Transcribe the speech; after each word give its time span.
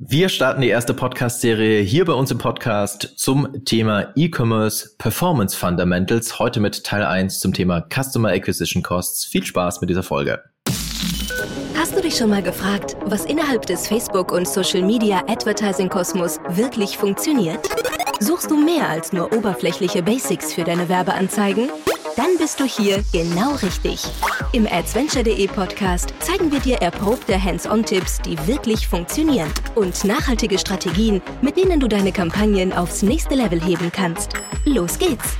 Wir 0.00 0.28
starten 0.28 0.60
die 0.60 0.68
erste 0.68 0.94
Podcast-Serie 0.94 1.80
hier 1.80 2.04
bei 2.04 2.12
uns 2.12 2.30
im 2.30 2.38
Podcast 2.38 3.14
zum 3.16 3.64
Thema 3.64 4.12
E-Commerce 4.14 4.94
Performance 4.96 5.56
Fundamentals. 5.56 6.38
Heute 6.38 6.60
mit 6.60 6.84
Teil 6.84 7.02
1 7.02 7.40
zum 7.40 7.52
Thema 7.52 7.84
Customer 7.92 8.28
Acquisition 8.28 8.84
Costs. 8.84 9.24
Viel 9.24 9.44
Spaß 9.44 9.80
mit 9.80 9.90
dieser 9.90 10.04
Folge. 10.04 10.40
Hast 11.74 11.96
du 11.96 12.00
dich 12.00 12.16
schon 12.16 12.30
mal 12.30 12.44
gefragt, 12.44 12.96
was 13.06 13.24
innerhalb 13.24 13.66
des 13.66 13.88
Facebook- 13.88 14.30
und 14.30 14.46
Social-Media 14.46 15.24
Advertising-Kosmos 15.26 16.38
wirklich 16.50 16.96
funktioniert? 16.96 17.68
Suchst 18.20 18.52
du 18.52 18.56
mehr 18.56 18.88
als 18.88 19.12
nur 19.12 19.32
oberflächliche 19.32 20.04
Basics 20.04 20.54
für 20.54 20.62
deine 20.62 20.88
Werbeanzeigen? 20.88 21.70
Dann 22.18 22.36
bist 22.36 22.58
du 22.58 22.64
hier 22.64 23.04
genau 23.12 23.54
richtig. 23.62 24.02
Im 24.50 24.66
AdsVenture.de 24.66 25.46
Podcast 25.46 26.12
zeigen 26.18 26.50
wir 26.50 26.58
dir 26.58 26.78
erprobte 26.78 27.40
Hands-on-Tipps, 27.40 28.20
die 28.22 28.36
wirklich 28.48 28.88
funktionieren 28.88 29.48
und 29.76 30.02
nachhaltige 30.02 30.58
Strategien, 30.58 31.22
mit 31.42 31.56
denen 31.56 31.78
du 31.78 31.86
deine 31.86 32.10
Kampagnen 32.10 32.72
aufs 32.72 33.02
nächste 33.02 33.36
Level 33.36 33.62
heben 33.62 33.92
kannst. 33.92 34.32
Los 34.64 34.98
geht's! 34.98 35.36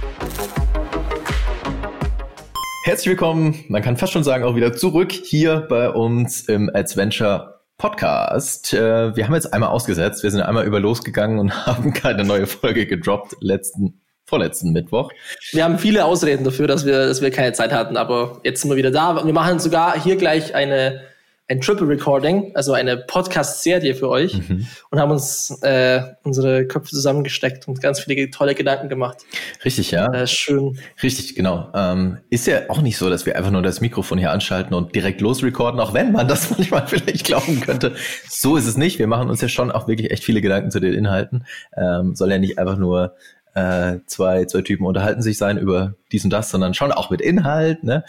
Herzlich 2.85 3.09
willkommen, 3.09 3.65
man 3.67 3.83
kann 3.83 3.97
fast 3.97 4.13
schon 4.13 4.23
sagen, 4.23 4.45
auch 4.45 4.55
wieder 4.55 4.73
zurück 4.73 5.11
hier 5.11 5.67
bei 5.69 5.91
uns 5.91 6.43
im 6.43 6.71
AdsVenture 6.73 7.61
Podcast. 7.77 8.73
Äh, 8.73 9.17
wir 9.17 9.27
haben 9.27 9.35
jetzt 9.35 9.53
einmal 9.53 9.71
ausgesetzt, 9.71 10.23
wir 10.23 10.31
sind 10.31 10.43
einmal 10.43 10.65
über 10.65 10.79
losgegangen 10.79 11.41
und 11.41 11.53
haben 11.67 11.93
keine 11.93 12.23
neue 12.23 12.47
Folge 12.47 12.87
gedroppt 12.87 13.35
letzten 13.41 14.01
vorletzten 14.29 14.73
Mittwoch. 14.73 15.11
Wir 15.53 15.65
haben 15.65 15.79
viele 15.79 16.05
Ausreden 16.05 16.45
dafür, 16.45 16.67
dass 16.67 16.85
wir, 16.85 17.07
dass 17.07 17.23
wir 17.23 17.31
keine 17.31 17.55
Zeit 17.55 17.73
hatten, 17.73 17.97
aber 17.97 18.41
jetzt 18.45 18.61
sind 18.61 18.71
wir 18.71 18.77
wieder 18.77 18.91
da. 18.91 19.25
Wir 19.25 19.33
machen 19.33 19.59
sogar 19.59 20.01
hier 20.01 20.17
gleich 20.17 20.55
eine, 20.55 21.01
ein 21.49 21.63
Triple 21.63 21.89
Recording, 21.89 22.53
also 22.55 22.75
eine 22.75 22.99
Podcast-Serie 22.99 23.95
für 23.95 24.11
euch 24.11 24.35
mhm. 24.35 24.67
und 24.91 25.01
haben 25.01 25.11
uns 25.13 25.59
äh, 25.63 26.03
unsere 26.25 26.67
Köpfe 26.67 26.91
zusammengesteckt 26.91 27.67
und 27.69 27.81
ganz 27.81 28.01
viele 28.01 28.31
tolle 28.31 28.55
Gedanken 28.55 28.91
gemacht. 28.91 29.17
Richtig, 29.65 29.93
ja. 29.93 30.13
Äh, 30.13 30.27
schön. 30.27 30.79
Richtig, 31.03 31.35
genau. 31.35 31.71
Ähm, 31.75 32.19
ist 32.29 32.47
ja 32.47 32.69
auch 32.69 32.83
nicht 32.83 32.99
so, 32.99 33.09
dass 33.09 33.25
wir 33.25 33.35
einfach 33.35 33.51
nur 33.51 33.63
das 33.63 33.81
Mikrofon 33.81 34.19
hier 34.19 34.31
anschalten 34.31 34.75
und 34.75 34.95
direkt 34.95 35.23
losrecorden, 35.23 35.81
auch 35.81 35.95
wenn 35.95 36.13
man 36.13 36.29
das 36.29 36.51
manchmal 36.59 36.87
vielleicht 36.87 37.25
glauben 37.25 37.63
könnte. 37.63 37.95
So 38.29 38.59
ist 38.59 38.67
es 38.67 38.77
nicht. 38.77 38.99
Wir 38.99 39.07
machen 39.07 39.31
uns 39.31 39.41
ja 39.41 39.49
schon 39.49 39.71
auch 39.71 39.89
wirklich 39.89 40.11
echt 40.11 40.23
viele 40.23 40.43
Gedanken 40.43 40.71
zu 40.71 40.81
den 40.81 40.93
Inhalten. 40.93 41.47
Ähm, 41.75 42.15
soll 42.15 42.31
ja 42.31 42.39
nicht 42.39 42.59
einfach 42.59 42.77
nur 42.77 43.15
äh, 43.59 44.01
zwei, 44.07 44.45
zwei 44.45 44.63
Typen 44.63 44.87
unterhalten 44.87 45.23
sich 45.23 45.39
sein 45.39 45.59
über 45.59 45.95
dies 46.13 46.25
und 46.25 46.31
das, 46.31 46.51
sondern 46.51 46.75
schon 46.75 46.93
auch 46.93 47.11
mit 47.11 47.21
Inhalt. 47.21 47.85
Ne? 47.85 48.05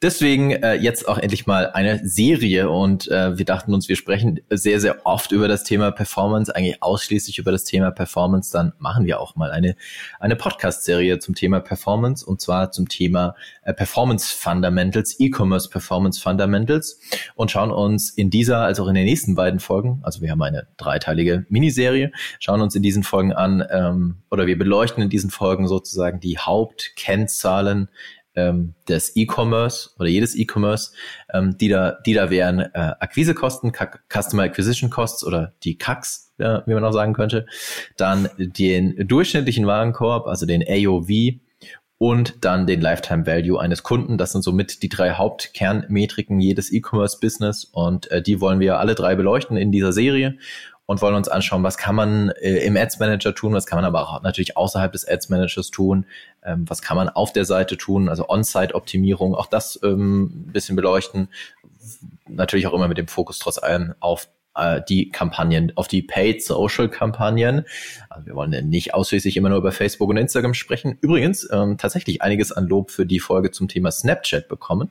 Deswegen 0.00 0.52
äh, 0.52 0.74
jetzt 0.74 1.08
auch 1.08 1.18
endlich 1.18 1.48
mal 1.48 1.72
eine 1.72 2.06
Serie 2.06 2.70
und 2.70 3.08
äh, 3.08 3.36
wir 3.36 3.44
dachten 3.44 3.74
uns, 3.74 3.88
wir 3.88 3.96
sprechen 3.96 4.38
sehr, 4.48 4.80
sehr 4.80 5.04
oft 5.04 5.32
über 5.32 5.48
das 5.48 5.64
Thema 5.64 5.90
Performance, 5.90 6.54
eigentlich 6.54 6.80
ausschließlich 6.84 7.38
über 7.38 7.50
das 7.50 7.64
Thema 7.64 7.90
Performance. 7.90 8.52
Dann 8.52 8.72
machen 8.78 9.06
wir 9.06 9.18
auch 9.18 9.34
mal 9.34 9.50
eine, 9.50 9.74
eine 10.20 10.36
Podcast-Serie 10.36 11.18
zum 11.18 11.34
Thema 11.34 11.58
Performance 11.58 12.24
und 12.24 12.40
zwar 12.40 12.70
zum 12.70 12.88
Thema 12.88 13.34
äh, 13.64 13.74
Performance 13.74 14.32
Fundamentals, 14.32 15.18
E-Commerce 15.18 15.68
Performance 15.68 16.20
Fundamentals 16.20 17.00
und 17.34 17.50
schauen 17.50 17.72
uns 17.72 18.10
in 18.10 18.30
dieser, 18.30 18.60
als 18.60 18.78
auch 18.78 18.86
in 18.86 18.94
den 18.94 19.04
nächsten 19.04 19.34
beiden 19.34 19.58
Folgen, 19.58 19.98
also 20.02 20.22
wir 20.22 20.30
haben 20.30 20.42
eine 20.42 20.68
dreiteilige 20.76 21.44
Miniserie, 21.48 22.12
schauen 22.38 22.60
uns 22.60 22.76
in 22.76 22.84
diesen 22.84 23.02
Folgen 23.02 23.32
an 23.32 23.66
ähm, 23.68 24.18
oder 24.30 24.46
wir 24.46 24.56
beleuchten 24.56 25.02
in 25.02 25.10
diesen 25.10 25.30
Folgen 25.30 25.66
sozusagen 25.66 26.20
die 26.20 26.38
Hauptkennzahlen 26.38 27.37
ähm, 28.38 28.74
des 28.88 29.16
E-Commerce 29.16 29.90
oder 29.98 30.08
jedes 30.08 30.36
E-Commerce, 30.36 30.92
ähm, 31.32 31.58
die 31.58 31.68
da, 31.68 31.98
die 32.06 32.14
da 32.14 32.30
wären 32.30 32.60
äh, 32.60 32.68
Akquisekosten, 33.00 33.72
Customer 34.08 34.44
Acquisition 34.44 34.90
Costs 34.90 35.24
oder 35.24 35.54
die 35.64 35.76
CACs, 35.76 36.32
ja, 36.38 36.62
wie 36.66 36.74
man 36.74 36.84
auch 36.84 36.92
sagen 36.92 37.14
könnte, 37.14 37.46
dann 37.96 38.28
den 38.38 39.08
durchschnittlichen 39.08 39.66
Warenkorb, 39.66 40.28
also 40.28 40.46
den 40.46 40.62
AOV 40.66 41.40
und 41.98 42.44
dann 42.44 42.68
den 42.68 42.80
Lifetime 42.80 43.26
Value 43.26 43.60
eines 43.60 43.82
Kunden. 43.82 44.18
Das 44.18 44.30
sind 44.32 44.42
somit 44.42 44.82
die 44.82 44.88
drei 44.88 45.14
Hauptkernmetriken 45.14 46.40
jedes 46.40 46.72
E-Commerce-Business 46.72 47.64
und 47.64 48.08
äh, 48.12 48.22
die 48.22 48.40
wollen 48.40 48.60
wir 48.60 48.78
alle 48.78 48.94
drei 48.94 49.16
beleuchten 49.16 49.56
in 49.56 49.72
dieser 49.72 49.92
Serie 49.92 50.38
und 50.88 51.02
wollen 51.02 51.14
uns 51.14 51.28
anschauen, 51.28 51.62
was 51.62 51.76
kann 51.76 51.94
man 51.94 52.30
äh, 52.30 52.64
im 52.64 52.74
Ads 52.74 52.98
Manager 52.98 53.34
tun, 53.34 53.52
was 53.52 53.66
kann 53.66 53.76
man 53.76 53.84
aber 53.84 54.00
auch 54.00 54.22
natürlich 54.22 54.56
außerhalb 54.56 54.90
des 54.90 55.06
Ads 55.06 55.28
Managers 55.28 55.70
tun, 55.70 56.06
ähm, 56.42 56.64
was 56.66 56.80
kann 56.80 56.96
man 56.96 57.10
auf 57.10 57.30
der 57.34 57.44
Seite 57.44 57.76
tun, 57.76 58.08
also 58.08 58.26
On-Site-Optimierung, 58.30 59.34
auch 59.34 59.46
das 59.46 59.78
ähm, 59.84 60.46
ein 60.48 60.52
bisschen 60.52 60.76
beleuchten. 60.76 61.28
Natürlich 62.26 62.66
auch 62.66 62.72
immer 62.72 62.88
mit 62.88 62.96
dem 62.96 63.06
Fokus 63.06 63.38
trotz 63.38 63.58
allem 63.58 63.94
auf 64.00 64.28
äh, 64.54 64.80
die 64.88 65.10
Kampagnen, 65.10 65.72
auf 65.76 65.88
die 65.88 66.00
Paid 66.00 66.42
Social 66.42 66.88
Kampagnen. 66.88 67.66
Also 68.08 68.24
wir 68.24 68.34
wollen 68.34 68.70
nicht 68.70 68.94
ausschließlich 68.94 69.36
immer 69.36 69.50
nur 69.50 69.58
über 69.58 69.72
Facebook 69.72 70.08
und 70.08 70.16
Instagram 70.16 70.54
sprechen. 70.54 70.96
Übrigens 71.02 71.46
ähm, 71.52 71.76
tatsächlich 71.76 72.22
einiges 72.22 72.50
an 72.50 72.66
Lob 72.66 72.90
für 72.90 73.04
die 73.04 73.20
Folge 73.20 73.50
zum 73.50 73.68
Thema 73.68 73.90
Snapchat 73.90 74.48
bekommen. 74.48 74.90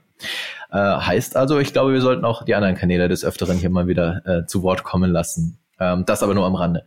Äh, 0.72 0.78
heißt 0.78 1.36
also, 1.36 1.58
ich 1.58 1.74
glaube, 1.74 1.94
wir 1.94 2.02
sollten 2.02 2.24
auch 2.24 2.46
die 2.46 2.54
anderen 2.54 2.76
Kanäle 2.76 3.08
des 3.08 3.26
Öfteren 3.26 3.58
hier 3.58 3.72
mal 3.72 3.88
wieder 3.88 4.22
äh, 4.28 4.46
zu 4.46 4.62
Wort 4.62 4.84
kommen 4.84 5.10
lassen. 5.10 5.58
Ähm, 5.80 6.06
das 6.06 6.24
aber 6.24 6.34
nur 6.34 6.46
am 6.46 6.56
Rande. 6.56 6.84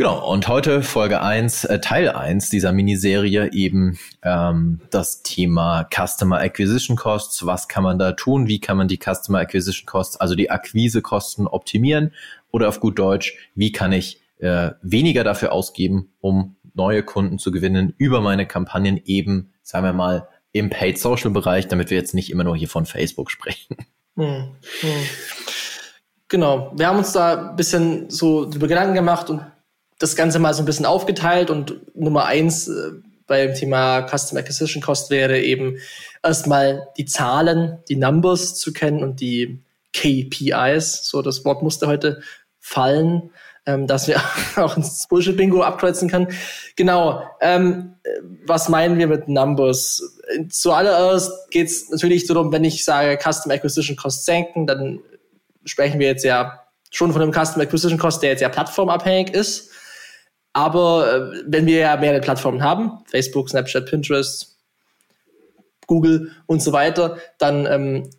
Genau, 0.00 0.26
und 0.32 0.48
heute 0.48 0.82
Folge 0.82 1.20
1, 1.20 1.64
äh, 1.64 1.78
Teil 1.78 2.08
1 2.08 2.48
dieser 2.48 2.72
Miniserie 2.72 3.52
eben 3.52 3.98
ähm, 4.22 4.80
das 4.88 5.22
Thema 5.22 5.86
Customer 5.94 6.38
Acquisition 6.40 6.96
Costs. 6.96 7.44
Was 7.44 7.68
kann 7.68 7.82
man 7.82 7.98
da 7.98 8.12
tun? 8.12 8.48
Wie 8.48 8.60
kann 8.60 8.78
man 8.78 8.88
die 8.88 8.98
Customer 8.98 9.40
Acquisition 9.40 9.84
Costs, 9.84 10.18
also 10.18 10.34
die 10.34 10.50
Akquisekosten 10.50 11.46
optimieren? 11.46 12.14
Oder 12.50 12.70
auf 12.70 12.80
gut 12.80 12.98
Deutsch, 12.98 13.36
wie 13.54 13.72
kann 13.72 13.92
ich 13.92 14.22
äh, 14.38 14.70
weniger 14.80 15.22
dafür 15.22 15.52
ausgeben, 15.52 16.10
um 16.22 16.56
neue 16.72 17.02
Kunden 17.02 17.38
zu 17.38 17.50
gewinnen 17.50 17.92
über 17.98 18.22
meine 18.22 18.46
Kampagnen 18.46 19.02
eben, 19.04 19.52
sagen 19.62 19.84
wir 19.84 19.92
mal, 19.92 20.28
im 20.52 20.70
Paid 20.70 20.98
Social 20.98 21.30
Bereich, 21.30 21.68
damit 21.68 21.90
wir 21.90 21.98
jetzt 21.98 22.14
nicht 22.14 22.30
immer 22.30 22.44
nur 22.44 22.56
hier 22.56 22.68
von 22.68 22.86
Facebook 22.86 23.30
sprechen. 23.30 23.76
Hm, 24.16 24.56
hm. 24.80 24.90
Genau, 26.30 26.70
wir 26.76 26.86
haben 26.86 26.98
uns 26.98 27.12
da 27.12 27.50
ein 27.50 27.56
bisschen 27.56 28.08
so 28.08 28.44
über 28.44 28.68
Gedanken 28.68 28.94
gemacht 28.94 29.28
und 29.30 29.44
das 29.98 30.14
Ganze 30.14 30.38
mal 30.38 30.54
so 30.54 30.62
ein 30.62 30.64
bisschen 30.64 30.86
aufgeteilt 30.86 31.50
und 31.50 31.80
Nummer 31.96 32.24
eins 32.24 32.68
äh, 32.68 32.92
beim 33.26 33.52
Thema 33.54 34.06
Custom 34.06 34.38
Acquisition 34.38 34.80
Cost 34.80 35.10
wäre 35.10 35.40
eben 35.40 35.78
erstmal 36.22 36.88
die 36.96 37.04
Zahlen, 37.04 37.80
die 37.88 37.96
Numbers 37.96 38.56
zu 38.56 38.72
kennen 38.72 39.02
und 39.02 39.20
die 39.20 39.60
KPIs. 39.92 41.00
So, 41.02 41.20
das 41.20 41.44
Wort 41.44 41.64
musste 41.64 41.88
heute 41.88 42.22
fallen, 42.60 43.30
ähm, 43.66 43.88
dass 43.88 44.06
wir 44.06 44.22
auch 44.56 44.76
ins 44.76 45.08
Bullshit-Bingo 45.08 45.62
abkreuzen 45.62 46.08
können. 46.08 46.28
Genau, 46.76 47.24
ähm, 47.40 47.96
was 48.46 48.68
meinen 48.68 48.98
wir 48.98 49.08
mit 49.08 49.26
Numbers? 49.26 50.16
Zuallererst 50.48 51.50
geht 51.50 51.66
es 51.66 51.90
natürlich 51.90 52.28
darum, 52.28 52.52
wenn 52.52 52.62
ich 52.62 52.84
sage 52.84 53.18
Custom 53.20 53.50
Acquisition 53.50 53.96
Cost 53.96 54.24
senken, 54.24 54.68
dann 54.68 55.00
sprechen 55.64 56.00
wir 56.00 56.06
jetzt 56.06 56.24
ja 56.24 56.60
schon 56.90 57.12
von 57.12 57.22
einem 57.22 57.32
Custom 57.32 57.62
Acquisition 57.62 57.98
Cost, 57.98 58.22
der 58.22 58.30
jetzt 58.30 58.40
ja 58.40 58.48
plattformabhängig 58.48 59.32
ist. 59.34 59.70
Aber 60.52 61.32
äh, 61.32 61.42
wenn 61.46 61.66
wir 61.66 61.78
ja 61.78 61.96
mehrere 61.96 62.20
Plattformen 62.20 62.62
haben, 62.62 63.04
Facebook, 63.10 63.48
Snapchat, 63.48 63.86
Pinterest, 63.86 64.58
Google 65.86 66.32
und 66.46 66.62
so 66.62 66.72
weiter, 66.72 67.18
dann 67.38 67.66
ähm, 67.66 68.10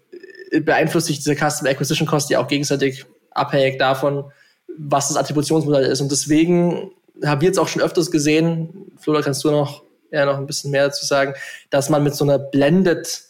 beeinflusst 0.63 1.07
sich 1.07 1.17
dieser 1.17 1.35
Custom 1.35 1.67
Acquisition 1.67 2.07
Cost 2.07 2.29
ja 2.29 2.39
auch 2.39 2.47
gegenseitig 2.47 3.05
abhängig 3.31 3.79
davon, 3.79 4.31
was 4.77 5.09
das 5.09 5.17
Attributionsmodell 5.17 5.85
ist. 5.85 6.01
Und 6.01 6.11
deswegen 6.11 6.91
haben 7.23 7.41
wir 7.41 7.47
jetzt 7.47 7.59
auch 7.59 7.67
schon 7.67 7.81
öfters 7.81 8.11
gesehen, 8.11 8.91
Flora, 8.97 9.21
kannst 9.21 9.43
du 9.43 9.51
noch, 9.51 9.83
ja, 10.11 10.25
noch 10.25 10.37
ein 10.37 10.47
bisschen 10.47 10.71
mehr 10.71 10.85
dazu 10.85 11.05
sagen, 11.05 11.33
dass 11.69 11.89
man 11.89 12.03
mit 12.03 12.15
so 12.15 12.25
einer 12.25 12.39
Blended 12.39 13.23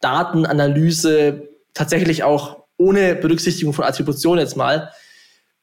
Datenanalyse 0.00 1.48
tatsächlich 1.74 2.24
auch 2.24 2.59
ohne 2.80 3.14
Berücksichtigung 3.14 3.74
von 3.74 3.84
Attribution 3.84 4.38
jetzt 4.38 4.56
mal, 4.56 4.90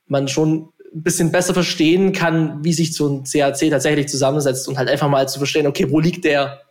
man 0.06 0.28
schon 0.28 0.70
ein 0.94 1.04
bisschen 1.04 1.32
besser 1.32 1.54
verstehen 1.54 2.14
kann, 2.14 2.64
wie 2.64 2.74
sich 2.74 2.96
so 2.96 3.10
ein 3.10 3.24
CAC 3.24 3.69
tatsächlich 3.69 4.08
zusammensetzt 4.08 4.68
und 4.68 4.78
halt 4.78 4.90
einfach 4.90 5.10
mal 5.10 5.28
zu 5.28 5.40
verstehen, 5.40 5.68
okay, 5.68 5.88
wo 5.90 6.00
liegt 6.00 6.24
der 6.24 6.62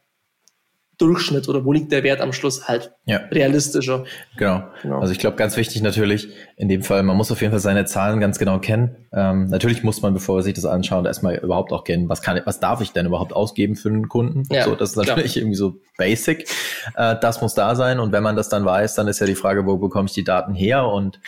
Durchschnitt 0.99 1.47
oder 1.49 1.65
wo 1.67 1.73
liegt 1.73 1.93
der 1.93 2.03
Wert 2.05 2.23
am 2.23 2.33
Schluss 2.33 2.69
halt 2.69 2.93
ja. 3.05 3.19
realistischer. 3.31 4.05
Genau. 4.39 4.63
genau. 4.81 5.01
Also 5.01 5.13
ich 5.13 5.19
glaube, 5.19 5.37
ganz 5.37 5.57
wichtig 5.59 5.83
natürlich 5.83 6.29
in 6.57 6.71
dem 6.71 6.83
Fall, 6.83 7.03
man 7.03 7.19
muss 7.19 7.31
auf 7.31 7.43
jeden 7.43 7.51
Fall 7.51 7.61
seine 7.61 7.85
Zahlen 7.85 8.19
ganz 8.19 8.39
genau 8.39 8.61
kennen. 8.61 8.97
Ähm, 9.13 9.49
natürlich 9.49 9.83
muss 9.83 10.01
man, 10.01 10.15
bevor 10.15 10.37
man 10.37 10.45
sich 10.45 10.55
das 10.55 10.65
anschaut, 10.65 11.05
erstmal 11.05 11.37
überhaupt 11.37 11.73
auch 11.73 11.85
kennen, 11.85 12.09
was 12.09 12.23
kann, 12.23 12.41
was 12.47 12.61
darf 12.61 12.81
ich 12.81 12.93
denn 12.93 13.05
überhaupt 13.05 13.35
ausgeben 13.35 13.77
für 13.77 13.91
einen 13.91 14.09
Kunden? 14.09 14.45
Ja, 14.51 14.65
so, 14.65 14.75
das 14.75 14.91
ist 14.91 14.97
natürlich 14.97 15.33
klar. 15.33 15.43
irgendwie 15.43 15.57
so 15.57 15.75
basic. 15.99 16.49
Äh, 16.95 17.17
das 17.21 17.41
muss 17.41 17.55
da 17.55 17.75
sein. 17.75 17.99
Und 17.99 18.13
wenn 18.13 18.23
man 18.23 18.37
das 18.37 18.49
dann 18.49 18.65
weiß, 18.65 18.95
dann 18.95 19.09
ist 19.09 19.21
ja 19.21 19.27
die 19.27 19.35
Frage, 19.35 19.67
wo 19.67 19.77
bekomme 19.79 20.07
ich 20.07 20.15
die 20.15 20.25
Daten 20.25 20.55
her? 20.55 20.87
Und 20.87 21.21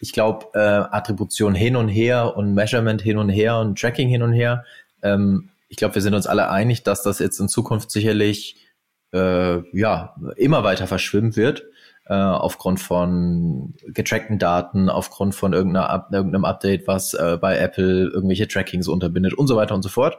ich 0.00 0.12
glaube, 0.12 0.46
äh, 0.54 0.58
Attribution 0.58 1.54
hin 1.54 1.76
und 1.76 1.88
her 1.88 2.36
und 2.36 2.54
Measurement 2.54 3.02
hin 3.02 3.18
und 3.18 3.28
her 3.28 3.58
und 3.58 3.78
Tracking 3.78 4.08
hin 4.08 4.22
und 4.22 4.32
her. 4.32 4.64
Ähm, 5.02 5.50
ich 5.68 5.76
glaube, 5.76 5.94
wir 5.94 6.02
sind 6.02 6.14
uns 6.14 6.26
alle 6.26 6.50
einig, 6.50 6.82
dass 6.82 7.02
das 7.02 7.18
jetzt 7.18 7.38
in 7.38 7.48
Zukunft 7.48 7.90
sicherlich 7.90 8.56
äh, 9.12 9.58
ja 9.76 10.14
immer 10.36 10.64
weiter 10.64 10.86
verschwimmen 10.86 11.36
wird. 11.36 11.64
äh, 12.10 12.14
aufgrund 12.14 12.80
von 12.80 13.74
getrackten 13.86 14.40
Daten, 14.40 14.88
aufgrund 14.90 15.36
von 15.36 15.52
irgendeiner, 15.52 16.08
irgendeinem 16.10 16.44
Update, 16.44 16.88
was 16.88 17.14
äh, 17.14 17.38
bei 17.40 17.56
Apple 17.56 18.10
irgendwelche 18.12 18.48
Trackings 18.48 18.88
unterbindet 18.88 19.32
und 19.34 19.46
so 19.46 19.54
weiter 19.54 19.76
und 19.76 19.82
so 19.82 19.88
fort. 19.88 20.18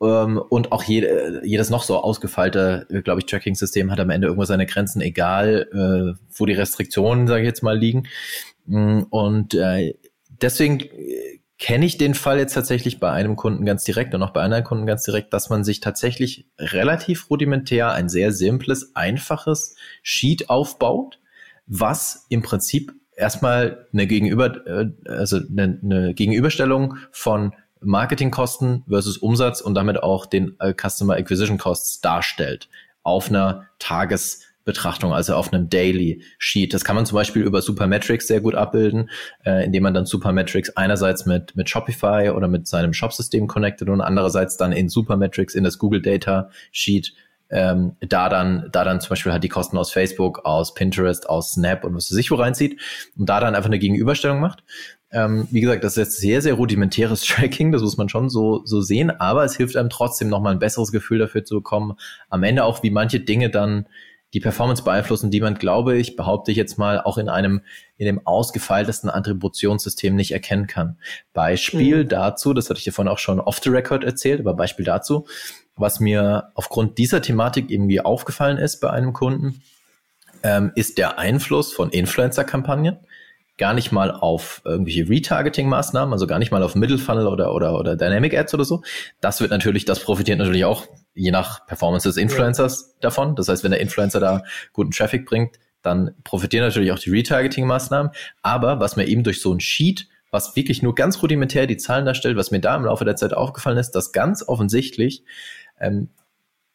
Ähm, 0.00 0.42
und 0.48 0.72
auch 0.72 0.82
jede, 0.82 1.40
jedes 1.44 1.70
noch 1.70 1.82
so 1.82 1.98
ausgefeilte, 1.98 2.86
äh, 2.90 3.02
glaube 3.02 3.20
ich, 3.20 3.26
Tracking-System 3.26 3.90
hat 3.90 4.00
am 4.00 4.10
Ende 4.10 4.26
irgendwo 4.26 4.44
seine 4.44 4.66
Grenzen, 4.66 5.00
egal 5.00 5.68
äh, 5.72 6.20
wo 6.34 6.46
die 6.46 6.52
Restriktionen, 6.52 7.26
sage 7.26 7.42
ich 7.42 7.46
jetzt 7.46 7.62
mal, 7.62 7.78
liegen. 7.78 8.06
Mm, 8.66 9.02
und 9.10 9.54
äh, 9.54 9.94
deswegen 10.42 10.80
äh, 10.80 11.40
kenne 11.58 11.86
ich 11.86 11.96
den 11.96 12.14
Fall 12.14 12.38
jetzt 12.38 12.52
tatsächlich 12.52 13.00
bei 13.00 13.10
einem 13.10 13.36
Kunden 13.36 13.64
ganz 13.64 13.84
direkt 13.84 14.14
und 14.14 14.22
auch 14.22 14.32
bei 14.32 14.42
anderen 14.42 14.64
Kunden 14.64 14.84
ganz 14.84 15.04
direkt, 15.04 15.32
dass 15.32 15.48
man 15.48 15.64
sich 15.64 15.80
tatsächlich 15.80 16.46
relativ 16.58 17.30
rudimentär 17.30 17.92
ein 17.92 18.10
sehr 18.10 18.32
simples, 18.32 18.94
einfaches 18.94 19.76
Sheet 20.02 20.50
aufbaut, 20.50 21.18
was 21.66 22.26
im 22.28 22.42
Prinzip 22.42 22.92
erstmal 23.16 23.86
eine 23.92 24.06
Gegenüber, 24.06 24.66
äh, 24.66 24.90
also 25.06 25.38
eine, 25.38 25.80
eine 25.82 26.14
Gegenüberstellung 26.14 26.98
von 27.10 27.54
Marketingkosten 27.80 28.84
versus 28.88 29.18
Umsatz 29.18 29.60
und 29.60 29.74
damit 29.74 30.02
auch 30.02 30.26
den 30.26 30.56
äh, 30.60 30.74
Customer 30.74 31.14
Acquisition 31.14 31.58
Costs 31.58 32.00
darstellt 32.00 32.68
auf 33.02 33.28
einer 33.28 33.66
Tagesbetrachtung, 33.78 35.12
also 35.12 35.34
auf 35.34 35.52
einem 35.52 35.68
Daily 35.68 36.22
Sheet. 36.38 36.74
Das 36.74 36.84
kann 36.84 36.96
man 36.96 37.06
zum 37.06 37.16
Beispiel 37.16 37.42
über 37.42 37.62
Supermetrics 37.62 38.26
sehr 38.26 38.40
gut 38.40 38.54
abbilden, 38.54 39.10
äh, 39.44 39.64
indem 39.64 39.84
man 39.84 39.94
dann 39.94 40.06
Supermetrics 40.06 40.76
einerseits 40.76 41.26
mit, 41.26 41.54
mit 41.54 41.70
Shopify 41.70 42.30
oder 42.34 42.48
mit 42.48 42.66
seinem 42.66 42.92
Shopsystem 42.92 43.46
connectet 43.46 43.88
und 43.88 44.00
andererseits 44.00 44.56
dann 44.56 44.72
in 44.72 44.88
Supermetrics 44.88 45.54
in 45.54 45.64
das 45.64 45.78
Google 45.78 46.02
Data 46.02 46.50
Sheet 46.72 47.12
ähm, 47.48 47.96
da 48.00 48.28
dann, 48.28 48.68
da 48.72 48.84
dann 48.84 49.00
zum 49.00 49.10
Beispiel 49.10 49.32
halt 49.32 49.44
die 49.44 49.48
Kosten 49.48 49.78
aus 49.78 49.92
Facebook, 49.92 50.44
aus 50.44 50.74
Pinterest, 50.74 51.28
aus 51.28 51.52
Snap 51.52 51.84
und 51.84 51.94
was 51.94 52.08
für 52.08 52.14
sich 52.14 52.30
wo 52.30 52.34
reinzieht 52.34 52.80
und 53.16 53.28
da 53.28 53.40
dann 53.40 53.54
einfach 53.54 53.68
eine 53.68 53.78
Gegenüberstellung 53.78 54.40
macht. 54.40 54.64
Ähm, 55.12 55.46
wie 55.50 55.60
gesagt, 55.60 55.84
das 55.84 55.92
ist 55.92 55.98
jetzt 55.98 56.20
sehr, 56.20 56.42
sehr 56.42 56.54
rudimentäres 56.54 57.22
Tracking, 57.26 57.72
das 57.72 57.82
muss 57.82 57.96
man 57.96 58.08
schon 58.08 58.28
so, 58.28 58.62
so 58.64 58.80
sehen, 58.80 59.10
aber 59.10 59.44
es 59.44 59.56
hilft 59.56 59.76
einem 59.76 59.90
trotzdem 59.90 60.28
nochmal 60.28 60.52
ein 60.52 60.58
besseres 60.58 60.92
Gefühl 60.92 61.18
dafür 61.18 61.44
zu 61.44 61.56
bekommen, 61.56 61.96
am 62.28 62.42
Ende 62.42 62.64
auch, 62.64 62.82
wie 62.82 62.90
manche 62.90 63.20
Dinge 63.20 63.50
dann 63.50 63.86
die 64.34 64.40
Performance 64.40 64.82
beeinflussen, 64.82 65.30
die 65.30 65.40
man, 65.40 65.54
glaube 65.54 65.96
ich, 65.96 66.16
behaupte 66.16 66.50
ich 66.50 66.56
jetzt 66.56 66.78
mal, 66.78 67.00
auch 67.00 67.16
in 67.16 67.28
einem, 67.28 67.62
in 67.96 68.06
dem 68.06 68.26
ausgefeiltesten 68.26 69.08
Attributionssystem 69.08 70.14
nicht 70.14 70.32
erkennen 70.32 70.66
kann. 70.66 70.98
Beispiel 71.32 72.04
mhm. 72.04 72.08
dazu, 72.08 72.52
das 72.52 72.68
hatte 72.68 72.78
ich 72.78 72.84
dir 72.84 72.92
vorhin 72.92 73.12
auch 73.12 73.18
schon 73.18 73.40
off 73.40 73.60
the 73.62 73.70
record 73.70 74.04
erzählt, 74.04 74.40
aber 74.40 74.54
Beispiel 74.54 74.84
dazu, 74.84 75.26
was 75.76 76.00
mir 76.00 76.50
aufgrund 76.54 76.98
dieser 76.98 77.22
Thematik 77.22 77.70
irgendwie 77.70 78.00
aufgefallen 78.00 78.58
ist 78.58 78.80
bei 78.80 78.90
einem 78.90 79.12
Kunden, 79.12 79.62
ähm, 80.42 80.72
ist 80.74 80.98
der 80.98 81.18
Einfluss 81.18 81.72
von 81.72 81.90
Influencer-Kampagnen 81.90 82.98
gar 83.58 83.72
nicht 83.72 83.90
mal 83.90 84.10
auf 84.10 84.60
irgendwelche 84.64 85.08
Retargeting-Maßnahmen, 85.08 86.12
also 86.12 86.26
gar 86.26 86.38
nicht 86.38 86.50
mal 86.50 86.62
auf 86.62 86.74
Middle 86.74 86.98
Funnel 86.98 87.26
oder, 87.26 87.54
oder, 87.54 87.78
oder 87.78 87.96
Dynamic 87.96 88.36
Ads 88.36 88.54
oder 88.54 88.64
so. 88.64 88.82
Das 89.20 89.40
wird 89.40 89.50
natürlich, 89.50 89.84
das 89.84 90.00
profitiert 90.00 90.38
natürlich 90.38 90.64
auch 90.64 90.86
je 91.14 91.30
nach 91.30 91.66
Performance 91.66 92.06
des 92.06 92.18
Influencers 92.18 92.92
ja. 92.94 93.00
davon. 93.00 93.34
Das 93.34 93.48
heißt, 93.48 93.64
wenn 93.64 93.70
der 93.70 93.80
Influencer 93.80 94.20
da 94.20 94.42
guten 94.72 94.90
Traffic 94.90 95.24
bringt, 95.24 95.56
dann 95.80 96.14
profitieren 96.24 96.64
natürlich 96.64 96.92
auch 96.92 96.98
die 96.98 97.10
Retargeting-Maßnahmen. 97.10 98.12
Aber 98.42 98.80
was 98.80 98.96
mir 98.96 99.06
eben 99.06 99.24
durch 99.24 99.40
so 99.40 99.52
ein 99.54 99.60
Sheet, 99.60 100.08
was 100.30 100.54
wirklich 100.56 100.82
nur 100.82 100.94
ganz 100.94 101.22
rudimentär 101.22 101.66
die 101.66 101.78
Zahlen 101.78 102.04
darstellt, 102.04 102.36
was 102.36 102.50
mir 102.50 102.60
da 102.60 102.76
im 102.76 102.84
Laufe 102.84 103.06
der 103.06 103.16
Zeit 103.16 103.32
aufgefallen 103.32 103.78
ist, 103.78 103.92
dass 103.92 104.12
ganz 104.12 104.46
offensichtlich, 104.46 105.22
ähm, 105.80 106.10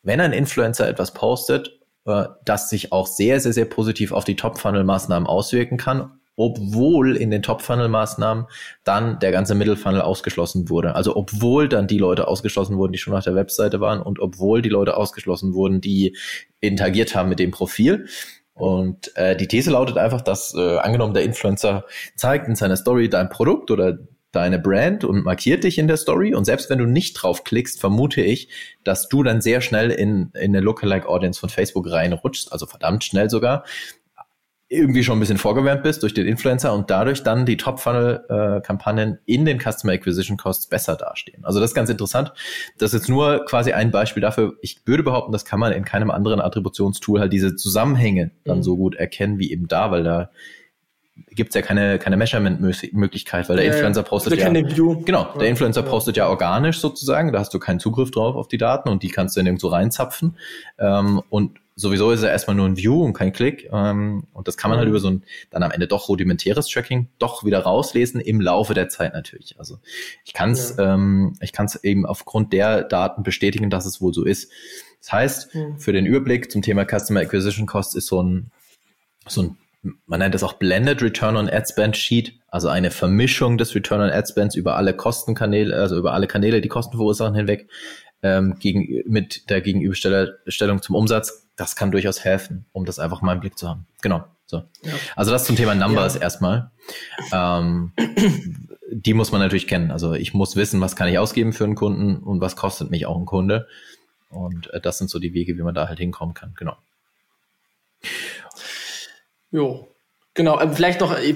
wenn 0.01 0.19
ein 0.19 0.33
Influencer 0.33 0.87
etwas 0.87 1.13
postet, 1.13 1.79
äh, 2.05 2.25
das 2.43 2.71
sich 2.71 2.91
auch 2.91 3.05
sehr, 3.05 3.39
sehr, 3.39 3.53
sehr 3.53 3.65
positiv 3.65 4.13
auf 4.13 4.23
die 4.23 4.35
Top-Funnel-Maßnahmen 4.35 5.27
auswirken 5.27 5.77
kann 5.77 6.20
obwohl 6.35 7.17
in 7.17 7.29
den 7.29 7.43
Top-Funnel-Maßnahmen 7.43 8.45
dann 8.83 9.19
der 9.19 9.31
ganze 9.31 9.55
Middle-Funnel 9.55 10.01
ausgeschlossen 10.01 10.69
wurde. 10.69 10.95
Also 10.95 11.15
obwohl 11.15 11.69
dann 11.69 11.87
die 11.87 11.97
Leute 11.97 12.27
ausgeschlossen 12.27 12.77
wurden, 12.77 12.93
die 12.93 12.99
schon 12.99 13.13
auf 13.13 13.23
der 13.23 13.35
Webseite 13.35 13.79
waren 13.79 14.01
und 14.01 14.19
obwohl 14.19 14.61
die 14.61 14.69
Leute 14.69 14.97
ausgeschlossen 14.97 15.53
wurden, 15.53 15.81
die 15.81 16.15
interagiert 16.59 17.15
haben 17.15 17.29
mit 17.29 17.39
dem 17.39 17.51
Profil. 17.51 18.07
Und 18.53 19.15
äh, 19.15 19.35
die 19.35 19.47
These 19.47 19.71
lautet 19.71 19.97
einfach, 19.97 20.21
dass 20.21 20.53
äh, 20.55 20.77
angenommen 20.77 21.13
der 21.13 21.23
Influencer 21.23 21.85
zeigt 22.15 22.47
in 22.47 22.55
seiner 22.55 22.77
Story 22.77 23.09
dein 23.09 23.29
Produkt 23.29 23.71
oder 23.71 23.97
deine 24.31 24.59
Brand 24.59 25.03
und 25.03 25.25
markiert 25.25 25.63
dich 25.63 25.77
in 25.77 25.87
der 25.87 25.97
Story. 25.97 26.33
Und 26.33 26.45
selbst 26.45 26.69
wenn 26.69 26.77
du 26.77 26.85
nicht 26.85 27.13
drauf 27.13 27.43
klickst, 27.43 27.79
vermute 27.79 28.21
ich, 28.21 28.49
dass 28.83 29.09
du 29.09 29.23
dann 29.23 29.41
sehr 29.41 29.61
schnell 29.61 29.91
in, 29.91 30.31
in 30.33 30.55
eine 30.55 30.61
Lookalike 30.61 31.07
Audience 31.07 31.39
von 31.39 31.49
Facebook 31.49 31.89
reinrutschst, 31.89 32.51
also 32.51 32.65
verdammt 32.65 33.03
schnell 33.03 33.29
sogar 33.29 33.65
irgendwie 34.71 35.03
schon 35.03 35.17
ein 35.17 35.19
bisschen 35.19 35.37
vorgewärmt 35.37 35.83
bist 35.83 36.01
durch 36.01 36.13
den 36.13 36.25
Influencer 36.25 36.73
und 36.73 36.89
dadurch 36.89 37.23
dann 37.23 37.45
die 37.45 37.57
Top-Funnel-Kampagnen 37.57 39.19
in 39.25 39.43
den 39.43 39.59
Customer 39.59 39.91
Acquisition 39.91 40.37
Costs 40.37 40.67
besser 40.67 40.95
dastehen. 40.95 41.43
Also 41.43 41.59
das 41.59 41.71
ist 41.71 41.75
ganz 41.75 41.89
interessant. 41.89 42.31
Das 42.77 42.93
ist 42.93 43.01
jetzt 43.01 43.09
nur 43.09 43.43
quasi 43.45 43.73
ein 43.73 43.91
Beispiel 43.91 44.21
dafür. 44.21 44.53
Ich 44.61 44.79
würde 44.85 45.03
behaupten, 45.03 45.33
das 45.33 45.43
kann 45.43 45.59
man 45.59 45.73
in 45.73 45.83
keinem 45.83 46.09
anderen 46.09 46.39
Attributionstool 46.39 47.19
halt 47.19 47.33
diese 47.33 47.57
Zusammenhänge 47.57 48.31
dann 48.45 48.59
mhm. 48.59 48.63
so 48.63 48.77
gut 48.77 48.95
erkennen 48.95 49.39
wie 49.39 49.51
eben 49.51 49.67
da, 49.67 49.91
weil 49.91 50.03
da 50.03 50.29
gibt's 51.31 51.53
ja 51.53 51.61
keine, 51.61 51.99
keine 51.99 52.15
Measurement-Möglichkeit, 52.15 53.49
weil 53.49 53.57
der 53.57 53.65
ja, 53.65 53.73
Influencer 53.73 54.03
postet 54.03 54.39
ja, 54.39 54.49
genau, 54.49 55.33
der 55.37 55.49
Influencer 55.49 55.83
postet 55.83 56.15
ja 56.15 56.29
organisch 56.29 56.79
sozusagen, 56.79 57.33
da 57.33 57.39
hast 57.39 57.53
du 57.53 57.59
keinen 57.59 57.81
Zugriff 57.81 58.11
drauf 58.11 58.35
auf 58.37 58.47
die 58.47 58.57
Daten 58.57 58.87
und 58.87 59.03
die 59.03 59.09
kannst 59.09 59.35
du 59.35 59.41
dann 59.41 59.47
irgendwo 59.47 59.67
reinzapfen. 59.67 60.37
Ähm, 60.79 61.21
und 61.29 61.60
sowieso 61.75 62.11
ist 62.11 62.21
er 62.21 62.31
erstmal 62.31 62.55
nur 62.55 62.67
ein 62.67 62.77
View 62.77 63.03
und 63.03 63.13
kein 63.13 63.33
Klick. 63.33 63.69
Ähm, 63.71 64.23
und 64.33 64.47
das 64.47 64.57
kann 64.57 64.69
man 64.69 64.77
halt 64.77 64.87
mhm. 64.87 64.91
über 64.91 64.99
so 64.99 65.09
ein 65.09 65.23
dann 65.49 65.63
am 65.63 65.71
Ende 65.71 65.87
doch 65.87 66.09
rudimentäres 66.09 66.67
Tracking 66.67 67.09
doch 67.19 67.43
wieder 67.43 67.59
rauslesen 67.59 68.21
im 68.21 68.41
Laufe 68.41 68.73
der 68.73 68.89
Zeit 68.89 69.13
natürlich. 69.13 69.57
Also 69.59 69.79
ich 70.25 70.33
kann 70.33 70.51
es 70.51 70.75
ja. 70.77 70.93
ähm, 70.93 71.35
ich 71.41 71.53
kann 71.53 71.65
es 71.65 71.83
eben 71.83 72.05
aufgrund 72.05 72.53
der 72.53 72.83
Daten 72.83 73.23
bestätigen, 73.23 73.69
dass 73.69 73.85
es 73.85 74.01
wohl 74.01 74.13
so 74.13 74.23
ist. 74.23 74.51
Das 74.99 75.11
heißt, 75.11 75.55
mhm. 75.55 75.77
für 75.77 75.93
den 75.93 76.05
Überblick 76.05 76.51
zum 76.51 76.61
Thema 76.61 76.85
Customer 76.85 77.21
Acquisition 77.21 77.65
Cost 77.65 77.95
ist 77.95 78.07
so 78.07 78.21
ein 78.21 78.51
so 79.27 79.43
ein 79.43 79.57
man 80.05 80.19
nennt 80.19 80.35
das 80.35 80.43
auch 80.43 80.53
Blended 80.53 81.01
Return 81.01 81.35
on 81.35 81.49
Ad 81.49 81.65
Spend 81.67 81.97
Sheet, 81.97 82.33
also 82.47 82.67
eine 82.67 82.91
Vermischung 82.91 83.57
des 83.57 83.73
Return 83.73 84.01
on 84.01 84.09
Ad 84.09 84.27
Spends 84.29 84.55
über 84.55 84.75
alle 84.75 84.95
Kostenkanäle, 84.95 85.75
also 85.75 85.97
über 85.97 86.13
alle 86.13 86.27
Kanäle, 86.27 86.61
die 86.61 86.69
Kosten 86.69 86.97
verursachen 86.97 87.35
hinweg, 87.35 87.69
ähm, 88.23 88.55
gegen, 88.59 89.03
mit 89.05 89.49
der 89.49 89.61
Gegenüberstellung 89.61 90.81
zum 90.81 90.95
Umsatz 90.95 91.41
das 91.61 91.75
kann 91.75 91.91
durchaus 91.91 92.23
helfen, 92.23 92.65
um 92.71 92.85
das 92.85 92.97
einfach 92.97 93.21
mal 93.21 93.33
im 93.33 93.39
Blick 93.39 93.57
zu 93.57 93.69
haben. 93.69 93.85
Genau. 94.01 94.23
So. 94.47 94.63
Ja. 94.81 94.93
Also 95.15 95.31
das 95.31 95.45
zum 95.45 95.55
Thema 95.55 95.75
Numbers 95.75 96.15
ja. 96.15 96.21
erstmal. 96.21 96.71
Ähm, 97.31 97.93
die 98.91 99.13
muss 99.13 99.31
man 99.31 99.41
natürlich 99.41 99.67
kennen. 99.67 99.91
Also 99.91 100.13
ich 100.13 100.33
muss 100.33 100.55
wissen, 100.55 100.81
was 100.81 100.95
kann 100.95 101.07
ich 101.07 101.19
ausgeben 101.19 101.53
für 101.53 101.63
einen 101.63 101.75
Kunden 101.75 102.17
und 102.17 102.41
was 102.41 102.55
kostet 102.55 102.89
mich 102.89 103.05
auch 103.05 103.15
ein 103.15 103.25
Kunde. 103.25 103.67
Und 104.29 104.73
äh, 104.73 104.81
das 104.81 104.97
sind 104.97 105.09
so 105.09 105.19
die 105.19 105.33
Wege, 105.33 105.55
wie 105.57 105.61
man 105.61 105.75
da 105.75 105.87
halt 105.87 105.99
hinkommen 105.99 106.33
kann. 106.33 106.53
Genau. 106.57 106.75
Jo, 109.51 109.87
genau. 110.33 110.59
Ähm, 110.59 110.73
vielleicht 110.73 111.01
noch 111.01 111.17
äh, 111.17 111.35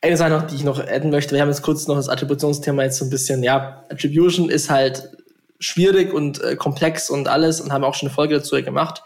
eine 0.00 0.16
Sache 0.16 0.30
noch, 0.30 0.42
die 0.42 0.54
ich 0.54 0.64
noch 0.64 0.78
adden 0.78 1.10
möchte. 1.10 1.34
Wir 1.34 1.40
haben 1.40 1.48
jetzt 1.48 1.62
kurz 1.62 1.86
noch 1.86 1.96
das 1.96 2.08
Attributionsthema 2.08 2.82
jetzt 2.82 2.98
so 2.98 3.06
ein 3.06 3.10
bisschen. 3.10 3.42
Ja, 3.42 3.84
Attribution 3.90 4.50
ist 4.50 4.70
halt 4.70 5.10
schwierig 5.58 6.12
und 6.12 6.42
äh, 6.42 6.56
komplex 6.56 7.10
und 7.10 7.28
alles 7.28 7.60
und 7.60 7.72
haben 7.72 7.84
auch 7.84 7.94
schon 7.94 8.08
eine 8.08 8.14
Folge 8.14 8.36
dazu 8.36 8.56
gemacht. 8.62 9.02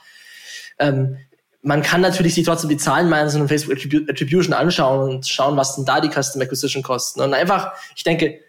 Ähm, 0.78 1.18
man 1.62 1.82
kann 1.82 2.00
natürlich 2.00 2.34
sich 2.34 2.46
trotzdem 2.46 2.70
die 2.70 2.76
Zahlen 2.76 3.08
meiner 3.08 3.28
so 3.30 3.46
Facebook 3.46 3.76
Attribution 4.08 4.52
anschauen 4.52 5.08
und 5.08 5.28
schauen, 5.28 5.56
was 5.56 5.76
denn 5.76 5.84
da 5.84 6.00
die 6.00 6.10
Custom 6.10 6.40
Acquisition 6.40 6.82
kosten. 6.82 7.20
Und 7.20 7.34
einfach, 7.34 7.72
ich 7.96 8.04
denke, 8.04 8.40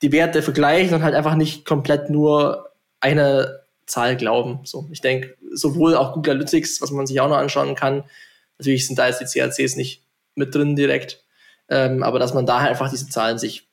die 0.00 0.12
Werte 0.12 0.42
vergleichen 0.42 0.94
und 0.94 1.02
halt 1.02 1.14
einfach 1.14 1.34
nicht 1.34 1.64
komplett 1.64 2.10
nur 2.10 2.70
eine 3.00 3.62
Zahl 3.86 4.16
glauben. 4.16 4.60
So, 4.64 4.88
ich 4.90 5.00
denke, 5.00 5.36
sowohl 5.52 5.96
auch 5.96 6.12
Google 6.12 6.34
Analytics, 6.34 6.80
was 6.80 6.90
man 6.90 7.06
sich 7.06 7.20
auch 7.20 7.28
noch 7.28 7.36
anschauen 7.36 7.74
kann. 7.74 8.04
Natürlich 8.58 8.86
sind 8.86 8.98
da 8.98 9.08
jetzt 9.08 9.20
die 9.20 9.38
CACs 9.38 9.76
nicht 9.76 10.06
mit 10.34 10.54
drin 10.54 10.76
direkt. 10.76 11.22
Ähm, 11.68 12.02
aber 12.02 12.18
dass 12.18 12.34
man 12.34 12.46
da 12.46 12.60
halt 12.60 12.70
einfach 12.70 12.90
diese 12.90 13.08
Zahlen 13.08 13.38
sich, 13.38 13.68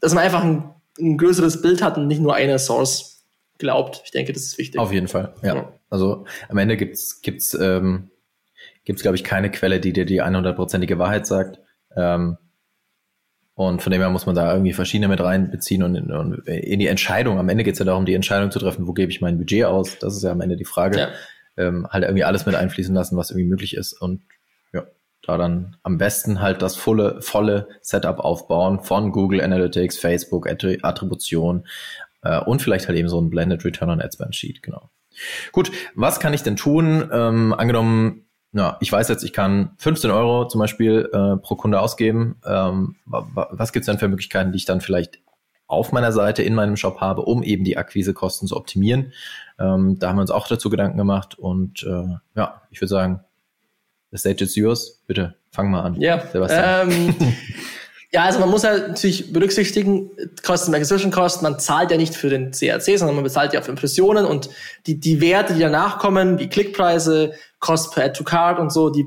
dass 0.00 0.14
man 0.14 0.24
einfach 0.24 0.42
ein, 0.42 0.74
ein 0.98 1.18
größeres 1.18 1.62
Bild 1.62 1.82
hat 1.82 1.96
und 1.98 2.06
nicht 2.06 2.20
nur 2.20 2.34
eine 2.34 2.58
Source 2.58 3.24
glaubt. 3.58 4.02
Ich 4.04 4.10
denke, 4.10 4.32
das 4.32 4.42
ist 4.42 4.58
wichtig. 4.58 4.80
Auf 4.80 4.92
jeden 4.92 5.08
Fall, 5.08 5.34
ja. 5.42 5.54
ja. 5.54 5.72
Also 5.90 6.24
am 6.48 6.58
Ende 6.58 6.76
gibt's 6.76 7.20
gibt's 7.22 7.54
ähm, 7.54 8.10
gibt's 8.84 9.02
glaube 9.02 9.16
ich 9.16 9.24
keine 9.24 9.50
Quelle, 9.50 9.80
die 9.80 9.92
dir 9.92 10.06
die 10.06 10.22
100%ige 10.22 10.98
Wahrheit 10.98 11.26
sagt. 11.26 11.60
Ähm, 11.96 12.38
und 13.54 13.82
von 13.82 13.92
dem 13.92 14.00
her 14.00 14.10
muss 14.10 14.26
man 14.26 14.34
da 14.34 14.52
irgendwie 14.52 14.72
verschiedene 14.72 15.08
mit 15.08 15.20
reinbeziehen 15.20 15.82
und 15.82 15.94
in, 15.94 16.10
und 16.10 16.48
in 16.48 16.78
die 16.78 16.86
Entscheidung. 16.86 17.38
Am 17.38 17.48
Ende 17.48 17.64
geht's 17.64 17.78
ja 17.78 17.84
darum, 17.84 18.06
die 18.06 18.14
Entscheidung 18.14 18.50
zu 18.50 18.58
treffen, 18.58 18.86
wo 18.86 18.92
gebe 18.92 19.12
ich 19.12 19.20
mein 19.20 19.36
Budget 19.36 19.64
aus. 19.64 19.98
Das 19.98 20.16
ist 20.16 20.22
ja 20.22 20.32
am 20.32 20.40
Ende 20.40 20.56
die 20.56 20.64
Frage. 20.64 20.98
Ja. 20.98 21.08
Ähm, 21.56 21.86
halt 21.90 22.04
irgendwie 22.04 22.24
alles 22.24 22.46
mit 22.46 22.54
einfließen 22.54 22.94
lassen, 22.94 23.16
was 23.16 23.30
irgendwie 23.30 23.48
möglich 23.48 23.76
ist. 23.76 23.92
Und 23.92 24.22
ja, 24.72 24.84
da 25.22 25.36
dann 25.36 25.76
am 25.82 25.98
besten 25.98 26.40
halt 26.40 26.62
das 26.62 26.76
volle, 26.76 27.20
volle 27.20 27.68
Setup 27.80 28.18
aufbauen 28.20 28.80
von 28.80 29.12
Google 29.12 29.40
Analytics, 29.42 29.98
Facebook, 29.98 30.48
Attribution, 30.48 31.66
äh, 32.22 32.40
und 32.40 32.62
vielleicht 32.62 32.88
halt 32.88 32.98
eben 32.98 33.08
so 33.08 33.20
ein 33.20 33.30
Blended 33.30 33.64
Return 33.64 33.90
on 33.90 34.00
Ad 34.00 34.10
Spend 34.14 34.34
Sheet, 34.34 34.62
genau. 34.62 34.90
Gut, 35.52 35.70
was 35.94 36.20
kann 36.20 36.32
ich 36.32 36.42
denn 36.42 36.56
tun? 36.56 37.10
Ähm, 37.12 37.52
angenommen, 37.52 38.26
ja, 38.52 38.78
ich 38.80 38.90
weiß 38.90 39.08
jetzt, 39.08 39.24
ich 39.24 39.32
kann 39.32 39.72
15 39.78 40.10
Euro 40.10 40.46
zum 40.48 40.58
Beispiel 40.58 41.08
äh, 41.12 41.36
pro 41.36 41.56
Kunde 41.56 41.80
ausgeben. 41.80 42.36
Ähm, 42.46 42.96
was 43.06 43.72
gibt's 43.72 43.86
denn 43.86 43.98
für 43.98 44.08
Möglichkeiten, 44.08 44.52
die 44.52 44.58
ich 44.58 44.64
dann 44.64 44.80
vielleicht 44.80 45.20
auf 45.66 45.92
meiner 45.92 46.12
Seite 46.12 46.42
in 46.42 46.54
meinem 46.54 46.76
Shop 46.76 47.00
habe, 47.00 47.22
um 47.22 47.42
eben 47.42 47.64
die 47.64 47.76
Akquisekosten 47.76 48.46
zu 48.48 48.56
optimieren? 48.56 49.12
Ähm, 49.58 49.98
da 49.98 50.08
haben 50.08 50.16
wir 50.16 50.22
uns 50.22 50.30
auch 50.30 50.48
dazu 50.48 50.70
Gedanken 50.70 50.98
gemacht 50.98 51.38
und 51.38 51.82
äh, 51.82 52.16
ja, 52.34 52.62
ich 52.70 52.80
würde 52.80 52.88
sagen, 52.88 53.20
the 54.10 54.18
stage 54.18 54.44
is 54.44 54.56
yours. 54.56 55.02
Bitte, 55.06 55.36
fang 55.50 55.70
mal 55.70 55.82
an. 55.82 56.00
Ja, 56.00 56.22
Sebastian. 56.32 56.90
Ähm, 56.90 57.14
Ja, 58.14 58.24
also 58.24 58.40
man 58.40 58.50
muss 58.50 58.62
halt 58.62 58.88
natürlich 58.88 59.32
berücksichtigen, 59.32 60.10
Custom 60.42 60.74
Acquisition 60.74 61.10
Cost, 61.10 61.40
man 61.40 61.58
zahlt 61.58 61.90
ja 61.90 61.96
nicht 61.96 62.14
für 62.14 62.28
den 62.28 62.50
CAC, 62.50 62.98
sondern 62.98 63.14
man 63.14 63.24
bezahlt 63.24 63.54
ja 63.54 63.62
für 63.62 63.70
Impressionen 63.70 64.26
und 64.26 64.50
die, 64.86 65.00
die 65.00 65.22
Werte, 65.22 65.54
die 65.54 65.60
danach 65.60 65.98
kommen, 65.98 66.38
wie 66.38 66.46
Klickpreise, 66.46 67.32
Cost 67.58 67.94
per 67.94 68.04
Add 68.04 68.18
to 68.18 68.22
Card 68.22 68.58
und 68.58 68.70
so, 68.70 68.90
die 68.90 69.06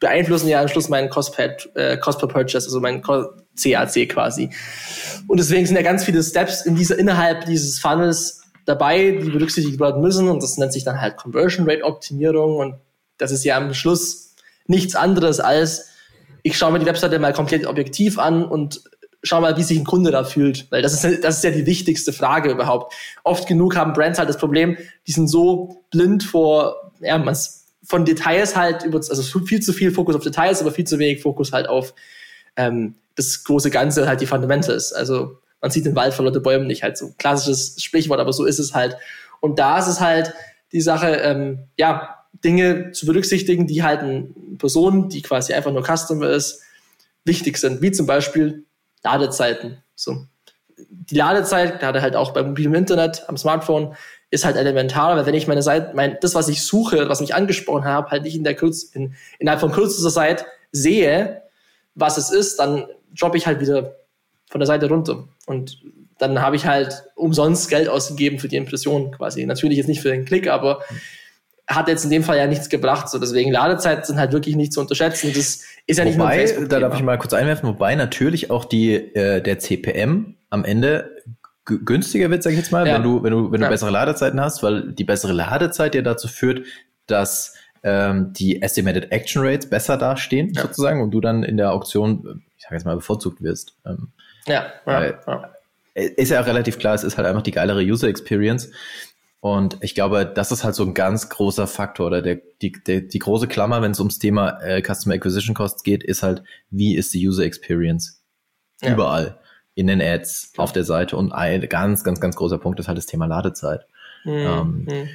beeinflussen 0.00 0.48
ja 0.48 0.62
am 0.62 0.68
Schluss 0.68 0.88
meinen 0.88 1.10
Cost 1.10 1.34
per, 1.34 1.54
äh, 1.74 1.98
Cost 1.98 2.18
per 2.18 2.28
Purchase, 2.28 2.66
also 2.66 2.80
mein 2.80 3.02
CAC 3.02 4.08
quasi. 4.08 4.48
Und 5.26 5.38
deswegen 5.38 5.66
sind 5.66 5.76
ja 5.76 5.82
ganz 5.82 6.04
viele 6.04 6.22
Steps 6.22 6.64
in 6.64 6.76
dieser, 6.76 6.98
innerhalb 6.98 7.44
dieses 7.44 7.78
Funnels 7.78 8.40
dabei, 8.66 9.12
die 9.12 9.30
berücksichtigt 9.30 9.80
werden 9.80 10.02
müssen 10.02 10.28
und 10.28 10.42
das 10.42 10.58
nennt 10.58 10.72
sich 10.72 10.84
dann 10.84 11.00
halt 11.00 11.16
Conversion 11.16 11.68
Rate 11.68 11.84
Optimierung 11.84 12.56
und 12.56 12.74
das 13.16 13.30
ist 13.30 13.44
ja 13.44 13.56
am 13.56 13.72
Schluss 13.72 14.34
nichts 14.66 14.94
anderes 14.94 15.40
als 15.40 15.90
ich 16.46 16.56
schaue 16.56 16.70
mir 16.70 16.78
die 16.78 16.86
Webseite 16.86 17.18
mal 17.18 17.32
komplett 17.32 17.66
objektiv 17.66 18.20
an 18.20 18.44
und 18.44 18.80
schau 19.24 19.40
mal, 19.40 19.56
wie 19.56 19.64
sich 19.64 19.78
ein 19.80 19.84
Kunde 19.84 20.12
da 20.12 20.22
fühlt. 20.22 20.70
Weil 20.70 20.80
das 20.80 20.92
ist, 20.92 21.24
das 21.24 21.38
ist 21.38 21.44
ja 21.44 21.50
die 21.50 21.66
wichtigste 21.66 22.12
Frage 22.12 22.52
überhaupt. 22.52 22.94
Oft 23.24 23.48
genug 23.48 23.74
haben 23.74 23.92
Brands 23.92 24.20
halt 24.20 24.28
das 24.28 24.38
Problem, 24.38 24.76
die 25.08 25.12
sind 25.12 25.26
so 25.26 25.82
blind 25.90 26.22
vor, 26.22 26.92
ja, 27.00 27.18
man 27.18 27.36
von 27.82 28.04
Details 28.04 28.54
halt, 28.54 28.84
über, 28.84 28.98
also 28.98 29.40
viel 29.40 29.60
zu 29.60 29.72
viel 29.72 29.90
Fokus 29.90 30.14
auf 30.14 30.22
Details, 30.22 30.60
aber 30.60 30.70
viel 30.70 30.86
zu 30.86 31.00
wenig 31.00 31.20
Fokus 31.20 31.52
halt 31.52 31.68
auf 31.68 31.94
ähm, 32.56 32.94
das 33.16 33.42
große 33.42 33.70
Ganze, 33.70 34.06
halt 34.06 34.20
die 34.20 34.26
Fundamentals. 34.26 34.92
Also 34.92 35.38
man 35.66 35.72
sieht 35.72 35.84
den 35.84 35.96
Wald 35.96 36.14
vor 36.14 36.24
lauter 36.24 36.38
Bäumen 36.38 36.68
nicht, 36.68 36.84
halt 36.84 36.96
so 36.96 37.12
klassisches 37.18 37.82
Sprichwort, 37.82 38.20
aber 38.20 38.32
so 38.32 38.44
ist 38.44 38.60
es 38.60 38.72
halt. 38.72 38.96
Und 39.40 39.58
da 39.58 39.80
ist 39.80 39.88
es 39.88 40.00
halt 40.00 40.32
die 40.70 40.80
Sache, 40.80 41.08
ähm, 41.08 41.64
ja, 41.76 42.18
Dinge 42.44 42.92
zu 42.92 43.04
berücksichtigen, 43.04 43.66
die 43.66 43.82
halt 43.82 43.98
eine 43.98 44.28
Person, 44.58 45.08
die 45.08 45.22
quasi 45.22 45.54
einfach 45.54 45.72
nur 45.72 45.82
Customer 45.82 46.30
ist, 46.30 46.62
wichtig 47.24 47.58
sind, 47.58 47.82
wie 47.82 47.90
zum 47.90 48.06
Beispiel 48.06 48.62
Ladezeiten. 49.02 49.78
So. 49.96 50.26
Die 50.76 51.16
Ladezeit, 51.16 51.80
gerade 51.80 52.00
halt 52.00 52.14
auch 52.14 52.32
beim 52.32 52.50
mobilen 52.50 52.74
Internet, 52.76 53.24
am 53.26 53.36
Smartphone, 53.36 53.96
ist 54.30 54.44
halt 54.44 54.54
elementar, 54.54 55.16
weil 55.16 55.26
wenn 55.26 55.34
ich 55.34 55.48
meine 55.48 55.62
Seite, 55.62 55.96
mein, 55.96 56.16
das, 56.20 56.36
was 56.36 56.46
ich 56.46 56.64
suche, 56.64 57.08
was 57.08 57.20
mich 57.20 57.34
angesprochen 57.34 57.86
habe, 57.86 58.12
halt 58.12 58.22
nicht 58.22 58.36
in 58.36 58.44
der 58.44 58.54
Kürz, 58.54 58.84
in, 58.84 59.16
innerhalb 59.40 59.58
von 59.58 59.72
kürzester 59.72 60.10
Zeit 60.10 60.46
sehe, 60.70 61.42
was 61.96 62.18
es 62.18 62.30
ist, 62.30 62.60
dann 62.60 62.86
droppe 63.18 63.36
ich 63.36 63.48
halt 63.48 63.58
wieder 63.58 63.96
von 64.48 64.60
der 64.60 64.66
Seite 64.66 64.88
runter. 64.88 65.24
Und 65.46 65.78
dann 66.18 66.40
habe 66.40 66.56
ich 66.56 66.66
halt 66.66 67.04
umsonst 67.14 67.68
Geld 67.68 67.88
ausgegeben 67.88 68.38
für 68.38 68.48
die 68.48 68.56
Impression 68.56 69.10
quasi. 69.10 69.44
Natürlich 69.44 69.76
jetzt 69.78 69.88
nicht 69.88 70.00
für 70.00 70.10
den 70.10 70.24
Klick, 70.24 70.48
aber 70.48 70.80
hat 71.68 71.88
jetzt 71.88 72.04
in 72.04 72.10
dem 72.10 72.22
Fall 72.22 72.38
ja 72.38 72.46
nichts 72.46 72.68
gebracht. 72.68 73.08
So, 73.08 73.18
deswegen 73.18 73.50
Ladezeiten 73.50 74.04
sind 74.04 74.18
halt 74.18 74.32
wirklich 74.32 74.56
nicht 74.56 74.72
zu 74.72 74.80
unterschätzen. 74.80 75.32
Das 75.34 75.62
ist 75.86 75.98
ja 75.98 76.04
nicht 76.04 76.18
wobei, 76.18 76.44
nur 76.44 76.58
ein 76.58 76.68
Da 76.68 76.80
darf 76.80 76.94
ich 76.94 77.02
mal 77.02 77.18
kurz 77.18 77.32
einwerfen, 77.32 77.68
wobei 77.68 77.94
natürlich 77.96 78.50
auch 78.50 78.64
die, 78.64 78.94
äh, 78.94 79.42
der 79.42 79.58
CPM 79.58 80.36
am 80.48 80.64
Ende 80.64 81.10
günstiger 81.64 82.30
wird, 82.30 82.44
sag 82.44 82.52
ich 82.52 82.58
jetzt 82.58 82.70
mal, 82.70 82.86
ja. 82.86 82.94
wenn 82.94 83.02
du, 83.02 83.22
wenn 83.24 83.32
du, 83.32 83.50
wenn 83.50 83.60
du 83.60 83.66
ja. 83.66 83.70
bessere 83.70 83.90
Ladezeiten 83.90 84.40
hast, 84.40 84.62
weil 84.62 84.92
die 84.92 85.02
bessere 85.02 85.32
Ladezeit 85.32 85.96
ja 85.96 86.02
dazu 86.02 86.28
führt, 86.28 86.64
dass 87.06 87.54
ähm, 87.82 88.32
die 88.32 88.62
Estimated 88.62 89.10
Action 89.10 89.42
Rates 89.44 89.68
besser 89.68 89.96
dastehen, 89.96 90.52
ja. 90.54 90.62
sozusagen, 90.62 91.02
und 91.02 91.10
du 91.10 91.20
dann 91.20 91.42
in 91.42 91.56
der 91.56 91.72
Auktion, 91.72 92.44
ich 92.56 92.62
sag 92.62 92.72
jetzt 92.72 92.84
mal, 92.84 92.94
bevorzugt 92.94 93.42
wirst. 93.42 93.76
Ähm, 93.84 94.12
ja, 94.46 94.72
ja, 94.86 95.04
ja. 95.26 95.52
Ist 95.94 96.30
ja 96.30 96.40
relativ 96.40 96.78
klar, 96.78 96.94
es 96.94 97.04
ist 97.04 97.16
halt 97.16 97.26
einfach 97.26 97.42
die 97.42 97.52
geilere 97.52 97.80
User 97.80 98.08
Experience. 98.08 98.70
Und 99.40 99.78
ich 99.80 99.94
glaube, 99.94 100.26
das 100.26 100.50
ist 100.50 100.64
halt 100.64 100.74
so 100.74 100.82
ein 100.82 100.92
ganz 100.92 101.28
großer 101.28 101.66
Faktor 101.66 102.08
oder 102.08 102.20
der, 102.20 102.40
die, 102.62 102.72
der, 102.72 103.02
die 103.02 103.18
große 103.18 103.46
Klammer, 103.46 103.80
wenn 103.80 103.92
es 103.92 104.00
ums 104.00 104.18
Thema 104.18 104.60
äh, 104.60 104.82
Customer 104.82 105.14
Acquisition 105.14 105.54
Costs 105.54 105.82
geht, 105.84 106.02
ist 106.02 106.22
halt, 106.22 106.42
wie 106.70 106.96
ist 106.96 107.14
die 107.14 107.26
User 107.26 107.44
Experience? 107.44 108.22
Ja. 108.82 108.92
Überall. 108.92 109.38
In 109.74 109.86
den 109.86 110.00
Ads, 110.00 110.54
auf 110.56 110.72
der 110.72 110.84
Seite. 110.84 111.16
Und 111.16 111.32
ein 111.32 111.60
ganz, 111.68 112.02
ganz, 112.02 112.20
ganz 112.20 112.34
großer 112.34 112.58
Punkt 112.58 112.80
ist 112.80 112.88
halt 112.88 112.98
das 112.98 113.06
Thema 113.06 113.26
Ladezeit. 113.26 113.86
Mhm. 114.24 114.32
Ähm, 114.32 114.86
mhm. 114.88 115.08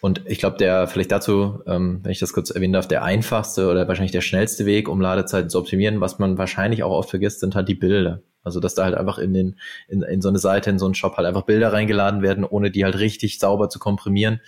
Und 0.00 0.22
ich 0.26 0.38
glaube, 0.38 0.56
der, 0.56 0.86
vielleicht 0.86 1.12
dazu, 1.12 1.62
ähm, 1.66 2.00
wenn 2.02 2.12
ich 2.12 2.18
das 2.18 2.32
kurz 2.32 2.50
erwähnen 2.50 2.74
darf, 2.74 2.86
der 2.86 3.04
einfachste 3.04 3.70
oder 3.70 3.88
wahrscheinlich 3.88 4.12
der 4.12 4.20
schnellste 4.20 4.66
Weg, 4.66 4.88
um 4.88 5.00
Ladezeiten 5.00 5.50
zu 5.50 5.58
optimieren, 5.58 6.00
was 6.00 6.18
man 6.18 6.38
wahrscheinlich 6.38 6.82
auch 6.82 6.92
oft 6.92 7.10
vergisst, 7.10 7.40
sind 7.40 7.54
halt 7.54 7.68
die 7.68 7.74
Bilder. 7.74 8.20
Also, 8.44 8.60
dass 8.60 8.74
da 8.74 8.84
halt 8.84 8.94
einfach 8.94 9.18
in 9.18 9.32
den, 9.32 9.58
in, 9.88 10.02
in 10.02 10.20
so 10.20 10.28
eine 10.28 10.38
Seite, 10.38 10.70
in 10.70 10.78
so 10.78 10.84
einen 10.84 10.94
Shop 10.94 11.16
halt 11.16 11.26
einfach 11.26 11.42
Bilder 11.42 11.72
reingeladen 11.72 12.22
werden, 12.22 12.44
ohne 12.44 12.70
die 12.70 12.84
halt 12.84 12.98
richtig 12.98 13.38
sauber 13.38 13.70
zu 13.70 13.78
komprimieren. 13.78 14.40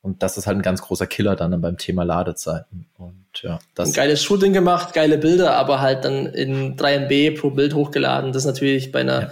Und 0.00 0.22
das 0.22 0.38
ist 0.38 0.46
halt 0.46 0.56
ein 0.56 0.62
ganz 0.62 0.80
großer 0.80 1.08
Killer 1.08 1.34
dann 1.34 1.60
beim 1.60 1.76
Thema 1.76 2.04
Ladezeiten. 2.04 2.86
Und 2.96 3.26
ja, 3.42 3.58
das. 3.74 3.88
Ein 3.88 3.94
geiles 3.94 4.22
Shooting 4.22 4.52
gemacht, 4.52 4.94
geile 4.94 5.18
Bilder, 5.18 5.56
aber 5.56 5.80
halt 5.80 6.04
dann 6.04 6.26
in 6.26 6.76
3 6.76 7.08
MB 7.08 7.40
pro 7.40 7.50
Bild 7.50 7.74
hochgeladen. 7.74 8.32
Das 8.32 8.44
ist 8.44 8.46
natürlich 8.46 8.92
bei 8.92 9.00
einer, 9.00 9.22
ja. 9.22 9.30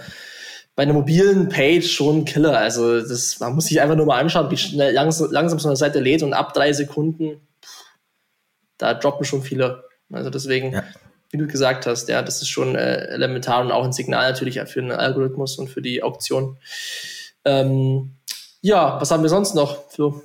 bei 0.75 0.83
einer 0.83 0.93
mobilen 0.93 1.47
Page 1.47 1.89
schon 1.89 2.19
ein 2.19 2.25
Killer. 2.25 2.57
Also, 2.57 2.99
das, 2.99 3.39
man 3.39 3.55
muss 3.55 3.67
sich 3.67 3.79
einfach 3.79 3.95
nur 3.95 4.05
mal 4.05 4.19
anschauen, 4.19 4.51
wie 4.51 4.57
schnell 4.57 4.93
langsam, 4.93 5.31
langsam 5.31 5.59
so 5.59 5.69
eine 5.69 5.77
Seite 5.77 6.01
lädt 6.01 6.23
und 6.23 6.33
ab 6.33 6.53
drei 6.53 6.73
Sekunden, 6.73 7.39
da 8.77 8.93
droppen 8.93 9.25
schon 9.25 9.41
viele. 9.41 9.85
Also 10.11 10.29
deswegen, 10.29 10.73
ja 10.73 10.83
wie 11.29 11.37
du 11.37 11.47
gesagt 11.47 11.85
hast, 11.85 12.09
ja, 12.09 12.21
das 12.21 12.41
ist 12.41 12.49
schon 12.49 12.75
äh, 12.75 13.07
elementar 13.07 13.61
und 13.61 13.71
auch 13.71 13.83
ein 13.83 13.93
Signal 13.93 14.31
natürlich 14.31 14.59
für 14.61 14.81
den 14.81 14.91
Algorithmus 14.91 15.57
und 15.57 15.69
für 15.69 15.81
die 15.81 16.03
Auktion. 16.03 16.57
Ähm, 17.45 18.15
ja, 18.61 18.99
was 18.99 19.11
haben 19.11 19.23
wir 19.23 19.29
sonst 19.29 19.55
noch? 19.55 19.89
Flo? 19.89 20.21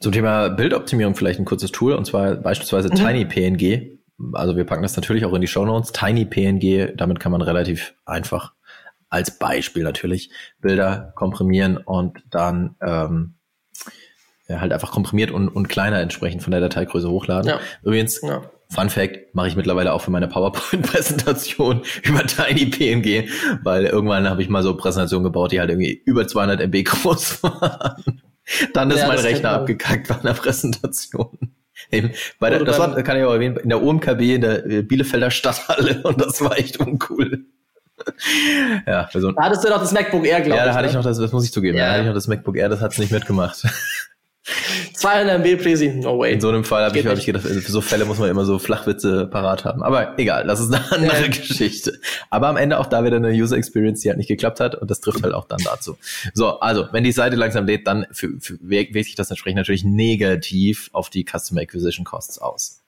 Zum 0.00 0.12
Thema 0.12 0.48
Bildoptimierung 0.48 1.14
vielleicht 1.14 1.38
ein 1.38 1.44
kurzes 1.44 1.72
Tool 1.72 1.92
und 1.92 2.06
zwar 2.06 2.36
beispielsweise 2.36 2.88
mhm. 2.88 2.94
TinyPNG. 2.94 3.98
Also 4.32 4.56
wir 4.56 4.64
packen 4.64 4.82
das 4.82 4.96
natürlich 4.96 5.24
auch 5.24 5.34
in 5.34 5.40
die 5.40 5.46
Show 5.46 5.64
Notes. 5.64 5.92
TinyPNG, 5.92 6.96
damit 6.96 7.20
kann 7.20 7.32
man 7.32 7.42
relativ 7.42 7.94
einfach 8.04 8.52
als 9.10 9.38
Beispiel 9.38 9.84
natürlich 9.84 10.30
Bilder 10.60 11.12
komprimieren 11.14 11.76
und 11.78 12.22
dann 12.30 12.76
ähm, 12.80 13.34
ja, 14.48 14.60
halt 14.60 14.72
einfach 14.72 14.90
komprimiert 14.90 15.30
und, 15.30 15.48
und 15.48 15.68
kleiner 15.68 16.00
entsprechend 16.00 16.42
von 16.42 16.50
der 16.50 16.60
Dateigröße 16.60 17.08
hochladen. 17.08 17.50
Ja. 17.50 17.60
Übrigens, 17.82 18.20
ja. 18.22 18.42
Fun 18.70 18.90
Fact, 18.90 19.34
mache 19.34 19.48
ich 19.48 19.56
mittlerweile 19.56 19.94
auch 19.94 20.02
für 20.02 20.10
meine 20.10 20.28
PowerPoint-Präsentation 20.28 21.82
über 22.02 22.26
TinyPNG, 22.26 23.28
weil 23.62 23.86
irgendwann 23.86 24.28
habe 24.28 24.42
ich 24.42 24.50
mal 24.50 24.62
so 24.62 24.76
Präsentationen 24.76 25.24
gebaut, 25.24 25.52
die 25.52 25.60
halt 25.60 25.70
irgendwie 25.70 26.02
über 26.04 26.28
200 26.28 26.60
MB 26.60 26.84
groß 26.84 27.42
waren. 27.42 28.22
Dann 28.74 28.90
ist 28.90 29.00
ja, 29.00 29.08
mein 29.08 29.18
Rechner 29.18 29.50
abgekackt 29.50 30.08
bei 30.08 30.20
einer 30.20 30.34
Präsentation. 30.34 31.38
Eben, 31.90 32.10
bei 32.38 32.50
der, 32.50 32.64
das 32.64 32.78
war, 32.78 32.94
kann 33.02 33.16
ich 33.16 33.24
auch 33.24 33.32
erwähnen, 33.32 33.56
in 33.56 33.68
der 33.70 33.82
OMKB, 33.82 34.20
in 34.20 34.40
der 34.42 34.66
äh, 34.66 34.82
Bielefelder 34.82 35.30
Stadthalle 35.30 36.02
und 36.02 36.20
das 36.20 36.42
war 36.42 36.58
echt 36.58 36.78
uncool. 36.78 37.44
ja, 38.86 39.08
so 39.12 39.32
da 39.32 39.42
hattest 39.42 39.64
du 39.64 39.68
doch 39.68 39.80
das 39.80 39.92
MacBook 39.92 40.26
Air, 40.26 40.40
glaube 40.40 40.50
ich. 40.50 40.56
Ja, 40.56 40.64
da 40.66 40.74
hatte 40.74 40.84
ne? 40.84 40.88
ich 40.88 40.94
noch 40.94 41.02
das, 41.02 41.18
das 41.18 41.32
muss 41.32 41.44
ich 41.44 41.52
zugeben, 41.52 41.78
ja. 41.78 41.86
da 41.86 41.92
hatte 41.92 42.00
ich 42.02 42.06
noch 42.06 42.14
das 42.14 42.28
MacBook 42.28 42.56
Air, 42.56 42.68
das 42.68 42.80
hat's 42.80 42.98
nicht 42.98 43.10
mitgemacht. 43.12 43.64
200 44.94 45.44
MB 45.44 45.62
Presi, 45.62 45.88
no 45.88 46.18
way. 46.18 46.32
In 46.32 46.40
so 46.40 46.48
einem 46.48 46.64
Fall 46.64 46.84
habe 46.84 46.98
ich, 46.98 47.06
hab 47.06 47.18
ich 47.18 47.26
gedacht, 47.26 47.44
also 47.46 47.60
für 47.60 47.72
so 47.72 47.80
Fälle 47.80 48.04
muss 48.04 48.18
man 48.18 48.28
immer 48.28 48.44
so 48.44 48.58
Flachwitze 48.58 49.26
parat 49.26 49.64
haben. 49.64 49.82
Aber 49.82 50.18
egal, 50.18 50.46
das 50.46 50.60
ist 50.60 50.72
eine 50.72 50.90
andere 50.92 51.22
ja. 51.22 51.28
Geschichte. 51.28 51.98
Aber 52.30 52.48
am 52.48 52.56
Ende 52.56 52.78
auch 52.78 52.86
da 52.86 53.04
wieder 53.04 53.16
eine 53.16 53.30
User 53.30 53.56
Experience, 53.56 54.00
die 54.00 54.08
halt 54.08 54.18
nicht 54.18 54.28
geklappt 54.28 54.60
hat 54.60 54.74
und 54.74 54.90
das 54.90 55.00
trifft 55.00 55.22
halt 55.22 55.34
auch 55.34 55.46
dann 55.46 55.60
dazu. 55.64 55.96
So, 56.34 56.60
also, 56.60 56.86
wenn 56.92 57.04
die 57.04 57.12
Seite 57.12 57.36
langsam 57.36 57.66
lädt, 57.66 57.86
dann 57.86 58.06
für, 58.12 58.30
für, 58.40 58.58
wirkt 58.60 58.94
sich 58.94 59.14
das 59.14 59.30
entsprechend 59.30 59.58
natürlich 59.58 59.84
negativ 59.84 60.90
auf 60.92 61.10
die 61.10 61.24
Customer 61.24 61.60
Acquisition 61.60 62.04
Costs 62.04 62.38
aus. 62.38 62.82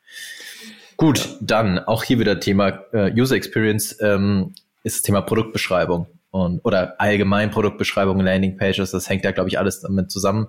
Gut, 0.96 1.18
ja. 1.18 1.24
dann 1.40 1.78
auch 1.78 2.04
hier 2.04 2.18
wieder 2.18 2.40
Thema 2.40 2.84
äh, 2.92 3.12
User 3.12 3.36
Experience 3.36 3.96
ähm, 4.00 4.54
ist 4.82 4.96
das 4.96 5.02
Thema 5.02 5.20
Produktbeschreibung 5.20 6.06
und 6.30 6.60
oder 6.64 7.00
allgemein 7.00 7.50
Produktbeschreibung, 7.50 8.20
Landing 8.20 8.56
Pages, 8.56 8.90
das 8.90 9.08
hängt 9.08 9.24
ja, 9.24 9.32
glaube 9.32 9.48
ich, 9.48 9.58
alles 9.58 9.80
damit 9.80 10.10
zusammen 10.10 10.48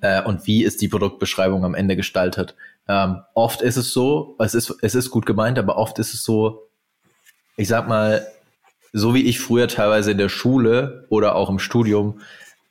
äh, 0.00 0.22
und 0.22 0.46
wie 0.46 0.64
ist 0.64 0.80
die 0.80 0.88
Produktbeschreibung 0.88 1.64
am 1.64 1.74
Ende 1.74 1.96
gestaltet. 1.96 2.54
Ähm, 2.88 3.22
oft 3.34 3.62
ist 3.62 3.76
es 3.76 3.92
so, 3.92 4.36
es 4.38 4.54
ist, 4.54 4.74
es 4.82 4.94
ist 4.94 5.10
gut 5.10 5.26
gemeint, 5.26 5.58
aber 5.58 5.76
oft 5.76 5.98
ist 5.98 6.14
es 6.14 6.24
so, 6.24 6.68
ich 7.56 7.68
sag 7.68 7.88
mal, 7.88 8.26
so 8.92 9.14
wie 9.14 9.22
ich 9.22 9.40
früher 9.40 9.68
teilweise 9.68 10.10
in 10.10 10.18
der 10.18 10.28
Schule 10.28 11.06
oder 11.08 11.34
auch 11.34 11.48
im 11.48 11.58
Studium 11.58 12.20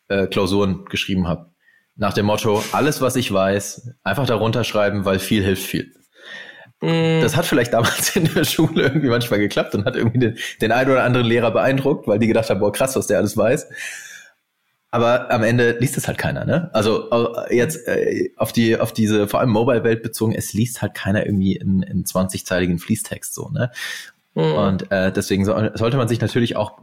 äh, 0.07 0.27
Klausuren 0.27 0.85
geschrieben 0.85 1.27
habe. 1.27 1.47
Nach 1.95 2.13
dem 2.13 2.25
Motto, 2.25 2.63
alles, 2.71 3.01
was 3.01 3.15
ich 3.15 3.31
weiß, 3.31 3.91
einfach 4.03 4.25
darunter 4.25 4.63
schreiben, 4.63 5.05
weil 5.05 5.19
viel 5.19 5.43
hilft 5.43 5.63
viel. 5.63 5.93
Mm. 6.81 7.21
Das 7.21 7.35
hat 7.35 7.45
vielleicht 7.45 7.73
damals 7.73 8.15
in 8.15 8.25
der 8.33 8.43
Schule 8.43 8.83
irgendwie 8.83 9.09
manchmal 9.09 9.39
geklappt 9.39 9.75
und 9.75 9.85
hat 9.85 9.95
irgendwie 9.95 10.19
den, 10.19 10.37
den 10.61 10.71
einen 10.71 10.91
oder 10.91 11.03
anderen 11.03 11.27
Lehrer 11.27 11.51
beeindruckt, 11.51 12.07
weil 12.07 12.19
die 12.19 12.27
gedacht 12.27 12.49
haben, 12.49 12.59
boah, 12.59 12.71
krass, 12.71 12.95
was 12.95 13.07
der 13.07 13.17
alles 13.17 13.37
weiß. 13.37 13.67
Aber 14.91 15.31
am 15.31 15.43
Ende 15.43 15.77
liest 15.79 15.97
es 15.97 16.07
halt 16.07 16.17
keiner, 16.17 16.43
ne? 16.43 16.69
Also 16.73 17.09
jetzt 17.49 17.87
äh, 17.87 18.31
auf 18.35 18.51
die 18.51 18.77
auf 18.77 18.91
diese 18.91 19.27
vor 19.27 19.39
allem 19.39 19.49
Mobile-Welt 19.49 20.03
bezogen, 20.03 20.33
es 20.33 20.53
liest 20.53 20.81
halt 20.81 20.93
keiner 20.93 21.25
irgendwie 21.25 21.55
in, 21.55 21.81
in 21.81 22.03
20-zeiligen 22.03 22.77
Fließtext 22.77 23.33
so, 23.33 23.49
ne? 23.49 23.71
Mhm. 24.35 24.41
Und 24.43 24.91
äh, 24.91 25.11
deswegen 25.11 25.45
so, 25.45 25.55
sollte 25.75 25.97
man 25.97 26.09
sich 26.09 26.19
natürlich 26.19 26.57
auch 26.57 26.79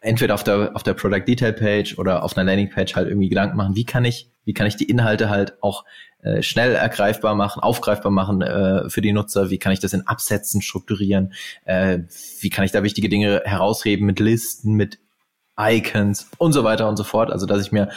entweder 0.00 0.34
auf 0.34 0.44
der 0.44 0.76
auf 0.76 0.82
der 0.82 0.92
Product 0.92 1.24
Detail 1.26 1.52
Page 1.52 1.98
oder 1.98 2.22
auf 2.22 2.36
einer 2.36 2.44
Landing 2.44 2.70
Page 2.70 2.94
halt 2.94 3.08
irgendwie 3.08 3.30
Gedanken 3.30 3.56
machen, 3.56 3.74
wie 3.74 3.86
kann 3.86 4.04
ich 4.04 4.30
wie 4.44 4.52
kann 4.52 4.66
ich 4.66 4.76
die 4.76 4.88
Inhalte 4.88 5.30
halt 5.30 5.60
auch 5.62 5.84
äh, 6.22 6.42
schnell 6.42 6.74
ergreifbar 6.74 7.34
machen, 7.34 7.62
aufgreifbar 7.62 8.12
machen 8.12 8.42
äh, 8.42 8.90
für 8.90 9.00
die 9.00 9.12
Nutzer, 9.12 9.48
wie 9.48 9.58
kann 9.58 9.72
ich 9.72 9.80
das 9.80 9.94
in 9.94 10.06
Absätzen 10.06 10.60
strukturieren, 10.60 11.32
äh, 11.64 12.00
wie 12.40 12.50
kann 12.50 12.66
ich 12.66 12.72
da 12.72 12.82
wichtige 12.82 13.08
Dinge 13.08 13.42
herausheben 13.44 14.04
mit 14.06 14.20
Listen, 14.20 14.74
mit 14.74 14.98
Icons 15.58 16.30
und 16.38 16.52
so 16.52 16.64
weiter 16.64 16.88
und 16.88 16.96
so 16.96 17.04
fort. 17.04 17.30
Also 17.30 17.46
dass 17.46 17.60
ich 17.60 17.72
mir 17.72 17.90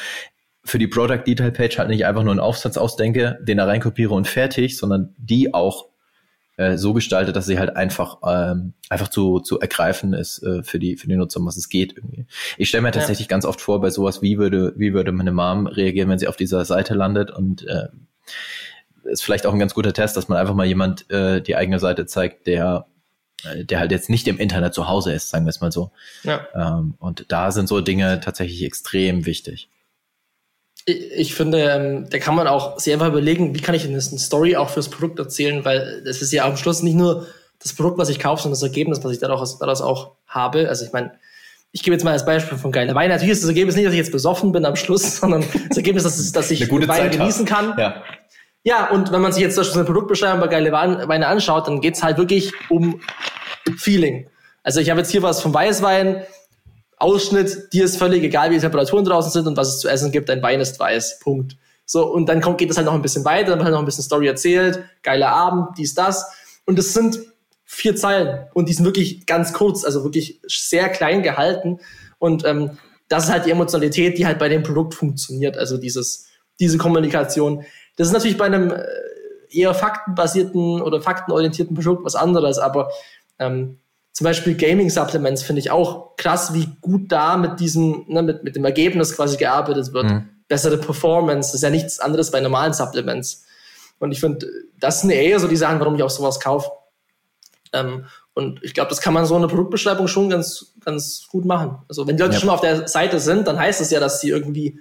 für 0.64 0.80
die 0.80 0.88
Product 0.88 1.24
Detail 1.26 1.52
Page 1.52 1.78
halt 1.78 1.90
nicht 1.90 2.06
einfach 2.06 2.24
nur 2.24 2.32
einen 2.32 2.40
Aufsatz 2.40 2.78
ausdenke, 2.78 3.40
den 3.42 3.58
da 3.58 3.66
reinkopiere 3.66 4.14
und 4.14 4.28
fertig, 4.28 4.78
sondern 4.78 5.16
die 5.18 5.54
auch 5.54 5.90
äh, 6.58 6.78
so 6.78 6.94
gestaltet, 6.94 7.36
dass 7.36 7.46
sie 7.46 7.58
halt 7.58 7.76
einfach 7.76 8.18
ähm, 8.26 8.74
einfach 8.90 9.08
zu, 9.08 9.40
zu 9.40 9.60
ergreifen 9.60 10.14
ist 10.14 10.44
äh, 10.44 10.62
für 10.64 10.78
die 10.78 10.98
für 10.98 11.08
die 11.08 11.16
Nutzer, 11.16 11.40
um 11.40 11.46
was 11.46 11.58
es 11.58 11.70
geht 11.70 11.96
irgendwie. 11.96 12.26
Ich 12.58 12.70
stelle 12.70 12.82
mir 12.82 12.92
tatsächlich 12.92 13.28
ja. 13.28 13.30
ganz 13.30 13.46
oft 13.46 13.62
vor 13.62 13.80
bei 13.80 13.90
sowas, 13.90 14.22
wie 14.22 14.38
würde 14.38 14.74
wie 14.76 14.94
würde 14.94 15.12
meine 15.12 15.32
Mom 15.32 15.68
reagieren, 15.68 16.10
wenn 16.10 16.20
sie 16.20 16.28
auf 16.28 16.36
dieser 16.36 16.66
Seite 16.66 16.96
landet 16.96 17.32
und 17.32 17.66
äh, 17.66 17.88
ist 19.06 19.24
vielleicht 19.24 19.46
auch 19.46 19.54
ein 19.54 19.60
ganz 19.60 19.74
guter 19.74 19.94
Test, 19.94 20.18
dass 20.18 20.28
man 20.28 20.38
einfach 20.38 20.54
mal 20.54 20.66
jemand 20.66 21.10
äh, 21.10 21.42
die 21.42 21.56
eigene 21.56 21.80
Seite 21.80 22.06
zeigt, 22.06 22.46
der 22.46 22.86
der 23.44 23.80
halt 23.80 23.92
jetzt 23.92 24.10
nicht 24.10 24.28
im 24.28 24.38
Internet 24.38 24.74
zu 24.74 24.88
Hause 24.88 25.14
ist, 25.14 25.30
sagen 25.30 25.46
wir 25.46 25.50
es 25.50 25.62
mal 25.62 25.72
so. 25.72 25.92
Ja. 26.24 26.48
Ähm, 26.54 26.96
und 27.00 27.26
da 27.30 27.52
sind 27.52 27.68
so 27.68 27.82
Dinge 27.82 28.20
tatsächlich 28.20 28.64
extrem 28.64 29.26
wichtig. 29.26 29.70
Ich 30.86 31.36
finde, 31.36 31.60
ähm, 31.60 32.10
da 32.10 32.20
kann 32.20 32.36
man 32.36 32.48
auch 32.48 32.80
sehr 32.80 32.96
einfach 32.96 33.08
überlegen, 33.08 33.54
wie 33.54 33.62
kann 33.62 33.76
ich 33.76 33.86
eine 33.86 34.02
Story 34.02 34.56
auch 34.56 34.70
fürs 34.70 34.90
Produkt 34.90 35.20
erzählen, 35.20 35.64
weil 35.66 36.04
das 36.04 36.22
ist 36.22 36.32
ja 36.32 36.46
am 36.46 36.58
Schluss 36.58 36.82
nicht 36.82 36.96
nur 36.96 37.28
das 37.62 37.74
Produkt, 37.74 37.98
was 37.98 38.10
ich 38.10 38.20
kaufe, 38.20 38.42
sondern 38.42 38.56
das 38.56 38.64
Ergebnis, 38.64 39.04
was 39.04 39.12
ich 39.12 39.20
daraus, 39.20 39.60
daraus 39.60 39.82
auch 39.82 40.16
habe. 40.26 40.70
Also 40.70 40.86
ich 40.86 40.94
meine, 40.94 41.12
ich 41.72 41.84
gebe 41.84 41.94
jetzt 41.94 42.04
mal 42.04 42.12
als 42.12 42.26
Beispiel 42.26 42.58
von 42.58 42.72
geile 42.72 42.96
Wein. 42.96 43.10
Natürlich 43.10 43.34
ist 43.34 43.44
das 43.44 43.50
Ergebnis 43.50 43.76
nicht, 43.76 43.86
dass 43.86 43.94
ich 43.94 44.00
jetzt 44.00 44.12
besoffen 44.12 44.52
bin 44.52 44.66
am 44.66 44.76
Schluss, 44.76 45.18
sondern 45.20 45.44
das 45.68 45.78
Ergebnis, 45.78 46.04
dass, 46.04 46.32
dass 46.32 46.52
ich 46.52 46.70
Wein 46.72 47.12
genießen 47.12 47.46
kann. 47.46 47.76
Ja. 47.78 48.04
Ja, 48.70 48.88
und 48.92 49.12
wenn 49.12 49.22
man 49.22 49.34
sich 49.34 49.42
jetzt 49.42 49.56
zum 49.56 49.64
Beispiel 49.64 49.80
eine 49.80 49.88
Produktbeschreibung 49.88 50.40
bei 50.40 50.48
geile 50.48 50.72
Weine 50.72 51.26
anschaut, 51.26 51.68
dann 51.68 51.82
geht's 51.82 52.04
halt 52.04 52.20
wirklich 52.20 52.54
um 52.70 53.02
Feeling. 53.78 54.30
Also 54.62 54.80
ich 54.80 54.92
habe 54.92 55.00
jetzt 55.00 55.10
hier 55.10 55.24
was 55.24 55.42
vom 55.42 55.52
Weißwein, 55.52 56.24
Ausschnitt, 56.98 57.74
dir 57.74 57.86
ist 57.86 57.98
völlig 57.98 58.22
egal, 58.24 58.52
wie 58.52 58.56
die 58.56 58.62
Temperaturen 58.62 59.06
draußen 59.06 59.32
sind 59.32 59.48
und 59.48 59.58
was 59.58 59.70
es 59.70 59.80
zu 59.80 59.88
essen 59.88 60.12
gibt, 60.12 60.30
dein 60.30 60.44
Wein 60.44 60.62
ist 60.62 60.80
weiß. 60.80 61.18
Punkt. 61.18 61.58
So, 61.84 62.06
und 62.06 62.30
dann 62.30 62.42
kommt, 62.42 62.60
geht 62.60 62.70
es 62.70 62.78
halt 62.78 62.86
noch 62.86 62.94
ein 62.94 63.02
bisschen 63.02 63.26
weiter, 63.26 63.50
dann 63.50 63.58
wird 63.58 63.66
halt 63.66 63.74
noch 63.74 63.80
ein 63.80 63.86
bisschen 63.86 64.04
Story 64.04 64.28
erzählt, 64.28 64.84
geiler 65.02 65.30
Abend, 65.30 65.70
dies, 65.80 65.96
das. 65.96 66.32
Und 66.68 66.78
es 66.78 66.94
sind 66.94 67.18
vier 67.66 67.96
Zeilen 67.96 68.46
und 68.54 68.70
die 68.70 68.74
sind 68.74 68.86
wirklich 68.86 69.26
ganz 69.26 69.52
kurz, 69.52 69.84
also 69.84 70.04
wirklich 70.04 70.42
sehr 70.46 70.90
klein 70.90 71.24
gehalten. 71.24 71.80
Und 72.20 72.46
ähm, 72.46 72.78
das 73.08 73.24
ist 73.24 73.32
halt 73.32 73.48
die 73.48 73.52
Emotionalität, 73.52 74.20
die 74.20 74.28
halt 74.28 74.38
bei 74.38 74.48
dem 74.48 74.62
Produkt 74.62 74.94
funktioniert, 74.94 75.58
also 75.58 75.78
dieses, 75.78 76.28
diese 76.60 76.78
Kommunikation. 76.78 77.66
Das 78.00 78.08
ist 78.08 78.14
natürlich 78.14 78.38
bei 78.38 78.46
einem 78.46 78.72
äh, 78.72 78.82
eher 79.52 79.74
faktenbasierten 79.74 80.82
oder 80.82 81.02
faktenorientierten 81.02 81.76
Produkt 81.76 82.06
was 82.06 82.16
anderes, 82.16 82.58
aber 82.58 82.90
ähm, 83.40 83.78
zum 84.14 84.24
Beispiel 84.24 84.56
Gaming 84.56 84.90
Supplements 84.90 85.44
finde 85.44 85.60
ich 85.60 85.70
auch 85.70 86.16
krass, 86.16 86.54
wie 86.54 86.70
gut 86.80 87.12
da 87.12 87.36
mit 87.36 87.60
diesem, 87.60 88.06
ne, 88.08 88.24
mit, 88.24 88.46
mit 88.46 88.56
dem 88.56 88.64
Ergebnis 88.64 89.14
quasi 89.14 89.36
gearbeitet 89.36 89.92
wird. 89.92 90.06
Mhm. 90.06 90.30
Bessere 90.48 90.78
Performance, 90.78 91.50
das 91.50 91.56
ist 91.56 91.64
ja 91.64 91.70
nichts 91.70 92.00
anderes 92.00 92.32
bei 92.32 92.40
normalen 92.40 92.72
Supplements. 92.72 93.44
Und 94.00 94.14
ich 94.14 94.22
finde, 94.22 94.48
das 94.80 95.02
sind 95.02 95.10
eher 95.10 95.38
so 95.42 95.50
die 95.50 95.58
Sachen, 95.58 95.82
warum 95.82 95.96
ich 95.96 96.04
auch 96.04 96.10
sowas 96.10 96.40
kaufe. 96.40 96.72
Ähm, 97.74 98.06
und 98.34 98.64
ich 98.64 98.74
glaube, 98.74 98.90
das 98.92 99.02
kann 99.02 99.14
man 99.14 99.26
so 99.26 99.36
in 99.36 99.42
der 99.42 99.50
Produktbeschreibung 99.50 100.08
schon 100.08 100.30
ganz, 100.30 100.74
ganz 100.86 101.28
gut 101.30 101.44
machen. 101.44 101.80
Also 101.90 102.08
wenn 102.08 102.16
die 102.16 102.24
Leute 102.24 102.36
ja. 102.36 102.40
schon 102.40 102.48
mal 102.48 102.54
auf 102.54 102.62
der 102.62 102.88
Seite 102.88 103.20
sind, 103.20 103.46
dann 103.46 103.60
heißt 103.60 103.82
das 103.82 103.92
ja, 103.92 104.00
dass 104.00 104.22
sie 104.22 104.30
irgendwie 104.30 104.80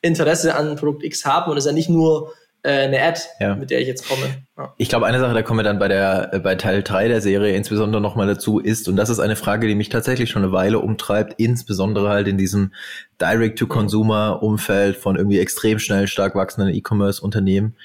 Interesse 0.00 0.56
an 0.56 0.74
Produkt 0.74 1.04
X 1.04 1.24
haben 1.24 1.52
und 1.52 1.56
es 1.56 1.64
ist 1.64 1.68
ja 1.68 1.74
nicht 1.74 1.88
nur 1.88 2.32
äh, 2.62 2.70
eine 2.70 3.02
Ad, 3.02 3.20
ja. 3.40 3.54
mit 3.54 3.70
der 3.70 3.80
ich 3.80 3.86
jetzt 3.86 4.08
komme. 4.08 4.26
Ja. 4.56 4.74
Ich 4.78 4.88
glaube, 4.88 5.06
eine 5.06 5.20
Sache, 5.20 5.34
da 5.34 5.42
kommen 5.42 5.60
wir 5.60 5.64
dann 5.64 5.78
bei 5.78 5.88
der 5.88 6.34
äh, 6.34 6.38
bei 6.40 6.54
Teil 6.56 6.82
3 6.82 7.08
der 7.08 7.20
Serie 7.20 7.54
insbesondere 7.54 8.02
nochmal 8.02 8.26
dazu, 8.26 8.58
ist, 8.58 8.88
und 8.88 8.96
das 8.96 9.10
ist 9.10 9.20
eine 9.20 9.36
Frage, 9.36 9.68
die 9.68 9.74
mich 9.74 9.88
tatsächlich 9.88 10.30
schon 10.30 10.42
eine 10.42 10.52
Weile 10.52 10.80
umtreibt, 10.80 11.34
insbesondere 11.38 12.08
halt 12.08 12.26
in 12.28 12.38
diesem 12.38 12.72
Direct-to-Consumer-Umfeld 13.20 14.96
von 14.96 15.16
irgendwie 15.16 15.38
extrem 15.38 15.78
schnell 15.78 16.08
stark 16.08 16.34
wachsenden 16.34 16.74
E-Commerce-Unternehmen. 16.74 17.76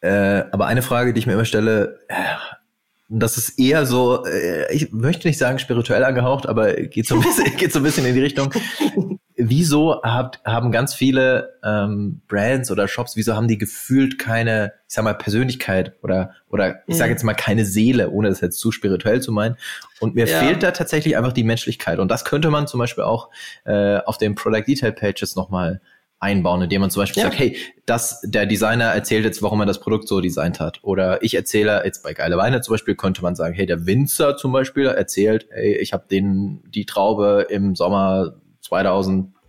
Äh, 0.00 0.44
aber 0.52 0.66
eine 0.66 0.82
Frage, 0.82 1.12
die 1.12 1.20
ich 1.20 1.26
mir 1.26 1.32
immer 1.32 1.44
stelle, 1.44 1.98
äh, 2.08 2.14
das 3.08 3.38
ist 3.38 3.58
eher 3.58 3.86
so, 3.86 4.24
äh, 4.26 4.72
ich 4.74 4.92
möchte 4.92 5.26
nicht 5.26 5.38
sagen 5.38 5.58
spirituell 5.58 6.04
angehaucht, 6.04 6.46
aber 6.46 6.74
geht 6.74 7.06
so 7.06 7.14
ein 7.14 7.22
bisschen, 7.22 7.44
geht 7.56 7.72
so 7.72 7.80
ein 7.80 7.82
bisschen 7.82 8.04
in 8.04 8.14
die 8.14 8.20
Richtung 8.20 8.52
wieso 9.48 10.02
habt, 10.02 10.40
haben 10.44 10.72
ganz 10.72 10.94
viele 10.94 11.58
ähm, 11.64 12.20
Brands 12.28 12.70
oder 12.70 12.88
Shops, 12.88 13.16
wieso 13.16 13.34
haben 13.34 13.48
die 13.48 13.58
gefühlt 13.58 14.18
keine, 14.18 14.72
ich 14.88 14.94
sag 14.94 15.04
mal, 15.04 15.14
Persönlichkeit 15.14 15.94
oder, 16.02 16.32
oder 16.48 16.82
ich 16.86 16.96
sage 16.96 17.10
mhm. 17.10 17.14
jetzt 17.14 17.24
mal 17.24 17.34
keine 17.34 17.64
Seele, 17.64 18.10
ohne 18.10 18.28
das 18.28 18.40
jetzt 18.40 18.58
zu 18.58 18.72
spirituell 18.72 19.20
zu 19.20 19.32
meinen. 19.32 19.56
Und 20.00 20.14
mir 20.14 20.26
ja. 20.26 20.38
fehlt 20.38 20.62
da 20.62 20.70
tatsächlich 20.70 21.16
einfach 21.16 21.32
die 21.32 21.44
Menschlichkeit. 21.44 21.98
Und 21.98 22.10
das 22.10 22.24
könnte 22.24 22.50
man 22.50 22.66
zum 22.66 22.78
Beispiel 22.78 23.04
auch 23.04 23.30
äh, 23.64 23.98
auf 23.98 24.18
den 24.18 24.34
Product 24.34 24.64
Detail 24.66 24.92
Pages 24.92 25.36
nochmal 25.36 25.80
einbauen, 26.20 26.62
indem 26.62 26.80
man 26.80 26.90
zum 26.90 27.02
Beispiel 27.02 27.22
ja. 27.22 27.28
sagt, 27.28 27.38
hey, 27.38 27.56
das, 27.86 28.20
der 28.24 28.46
Designer 28.46 28.86
erzählt 28.86 29.24
jetzt, 29.24 29.42
warum 29.42 29.60
er 29.60 29.66
das 29.66 29.80
Produkt 29.80 30.08
so 30.08 30.20
designt 30.20 30.58
hat. 30.58 30.80
Oder 30.82 31.22
ich 31.22 31.34
erzähle 31.34 31.82
jetzt 31.84 32.02
bei 32.02 32.12
Geile 32.12 32.36
Weine 32.36 32.60
zum 32.60 32.74
Beispiel, 32.74 32.96
könnte 32.96 33.22
man 33.22 33.34
sagen, 33.36 33.54
hey, 33.54 33.66
der 33.66 33.86
Winzer 33.86 34.36
zum 34.36 34.52
Beispiel 34.52 34.86
erzählt, 34.86 35.46
hey, 35.50 35.76
ich 35.76 35.92
habe 35.92 36.04
den 36.10 36.62
die 36.66 36.86
Traube 36.86 37.46
im 37.48 37.76
Sommer 37.76 38.34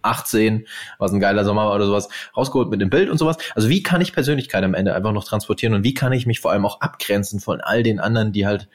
2018, 0.01 0.67
was 0.97 1.11
ein 1.11 1.19
geiler 1.19 1.45
Sommer 1.45 1.65
war 1.65 1.75
oder 1.75 1.85
sowas, 1.85 2.09
rausgeholt 2.35 2.69
mit 2.69 2.81
dem 2.81 2.89
Bild 2.89 3.09
und 3.09 3.17
sowas. 3.17 3.37
Also 3.55 3.69
wie 3.69 3.83
kann 3.83 4.01
ich 4.01 4.13
Persönlichkeit 4.13 4.63
am 4.63 4.73
Ende 4.73 4.95
einfach 4.95 5.11
noch 5.11 5.23
transportieren 5.23 5.73
und 5.73 5.83
wie 5.83 5.93
kann 5.93 6.13
ich 6.13 6.25
mich 6.25 6.39
vor 6.39 6.51
allem 6.51 6.65
auch 6.65 6.81
abgrenzen 6.81 7.39
von 7.39 7.61
all 7.61 7.83
den 7.83 7.99
anderen, 7.99 8.31
die 8.31 8.45
halt 8.45 8.69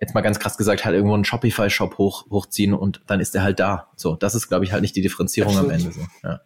jetzt 0.00 0.14
mal 0.14 0.20
ganz 0.20 0.38
krass 0.38 0.56
gesagt 0.56 0.84
halt 0.84 0.94
irgendwo 0.94 1.14
einen 1.14 1.24
Shopify-Shop 1.24 1.98
hoch, 1.98 2.26
hochziehen 2.30 2.74
und 2.74 3.02
dann 3.06 3.20
ist 3.20 3.34
der 3.34 3.42
halt 3.42 3.60
da. 3.60 3.88
So, 3.96 4.16
das 4.16 4.34
ist, 4.34 4.48
glaube 4.48 4.64
ich, 4.64 4.72
halt 4.72 4.82
nicht 4.82 4.96
die 4.96 5.02
Differenzierung 5.02 5.56
Absolut. 5.56 5.72
am 5.72 5.78
Ende. 5.78 5.92
So. 5.92 6.00
Ja. 6.22 6.40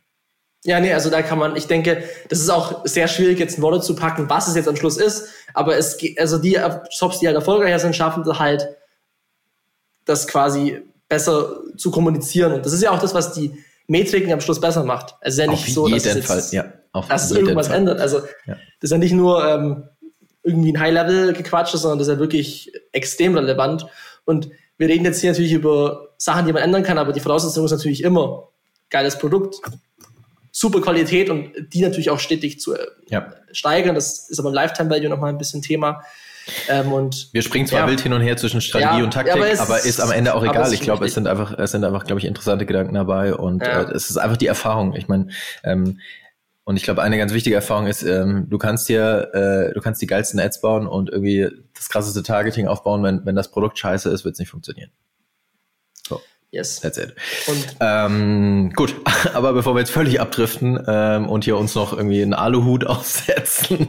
Ja, 0.65 0.81
nee, 0.81 0.93
also 0.93 1.09
da 1.09 1.23
kann 1.23 1.39
man, 1.39 1.55
ich 1.55 1.69
denke, 1.69 2.03
das 2.29 2.41
ist 2.41 2.51
auch 2.51 2.85
sehr 2.85 3.07
schwierig, 3.07 3.39
jetzt 3.39 3.57
in 3.57 3.63
Worte 3.63 3.81
zu 3.81 3.95
packen, 3.95 4.29
was 4.29 4.49
es 4.49 4.57
jetzt 4.57 4.69
am 4.69 4.75
Schluss 4.75 4.97
ist. 4.97 5.29
Aber 5.55 5.77
es 5.77 5.99
also 6.19 6.39
die 6.39 6.59
Shops, 6.91 7.21
die 7.21 7.27
halt 7.27 7.37
erfolgreicher 7.37 7.79
sind, 7.79 7.95
schaffen 7.95 8.25
halt 8.39 8.69
das 10.05 10.27
quasi 10.27 10.83
besser 11.09 11.61
zu 11.77 11.91
kommunizieren. 11.91 12.53
Und 12.53 12.67
das 12.67 12.73
ist 12.73 12.83
ja 12.83 12.91
auch 12.91 12.99
das, 12.99 13.15
was 13.15 13.33
die 13.33 13.65
Metriken 13.88 14.33
am 14.33 14.40
Schluss 14.40 14.61
besser 14.61 14.85
macht. 14.85 15.16
Also 15.20 15.42
ja 15.42 15.48
nicht 15.48 15.66
auf 15.66 15.74
so, 15.74 15.88
dass, 15.88 16.05
es, 16.05 16.27
Fall, 16.27 16.44
ja, 16.53 16.72
dass 17.09 17.31
es 17.31 17.37
irgendwas 17.37 17.68
Fall. 17.68 17.79
ändert. 17.79 18.01
Also 18.01 18.18
ja. 18.46 18.55
das 18.55 18.83
ist 18.83 18.90
ja 18.90 18.98
nicht 18.98 19.12
nur 19.12 19.44
ähm, 19.44 19.88
irgendwie 20.42 20.72
ein 20.72 20.81
High-Level-Gequatsch, 20.81 21.74
sondern 21.74 21.98
das 21.98 22.07
ist 22.07 22.14
ja 22.14 22.20
wirklich 22.20 22.72
extrem 22.92 23.35
relevant. 23.37 23.87
Und 24.24 24.51
wir 24.77 24.88
reden 24.88 25.05
jetzt 25.05 25.20
hier 25.20 25.31
natürlich 25.31 25.53
über 25.53 26.11
Sachen, 26.18 26.46
die 26.46 26.53
man 26.53 26.62
ändern 26.62 26.83
kann, 26.83 26.98
aber 26.98 27.12
die 27.12 27.20
Voraussetzung 27.20 27.64
ist 27.64 27.72
natürlich 27.72 28.05
immer 28.05 28.48
geiles 28.90 29.18
Produkt, 29.18 29.57
super 30.53 30.81
Qualität 30.81 31.31
und 31.31 31.53
die 31.72 31.81
natürlich 31.81 32.11
auch 32.11 32.20
stetig 32.20 32.61
zu 32.61 32.74
äh, 32.74 32.87
ja. 33.09 33.33
steigern. 33.53 33.94
Das 33.94 34.29
ist 34.29 34.38
aber 34.38 34.51
im 34.51 34.55
Lifetime 34.55 34.90
Value 34.90 35.09
nochmal 35.09 35.31
ein 35.31 35.38
bisschen 35.38 35.62
Thema. 35.62 36.03
Ähm, 36.69 36.93
und 36.93 37.29
wir 37.33 37.43
springen 37.43 37.67
zwar 37.67 37.81
ja, 37.81 37.89
wild 37.89 38.01
hin 38.01 38.13
und 38.13 38.21
her 38.21 38.37
zwischen 38.37 38.61
Strategie 38.61 38.99
ja, 38.99 39.05
und 39.05 39.13
Taktik, 39.13 39.35
aber, 39.35 39.61
aber, 39.61 39.85
ist 39.85 40.01
am 40.01 40.11
Ende 40.11 40.35
auch 40.35 40.43
egal. 40.43 40.73
Ich 40.73 40.81
glaube, 40.81 41.07
es 41.07 41.15
sind 41.15 41.27
einfach, 41.27 41.57
es 41.59 41.73
sind 41.73 41.85
einfach, 41.85 42.05
glaube 42.05 42.21
ich, 42.21 42.27
interessante 42.27 42.67
Gedanken 42.67 42.95
dabei 42.95 43.35
und 43.35 43.63
ja. 43.63 43.83
äh, 43.83 43.93
es 43.93 44.11
ist 44.11 44.17
einfach 44.17 44.37
die 44.37 44.47
Erfahrung. 44.47 44.95
Ich 44.95 45.09
meine, 45.09 45.29
ähm, 45.65 45.99
und 46.69 46.77
ich 46.77 46.83
glaube, 46.83 47.01
eine 47.01 47.17
ganz 47.17 47.33
wichtige 47.33 47.57
Erfahrung 47.57 47.87
ist, 47.87 48.03
ähm, 48.03 48.47
du 48.51 48.59
kannst 48.59 48.91
dir, 48.91 49.31
äh, 49.33 49.73
du 49.73 49.81
kannst 49.81 50.03
die 50.03 50.07
geilsten 50.07 50.39
Ads 50.39 50.61
bauen 50.61 50.87
und 50.87 51.09
irgendwie 51.09 51.49
das 51.75 51.89
krasseste 51.89 52.23
Targeting 52.23 52.69
aufbauen. 52.69 53.03
Wenn, 53.03 53.25
wenn 53.25 53.35
das 53.35 53.51
Produkt 53.51 53.79
scheiße 53.79 54.11
ist, 54.11 54.27
wird 54.27 54.35
es 54.35 54.39
nicht 54.39 54.51
funktionieren. 54.51 54.91
So. 56.07 56.21
Yes. 56.51 56.81
That's 56.81 56.99
it. 56.99 57.15
Und 57.47 57.77
ähm, 57.81 58.73
gut, 58.77 58.95
aber 59.33 59.55
bevor 59.55 59.75
wir 59.75 59.81
jetzt 59.81 59.93
völlig 59.93 60.21
abdriften 60.21 60.79
ähm, 60.87 61.31
und 61.31 61.45
hier 61.45 61.57
uns 61.57 61.75
noch 61.75 61.95
irgendwie 61.95 62.21
einen 62.21 62.35
Aluhut 62.35 62.87
aufsetzen, 62.87 63.89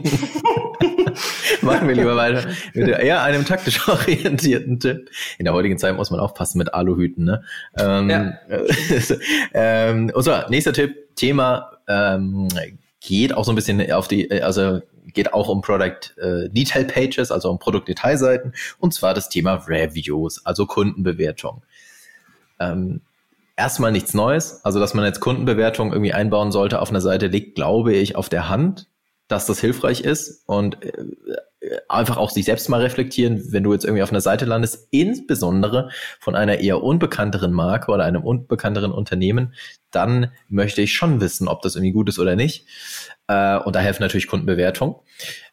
machen 1.62 1.88
wir 1.88 1.94
lieber 1.94 2.16
weiter 2.16 2.48
mit 2.74 2.88
eher 2.88 3.22
einem 3.22 3.44
taktisch 3.44 3.88
orientierten 3.88 4.80
Tipp. 4.80 5.10
In 5.38 5.44
der 5.44 5.54
heutigen 5.54 5.78
Zeit 5.78 5.96
muss 5.96 6.10
man 6.10 6.20
aufpassen 6.20 6.58
mit 6.58 6.74
Aluhüten. 6.74 7.24
Ne? 7.24 7.42
Ähm, 7.78 8.10
ja. 8.10 8.32
ähm, 9.54 10.10
und 10.14 10.22
zwar, 10.22 10.48
nächster 10.50 10.72
Tipp, 10.72 11.16
Thema 11.16 11.72
ähm, 11.88 12.48
geht 13.00 13.34
auch 13.34 13.44
so 13.44 13.52
ein 13.52 13.56
bisschen 13.56 13.90
auf 13.92 14.08
die, 14.08 14.30
also 14.42 14.80
geht 15.12 15.32
auch 15.32 15.48
um 15.48 15.60
Product 15.60 16.16
äh, 16.18 16.48
Detail 16.50 16.84
Pages, 16.84 17.30
also 17.32 17.50
um 17.50 17.58
Produktdetailseiten, 17.58 18.54
und 18.78 18.94
zwar 18.94 19.14
das 19.14 19.28
Thema 19.28 19.54
Reviews, 19.66 20.44
also 20.44 20.66
Kundenbewertung. 20.66 21.62
Ähm, 22.58 23.00
erstmal 23.60 23.92
nichts 23.92 24.14
Neues. 24.14 24.64
Also, 24.64 24.80
dass 24.80 24.94
man 24.94 25.04
jetzt 25.04 25.20
Kundenbewertung 25.20 25.92
irgendwie 25.92 26.12
einbauen 26.12 26.50
sollte 26.52 26.80
auf 26.80 26.90
einer 26.90 27.00
Seite, 27.00 27.26
liegt, 27.26 27.54
glaube 27.54 27.94
ich, 27.94 28.16
auf 28.16 28.28
der 28.28 28.48
Hand, 28.48 28.88
dass 29.28 29.46
das 29.46 29.60
hilfreich 29.60 30.00
ist 30.00 30.42
und 30.46 30.82
äh, 30.82 30.92
einfach 31.88 32.16
auch 32.16 32.30
sich 32.30 32.46
selbst 32.46 32.68
mal 32.68 32.80
reflektieren, 32.80 33.52
wenn 33.52 33.62
du 33.62 33.72
jetzt 33.72 33.84
irgendwie 33.84 34.02
auf 34.02 34.10
einer 34.10 34.20
Seite 34.20 34.44
landest, 34.44 34.88
insbesondere 34.90 35.90
von 36.18 36.34
einer 36.34 36.58
eher 36.58 36.82
unbekannteren 36.82 37.52
Marke 37.52 37.92
oder 37.92 38.04
einem 38.04 38.22
unbekannteren 38.22 38.92
Unternehmen, 38.92 39.54
dann 39.90 40.32
möchte 40.48 40.80
ich 40.80 40.94
schon 40.94 41.20
wissen, 41.20 41.48
ob 41.48 41.62
das 41.62 41.76
irgendwie 41.76 41.92
gut 41.92 42.08
ist 42.08 42.18
oder 42.18 42.36
nicht. 42.36 42.66
Äh, 43.26 43.58
und 43.58 43.76
da 43.76 43.80
helfen 43.80 44.02
natürlich 44.02 44.28
Kundenbewertung. 44.28 45.02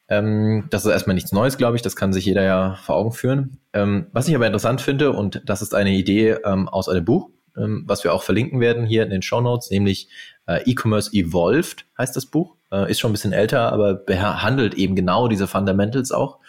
Ähm, 0.09 0.67
das 0.69 0.85
ist 0.85 0.91
erstmal 0.91 1.15
nichts 1.15 1.33
Neues, 1.33 1.57
glaube 1.57 1.75
ich. 1.75 1.81
Das 1.81 1.95
kann 1.95 2.13
sich 2.13 2.25
jeder 2.25 2.43
ja 2.43 2.75
vor 2.83 2.95
Augen 2.95 3.11
führen. 3.11 3.59
Ähm, 3.73 4.07
was 4.13 4.27
ich 4.27 4.35
aber 4.35 4.47
interessant 4.47 4.81
finde, 4.81 5.11
und 5.11 5.41
das 5.45 5.61
ist 5.61 5.75
eine 5.75 5.91
Idee 5.91 6.37
ähm, 6.45 6.69
aus 6.69 6.87
einem 6.87 7.03
Buch, 7.03 7.29
ähm, 7.57 7.83
was 7.85 8.03
wir 8.03 8.13
auch 8.13 8.23
verlinken 8.23 8.59
werden 8.59 8.85
hier 8.85 9.03
in 9.03 9.09
den 9.09 9.21
Show 9.21 9.41
Notes, 9.41 9.69
nämlich 9.69 10.09
äh, 10.47 10.61
E-Commerce 10.69 11.11
Evolved 11.13 11.85
heißt 11.97 12.15
das 12.15 12.25
Buch. 12.25 12.55
Äh, 12.71 12.89
ist 12.91 12.99
schon 12.99 13.11
ein 13.11 13.13
bisschen 13.13 13.33
älter, 13.33 13.71
aber 13.71 13.93
behandelt 13.93 14.73
eben 14.73 14.95
genau 14.95 15.27
diese 15.27 15.47
Fundamentals 15.47 16.11
auch. 16.11 16.39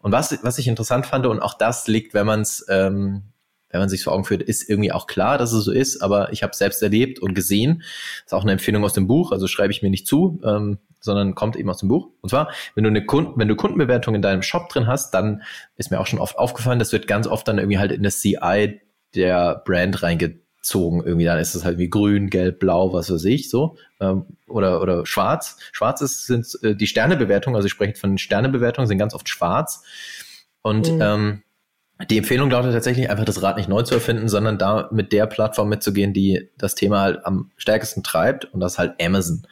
Und 0.00 0.12
was, 0.12 0.38
was 0.42 0.58
ich 0.58 0.68
interessant 0.68 1.06
fand, 1.06 1.26
und 1.26 1.40
auch 1.40 1.54
das 1.54 1.86
liegt, 1.86 2.14
wenn 2.14 2.26
man 2.26 2.40
es, 2.40 2.64
ähm, 2.68 3.22
wenn 3.70 3.80
man 3.80 3.88
sich 3.88 4.02
vor 4.02 4.14
Augen 4.14 4.24
führt, 4.24 4.42
ist 4.42 4.68
irgendwie 4.68 4.92
auch 4.92 5.06
klar, 5.06 5.36
dass 5.36 5.52
es 5.52 5.64
so 5.64 5.72
ist, 5.72 6.00
aber 6.00 6.32
ich 6.32 6.42
habe 6.42 6.56
selbst 6.56 6.82
erlebt 6.82 7.18
und 7.18 7.34
gesehen. 7.34 7.82
ist 8.24 8.32
auch 8.32 8.42
eine 8.42 8.52
Empfehlung 8.52 8.82
aus 8.84 8.94
dem 8.94 9.06
Buch, 9.06 9.30
also 9.30 9.46
schreibe 9.46 9.72
ich 9.72 9.82
mir 9.82 9.90
nicht 9.90 10.06
zu, 10.06 10.40
ähm, 10.44 10.78
sondern 11.00 11.34
kommt 11.34 11.56
eben 11.56 11.68
aus 11.68 11.78
dem 11.78 11.88
Buch. 11.88 12.08
Und 12.22 12.30
zwar, 12.30 12.50
wenn 12.74 12.84
du 12.84 12.90
eine 12.90 13.04
Kunden, 13.04 13.38
wenn 13.38 13.48
du 13.48 13.56
Kundenbewertung 13.56 14.14
in 14.14 14.22
deinem 14.22 14.42
Shop 14.42 14.68
drin 14.68 14.86
hast, 14.86 15.12
dann 15.12 15.42
ist 15.76 15.90
mir 15.90 16.00
auch 16.00 16.06
schon 16.06 16.18
oft 16.18 16.38
aufgefallen, 16.38 16.78
das 16.78 16.92
wird 16.92 17.06
ganz 17.06 17.26
oft 17.26 17.46
dann 17.46 17.58
irgendwie 17.58 17.78
halt 17.78 17.92
in 17.92 18.02
das 18.02 18.20
CI 18.20 18.80
der 19.14 19.62
Brand 19.64 20.02
reingezogen 20.02 20.47
gezogen 20.60 21.02
irgendwie. 21.04 21.24
Dann 21.24 21.38
ist 21.38 21.54
es 21.54 21.64
halt 21.64 21.78
wie 21.78 21.88
grün, 21.88 22.30
gelb, 22.30 22.58
blau, 22.58 22.92
was 22.92 23.10
weiß 23.10 23.24
ich, 23.24 23.50
so. 23.50 23.76
Ähm, 24.00 24.24
oder, 24.46 24.80
oder 24.80 25.06
schwarz. 25.06 25.56
Schwarz 25.72 26.00
ist, 26.00 26.26
sind 26.26 26.46
äh, 26.62 26.74
die 26.74 26.86
Sternebewertungen, 26.86 27.56
also 27.56 27.66
ich 27.66 27.72
spreche 27.72 27.94
von 27.94 28.18
Sternebewertungen, 28.18 28.86
sind 28.86 28.98
ganz 28.98 29.14
oft 29.14 29.28
schwarz. 29.28 29.82
Und 30.62 30.92
mhm. 30.92 31.00
ähm, 31.02 31.42
die 32.10 32.18
Empfehlung 32.18 32.50
lautet 32.50 32.72
tatsächlich 32.72 33.10
einfach 33.10 33.24
das 33.24 33.42
Rad 33.42 33.56
nicht 33.56 33.68
neu 33.68 33.82
zu 33.82 33.94
erfinden, 33.94 34.28
sondern 34.28 34.56
da 34.56 34.88
mit 34.92 35.12
der 35.12 35.26
Plattform 35.26 35.68
mitzugehen, 35.68 36.12
die 36.12 36.48
das 36.56 36.76
Thema 36.76 37.00
halt 37.00 37.26
am 37.26 37.50
stärksten 37.56 38.04
treibt 38.04 38.44
und 38.46 38.60
das 38.60 38.78
halt 38.78 38.94
Amazon. 39.02 39.46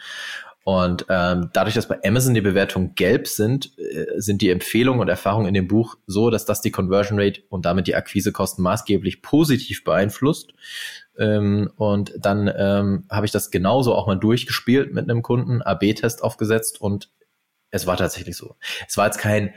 Und 0.67 1.07
ähm, 1.09 1.51
dadurch, 1.53 1.77
dass 1.77 1.87
bei 1.87 2.01
Amazon 2.05 2.35
die 2.35 2.41
Bewertungen 2.41 2.97
gelb 2.97 3.29
sind, 3.29 3.79
äh, 3.79 4.21
sind 4.21 4.43
die 4.43 4.51
Empfehlungen 4.51 5.01
und 5.01 5.09
Erfahrungen 5.09 5.47
in 5.47 5.55
dem 5.55 5.69
Buch 5.69 5.97
so, 6.09 6.29
dass 6.29 6.45
das 6.45 6.61
die 6.61 6.73
Conversion 6.73 7.21
Rate 7.21 7.41
und 7.51 7.65
damit 7.65 7.87
die 7.87 7.95
Akquisekosten 7.95 8.65
maßgeblich 8.65 9.23
positiv 9.23 9.85
beeinflusst. 9.85 10.55
Ähm, 11.17 11.71
und 11.77 12.15
dann 12.19 12.53
ähm, 12.53 13.05
habe 13.09 13.27
ich 13.27 13.31
das 13.31 13.53
genauso 13.53 13.95
auch 13.95 14.09
mal 14.09 14.17
durchgespielt 14.17 14.93
mit 14.93 15.09
einem 15.09 15.23
Kunden, 15.23 15.63
AB-Test 15.63 16.25
aufgesetzt 16.25 16.81
und 16.81 17.11
es 17.71 17.87
war 17.87 17.97
tatsächlich 17.97 18.37
so. 18.37 18.57
Es 18.89 18.97
war 18.97 19.07
jetzt 19.07 19.19
kein 19.19 19.55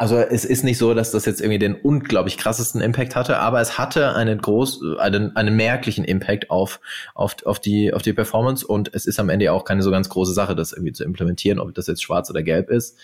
also 0.00 0.16
es 0.16 0.46
ist 0.46 0.64
nicht 0.64 0.78
so, 0.78 0.94
dass 0.94 1.10
das 1.10 1.26
jetzt 1.26 1.42
irgendwie 1.42 1.58
den 1.58 1.74
unglaublich 1.74 2.38
krassesten 2.38 2.80
Impact 2.80 3.14
hatte, 3.14 3.36
aber 3.36 3.60
es 3.60 3.76
hatte 3.76 4.14
einen 4.14 4.40
groß, 4.40 4.96
einen, 4.98 5.36
einen 5.36 5.54
merklichen 5.54 6.06
Impact 6.06 6.50
auf, 6.50 6.80
auf, 7.14 7.36
auf 7.44 7.60
die, 7.60 7.92
auf 7.92 8.00
die 8.00 8.14
Performance 8.14 8.66
und 8.66 8.94
es 8.94 9.04
ist 9.04 9.20
am 9.20 9.28
Ende 9.28 9.52
auch 9.52 9.62
keine 9.66 9.82
so 9.82 9.90
ganz 9.90 10.08
große 10.08 10.32
Sache, 10.32 10.56
das 10.56 10.72
irgendwie 10.72 10.94
zu 10.94 11.04
implementieren, 11.04 11.60
ob 11.60 11.74
das 11.74 11.86
jetzt 11.86 12.02
schwarz 12.02 12.30
oder 12.30 12.42
gelb 12.42 12.70
ist. 12.70 12.96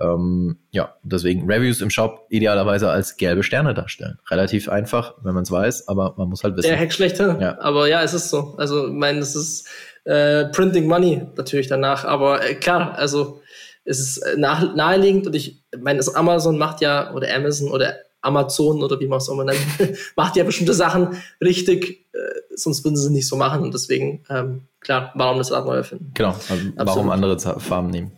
Ähm, 0.00 0.58
ja, 0.70 0.94
deswegen 1.02 1.50
Reviews 1.50 1.80
im 1.80 1.90
Shop 1.90 2.24
idealerweise 2.28 2.88
als 2.88 3.16
gelbe 3.16 3.42
Sterne 3.42 3.74
darstellen. 3.74 4.20
Relativ 4.30 4.68
einfach, 4.68 5.14
wenn 5.24 5.34
man 5.34 5.42
es 5.42 5.50
weiß, 5.50 5.88
aber 5.88 6.14
man 6.16 6.28
muss 6.28 6.44
halt 6.44 6.56
wissen. 6.56 6.68
Der 6.68 6.78
Hack 6.78 6.92
schlechter. 6.92 7.36
Ja. 7.40 7.58
Aber 7.58 7.88
ja, 7.88 8.00
es 8.04 8.14
ist 8.14 8.30
so. 8.30 8.54
Also, 8.58 8.86
ich 8.86 8.92
meine, 8.92 9.18
es 9.18 9.34
ist 9.34 9.68
äh, 10.04 10.44
Printing 10.44 10.86
Money 10.86 11.26
natürlich 11.36 11.66
danach, 11.66 12.04
aber 12.04 12.48
äh, 12.48 12.54
klar, 12.54 12.96
also 12.96 13.40
es 13.84 13.98
ist 13.98 14.18
äh, 14.18 14.36
nach, 14.38 14.74
naheliegend 14.74 15.26
und 15.26 15.34
ich 15.34 15.63
meine, 15.80 16.02
Amazon 16.14 16.58
macht 16.58 16.80
ja, 16.80 17.12
oder 17.12 17.34
Amazon 17.34 17.70
oder 17.70 17.96
Amazon 18.20 18.82
oder 18.82 18.98
wie 19.00 19.06
man 19.06 19.18
es 19.18 19.28
auch 19.28 19.36
mal 19.36 19.44
nennt, 19.44 19.58
macht 20.16 20.36
ja 20.36 20.44
bestimmte 20.44 20.74
Sachen 20.74 21.22
richtig, 21.42 22.06
äh, 22.12 22.18
sonst 22.54 22.84
würden 22.84 22.96
sie 22.96 23.06
es 23.06 23.10
nicht 23.10 23.28
so 23.28 23.36
machen 23.36 23.62
und 23.62 23.74
deswegen, 23.74 24.24
ähm, 24.30 24.62
klar, 24.80 25.12
warum 25.14 25.38
das 25.38 25.52
Rad 25.52 25.66
neu 25.66 25.76
erfinden? 25.76 26.12
Genau, 26.14 26.34
also 26.48 26.64
warum 26.76 27.10
andere 27.10 27.38
Farben 27.38 27.90
nehmen. 27.90 28.12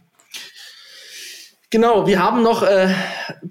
Genau, 1.70 2.06
wir 2.06 2.22
haben 2.22 2.42
noch 2.42 2.62
äh, 2.62 2.88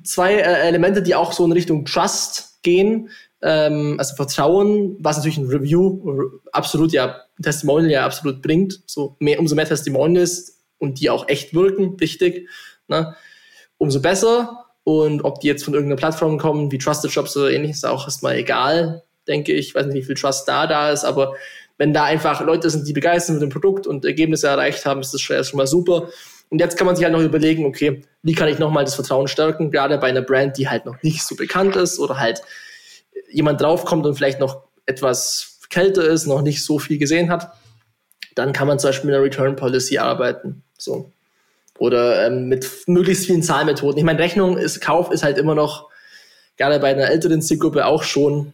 zwei 0.04 0.36
äh, 0.36 0.68
Elemente, 0.68 1.02
die 1.02 1.15
auch 1.15 1.34
so 1.34 1.44
in 1.46 1.52
Richtung 1.52 1.84
Trust 1.86 2.63
gehen, 2.63 3.10
ähm, 3.41 3.96
also 4.00 4.15
Vertrauen, 4.15 4.96
was 5.00 5.18
natürlich 5.18 5.38
ein 5.38 5.48
Review 5.48 6.30
absolut 6.54 6.94
ja, 6.94 7.22
Testimonial 7.41 7.91
ja 7.91 8.06
absolut 8.06 8.41
bringt. 8.41 8.82
So 8.86 9.18
mehr, 9.20 9.39
umso 9.39 9.56
mehr 9.56 9.65
Testimonials, 9.65 10.56
und 10.78 11.00
die 11.00 11.10
auch 11.10 11.28
echt 11.28 11.54
wirken, 11.54 12.00
wichtig, 12.00 12.50
ne? 12.88 13.15
Umso 13.78 14.02
besser. 14.02 14.66
Und 14.84 15.24
ob 15.24 15.40
die 15.40 15.48
jetzt 15.48 15.64
von 15.64 15.74
irgendeiner 15.74 15.98
Plattform 15.98 16.38
kommen, 16.38 16.72
wie 16.72 16.78
Trusted 16.78 17.12
Shops 17.12 17.36
oder 17.36 17.52
ähnliches, 17.52 17.78
ist 17.78 17.86
auch 17.86 18.06
erstmal 18.06 18.36
egal, 18.36 19.04
denke 19.28 19.54
ich. 19.54 19.70
Ich 19.70 19.76
weiß 19.76 19.88
nicht, 19.88 19.96
wie 19.96 20.04
viel 20.04 20.16
Trust 20.16 20.48
da 20.48 20.68
da 20.68 20.92
ist, 20.92 21.04
aber 21.04 21.34
wenn 21.78 21.94
da 21.94 22.04
einfach 22.06 22.42
Leute 22.42 22.70
sind, 22.70 22.88
die 22.88 22.94
begeistert 22.94 23.36
mit 23.36 23.42
dem 23.42 23.50
Produkt 23.50 23.88
und 23.88 24.06
Ergebnisse 24.06 24.48
erreicht 24.48 24.86
haben, 24.86 25.02
ist 25.02 25.14
das 25.14 25.22
schon, 25.22 25.38
mal 25.54 25.68
super. 25.68 26.10
Und 26.50 26.60
jetzt 26.60 26.78
kann 26.78 26.86
man 26.86 26.96
sich 26.96 27.04
halt 27.04 27.14
noch 27.14 27.22
überlegen, 27.22 27.66
okay, 27.66 28.04
wie 28.22 28.34
kann 28.34 28.48
ich 28.48 28.60
nochmal 28.60 28.86
das 28.86 28.96
Vertrauen 28.96 29.28
stärken, 29.28 29.72
gerade 29.72 29.98
bei 29.98 30.08
einer 30.08 30.22
Brand, 30.22 30.58
die 30.58 30.70
halt 30.70 30.86
noch 30.86 31.02
nicht 31.02 31.24
so 31.24 31.36
bekannt 31.36 31.76
ist 31.76 32.00
oder 32.00 32.20
halt 32.20 32.42
jemand 33.32 33.62
draufkommt 33.62 34.06
und 34.06 34.16
vielleicht 34.16 34.40
noch 34.40 34.64
etwas 34.86 35.60
kälter 35.70 36.04
ist, 36.04 36.28
noch 36.28 36.42
nicht 36.42 36.64
so 36.64 36.80
viel 36.80 36.98
gesehen 36.98 37.30
hat. 37.30 37.52
Dann 38.36 38.54
kann 38.54 38.68
man 38.68 38.80
zum 38.80 38.90
Beispiel 38.90 39.08
mit 39.08 39.16
einer 39.16 39.26
Return 39.26 39.56
Policy 39.56 39.98
arbeiten. 39.98 40.64
So. 40.78 41.12
Oder 41.78 42.28
ähm, 42.28 42.48
mit 42.48 42.84
möglichst 42.88 43.26
vielen 43.26 43.44
Zahlmethoden. 43.44 43.98
Ich 43.98 44.04
meine, 44.04 44.20
Rechnung 44.20 44.58
ist, 44.58 44.80
Kauf 44.82 45.12
ist 45.12 45.24
halt 45.24 45.38
immer 45.38 45.56
noch, 45.56 45.90
gerade 46.58 46.80
bei 46.80 46.92
einer 46.92 47.10
älteren 47.10 47.42
Zielgruppe 47.42 47.86
auch 47.86 48.04
schon 48.04 48.54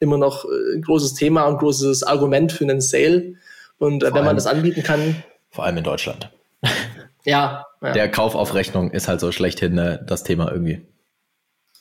immer 0.00 0.18
noch 0.18 0.44
äh, 0.44 0.76
ein 0.76 0.82
großes 0.82 1.14
Thema 1.14 1.44
und 1.44 1.58
großes 1.58 2.02
Argument 2.02 2.52
für 2.52 2.64
einen 2.64 2.80
Sale. 2.80 3.34
Und 3.78 4.02
äh, 4.02 4.06
wenn 4.06 4.14
allem, 4.14 4.26
man 4.26 4.36
das 4.36 4.46
anbieten 4.46 4.82
kann. 4.82 5.22
Vor 5.50 5.64
allem 5.64 5.76
in 5.76 5.84
Deutschland. 5.84 6.30
ja, 7.24 7.66
ja. 7.82 7.92
Der 7.92 8.10
Kauf 8.10 8.34
auf 8.34 8.54
Rechnung 8.54 8.90
ist 8.90 9.08
halt 9.08 9.20
so 9.20 9.32
schlechthin 9.32 9.76
äh, 9.78 9.98
das 10.04 10.24
Thema 10.24 10.50
irgendwie. 10.50 10.86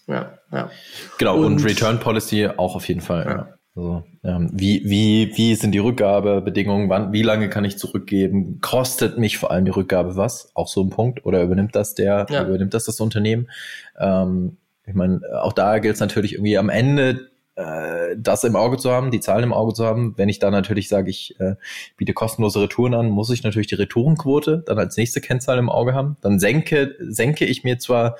Ja, 0.08 0.38
ja. 0.52 0.70
Genau, 1.18 1.38
und, 1.38 1.46
und 1.46 1.64
Return 1.64 2.00
Policy 2.00 2.48
auch 2.48 2.76
auf 2.76 2.88
jeden 2.88 3.02
Fall. 3.02 3.26
Ja. 3.26 3.32
ja. 3.32 3.58
Also, 3.76 4.04
ähm, 4.24 4.50
wie, 4.54 4.84
wie, 4.84 5.32
wie 5.36 5.56
sind 5.56 5.72
die 5.72 5.80
Rückgabebedingungen? 5.80 6.90
Wann, 6.90 7.14
wie 7.14 7.24
lange 7.24 7.50
kann 7.50 7.64
ich 7.64 7.78
zurückgeben? 7.78 8.60
Kostet 8.60 9.18
mich 9.18 9.38
vor 9.38 9.52
allem 9.52 9.66
die 9.66 9.72
Rückgabe 9.72 10.18
was? 10.18 10.52
Auch 10.56 10.68
so 10.68 10.84
ein 10.84 10.90
Punkt. 10.90 11.26
Oder 11.26 11.42
übernimmt 11.42 11.76
das 11.76 11.96
der, 11.96 12.26
ja. 12.30 12.46
übernimmt 12.46 12.74
das 12.74 12.86
das 12.86 13.00
Unternehmen? 13.00 13.50
Ähm, 13.98 14.58
ich 14.86 14.94
meine, 14.94 15.22
auch 15.42 15.54
da 15.54 15.80
gilt 15.80 15.96
es 15.96 16.02
natürlich 16.02 16.34
irgendwie 16.34 16.58
am 16.58 16.68
Ende 16.68 17.32
äh, 17.56 18.16
das 18.18 18.44
im 18.44 18.56
Auge 18.56 18.78
zu 18.78 18.92
haben, 18.92 19.12
die 19.12 19.20
Zahlen 19.20 19.44
im 19.44 19.54
Auge 19.54 19.74
zu 19.74 19.86
haben. 19.86 20.18
Wenn 20.18 20.28
ich 20.30 20.40
da 20.40 20.52
natürlich 20.52 20.90
sage, 20.90 21.10
ich 21.10 21.40
äh, 21.40 21.56
biete 21.96 22.14
kostenlose 22.14 22.62
Retouren 22.62 22.94
an, 22.94 23.10
muss 23.10 23.30
ich 23.30 23.44
natürlich 23.44 23.68
die 23.68 23.76
Retourenquote 23.76 24.64
dann 24.66 24.80
als 24.80 24.98
nächste 24.98 25.22
Kennzahl 25.22 25.58
im 25.58 25.70
Auge 25.70 25.94
haben. 25.94 26.18
Dann 26.22 26.40
senke, 26.40 26.96
senke 27.00 27.46
ich 27.46 27.64
mir 27.64 27.80
zwar 27.80 28.18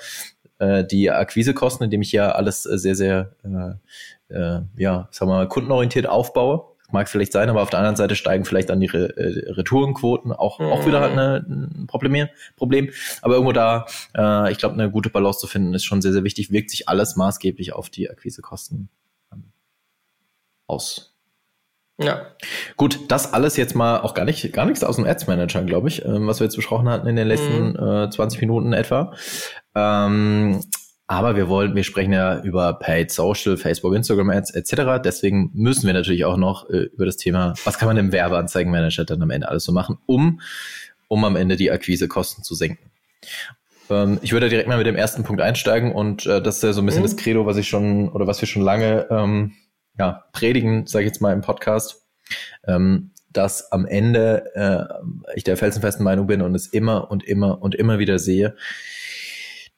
äh, 0.58 0.84
die 0.84 1.10
Akquisekosten, 1.10 1.84
indem 1.84 2.02
ich 2.02 2.12
ja 2.12 2.32
alles 2.32 2.66
äh, 2.66 2.78
sehr, 2.78 2.94
sehr 2.94 3.32
äh, 3.42 3.74
äh, 4.32 4.62
ja, 4.76 5.08
sag 5.10 5.28
mal, 5.28 5.48
kundenorientiert 5.48 6.06
aufbaue. 6.06 6.72
Mag 6.90 7.08
vielleicht 7.08 7.32
sein, 7.32 7.48
aber 7.48 7.62
auf 7.62 7.70
der 7.70 7.78
anderen 7.78 7.96
Seite 7.96 8.14
steigen 8.16 8.44
vielleicht 8.44 8.68
dann 8.68 8.80
die 8.80 8.86
Re 8.86 9.16
äh, 9.16 9.52
Retourenquoten 9.52 10.30
auch, 10.30 10.58
mhm. 10.58 10.66
auch 10.66 10.84
wieder 10.84 11.00
halt 11.00 11.12
eine, 11.12 11.44
ein 11.48 11.86
Problem, 11.86 12.28
Problem. 12.56 12.90
Aber 13.22 13.34
irgendwo 13.34 13.52
da, 13.52 13.86
äh, 14.14 14.52
ich 14.52 14.58
glaube, 14.58 14.74
eine 14.74 14.90
gute 14.90 15.08
Balance 15.08 15.38
zu 15.38 15.46
finden, 15.46 15.72
ist 15.72 15.84
schon 15.84 16.02
sehr, 16.02 16.12
sehr 16.12 16.24
wichtig. 16.24 16.52
Wirkt 16.52 16.70
sich 16.70 16.88
alles 16.90 17.16
maßgeblich 17.16 17.72
auf 17.72 17.88
die 17.88 18.10
Akquisekosten 18.10 18.90
ähm, 19.32 19.52
aus. 20.66 21.12
Ja. 21.98 22.26
Gut, 22.76 23.10
das 23.10 23.32
alles 23.32 23.56
jetzt 23.56 23.74
mal 23.74 24.00
auch 24.00 24.14
gar 24.14 24.24
nicht, 24.24 24.52
gar 24.52 24.66
nichts 24.66 24.84
aus 24.84 24.96
dem 24.96 25.06
Ads 25.06 25.26
Manager, 25.26 25.62
glaube 25.62 25.88
ich, 25.88 26.04
ähm, 26.04 26.26
was 26.26 26.40
wir 26.40 26.44
jetzt 26.44 26.56
besprochen 26.56 26.88
hatten 26.88 27.06
in 27.06 27.16
den 27.16 27.28
letzten 27.28 27.70
mhm. 27.70 28.04
äh, 28.04 28.10
20 28.10 28.40
Minuten 28.40 28.72
etwa. 28.72 29.14
Ähm, 29.74 30.60
aber 31.06 31.36
wir 31.36 31.48
wollen, 31.48 31.74
wir 31.74 31.84
sprechen 31.84 32.12
ja 32.12 32.40
über 32.42 32.78
Paid 32.78 33.10
Social, 33.10 33.56
Facebook, 33.56 33.94
Instagram 33.94 34.30
Ads 34.30 34.54
etc. 34.54 35.02
Deswegen 35.04 35.50
müssen 35.52 35.86
wir 35.86 35.94
natürlich 35.94 36.24
auch 36.24 36.36
noch 36.36 36.68
äh, 36.70 36.88
über 36.94 37.06
das 37.06 37.16
Thema, 37.16 37.54
was 37.64 37.78
kann 37.78 37.88
man 37.88 37.96
im 37.96 38.12
Werbeanzeigenmanager 38.12 39.04
dann 39.04 39.22
am 39.22 39.30
Ende 39.30 39.48
alles 39.48 39.64
so 39.64 39.72
machen, 39.72 39.98
um, 40.06 40.40
um 41.08 41.24
am 41.24 41.36
Ende 41.36 41.56
die 41.56 41.70
Akquisekosten 41.70 42.44
zu 42.44 42.54
senken. 42.54 42.90
Ähm, 43.90 44.18
ich 44.22 44.32
würde 44.32 44.48
direkt 44.48 44.68
mal 44.68 44.78
mit 44.78 44.86
dem 44.86 44.96
ersten 44.96 45.22
Punkt 45.24 45.42
einsteigen 45.42 45.92
und 45.92 46.26
äh, 46.26 46.40
das 46.40 46.56
ist 46.56 46.62
ja 46.62 46.72
so 46.72 46.80
ein 46.80 46.86
bisschen 46.86 47.02
mhm. 47.02 47.06
das 47.06 47.16
Credo, 47.16 47.46
was 47.46 47.56
ich 47.56 47.68
schon 47.68 48.08
oder 48.08 48.26
was 48.26 48.40
wir 48.40 48.48
schon 48.48 48.62
lange 48.62 49.06
ähm, 49.10 49.52
ja, 49.98 50.24
predigen, 50.32 50.86
sage 50.86 51.04
ich 51.04 51.10
jetzt 51.10 51.20
mal 51.20 51.32
im 51.32 51.42
Podcast. 51.42 52.06
Ähm, 52.66 53.10
dass 53.32 53.72
am 53.72 53.86
Ende 53.86 54.50
äh, 54.54 55.34
ich 55.34 55.44
der 55.44 55.56
felsenfesten 55.56 56.04
Meinung 56.04 56.26
bin 56.26 56.42
und 56.42 56.54
es 56.54 56.66
immer 56.66 57.10
und 57.10 57.24
immer 57.24 57.62
und 57.62 57.74
immer 57.74 57.98
wieder 57.98 58.18
sehe, 58.18 58.56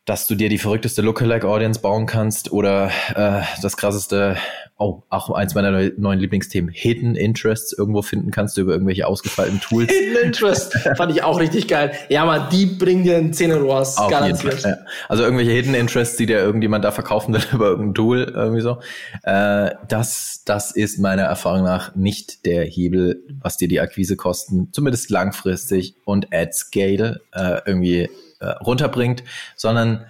dass 0.04 0.26
du 0.26 0.34
dir 0.34 0.48
die 0.48 0.58
verrückteste 0.58 1.02
Lookalike-Audience 1.02 1.80
bauen 1.80 2.06
kannst 2.06 2.52
oder 2.52 2.90
äh, 3.14 3.42
das 3.62 3.76
krasseste 3.76 4.36
oh, 4.76 5.02
auch 5.08 5.30
eins 5.30 5.54
meiner 5.54 5.90
neuen 5.96 6.18
Lieblingsthemen, 6.18 6.70
Hidden 6.70 7.14
Interests 7.14 7.72
irgendwo 7.72 8.02
finden 8.02 8.30
kannst 8.30 8.56
du 8.56 8.62
über 8.62 8.72
irgendwelche 8.72 9.06
ausgefallenen 9.06 9.60
Tools. 9.60 9.90
Hidden 9.92 10.16
Interest 10.24 10.74
fand 10.96 11.12
ich 11.12 11.22
auch 11.22 11.38
richtig 11.38 11.68
geil. 11.68 11.92
Ja, 12.08 12.24
aber 12.24 12.48
die 12.50 12.66
bringen 12.66 13.04
dir 13.04 13.16
einen 13.16 13.32
Zehner-Rohrs, 13.32 13.96
garantiert. 13.96 14.62
Ja. 14.62 14.76
Also 15.08 15.22
irgendwelche 15.22 15.52
Hidden 15.52 15.74
Interests, 15.74 16.16
die 16.16 16.26
dir 16.26 16.38
irgendjemand 16.38 16.84
da 16.84 16.90
verkaufen 16.90 17.34
will 17.34 17.42
über 17.52 17.68
irgendein 17.68 17.94
Tool, 17.94 18.32
irgendwie 18.34 18.62
so. 18.62 18.80
Äh, 19.22 19.70
das, 19.88 20.42
das 20.44 20.72
ist 20.72 20.98
meiner 20.98 21.22
Erfahrung 21.22 21.64
nach 21.64 21.94
nicht 21.94 22.44
der 22.44 22.64
Hebel, 22.64 23.22
was 23.40 23.56
dir 23.56 23.68
die 23.68 23.80
Akquisekosten 23.80 24.72
zumindest 24.72 25.10
langfristig 25.10 25.94
und 26.04 26.34
at 26.34 26.54
scale 26.54 27.20
äh, 27.32 27.60
irgendwie 27.64 28.08
äh, 28.44 28.50
runterbringt, 28.64 29.24
sondern 29.56 30.06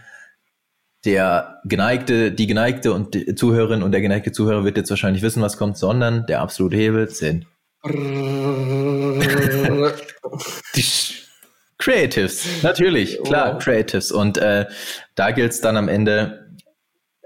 der 1.05 1.61
geneigte, 1.65 2.33
die 2.33 2.47
geneigte 2.47 2.93
und 2.93 3.15
die 3.15 3.35
Zuhörerin 3.35 3.83
und 3.83 3.93
der 3.93 4.01
geneigte 4.01 4.33
Zuhörer 4.33 4.65
wird 4.65 4.77
jetzt 4.77 4.91
wahrscheinlich 4.91 5.23
wissen, 5.23 5.43
was 5.43 5.59
kommt, 5.59 5.77
sondern 5.77 6.27
der 6.27 6.41
absolute 6.41 6.77
Hebel 6.77 7.11
sind 7.11 7.47
die 10.75 10.85
Creatives. 11.79 12.63
Natürlich, 12.63 13.23
klar, 13.23 13.57
oh. 13.57 13.59
Creatives. 13.59 14.11
Und 14.11 14.39
äh, 14.39 14.67
da 15.15 15.31
gilt 15.33 15.53
es 15.53 15.61
dann 15.61 15.77
am 15.77 15.89
Ende 15.89 16.49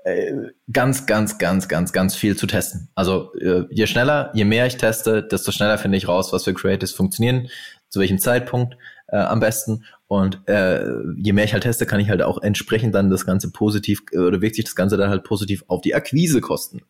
äh, 0.04 0.32
ganz, 0.72 1.06
ganz, 1.06 1.38
ganz, 1.38 1.68
ganz, 1.68 1.92
ganz 1.92 2.16
viel 2.16 2.36
zu 2.36 2.48
testen. 2.48 2.88
Also 2.96 3.32
äh, 3.34 3.66
je 3.70 3.86
schneller, 3.86 4.32
je 4.34 4.44
mehr 4.44 4.66
ich 4.66 4.76
teste, 4.76 5.22
desto 5.22 5.52
schneller 5.52 5.78
finde 5.78 5.96
ich 5.96 6.08
raus, 6.08 6.32
was 6.32 6.44
für 6.44 6.54
Creatives 6.54 6.92
funktionieren, 6.92 7.48
zu 7.88 8.00
welchem 8.00 8.18
Zeitpunkt 8.18 8.76
äh, 9.08 9.16
am 9.16 9.40
besten. 9.40 9.84
Und 10.06 10.40
äh, 10.48 10.84
je 11.16 11.32
mehr 11.32 11.44
ich 11.44 11.52
halt 11.52 11.64
teste, 11.64 11.86
kann 11.86 12.00
ich 12.00 12.08
halt 12.08 12.22
auch 12.22 12.42
entsprechend 12.42 12.94
dann 12.94 13.10
das 13.10 13.26
Ganze 13.26 13.50
positiv 13.50 14.02
äh, 14.12 14.18
oder 14.18 14.40
wirkt 14.40 14.56
sich 14.56 14.64
das 14.64 14.76
Ganze 14.76 14.96
dann 14.96 15.10
halt 15.10 15.24
positiv 15.24 15.64
auf 15.68 15.80
die 15.80 15.94
Akquisekosten 15.94 16.82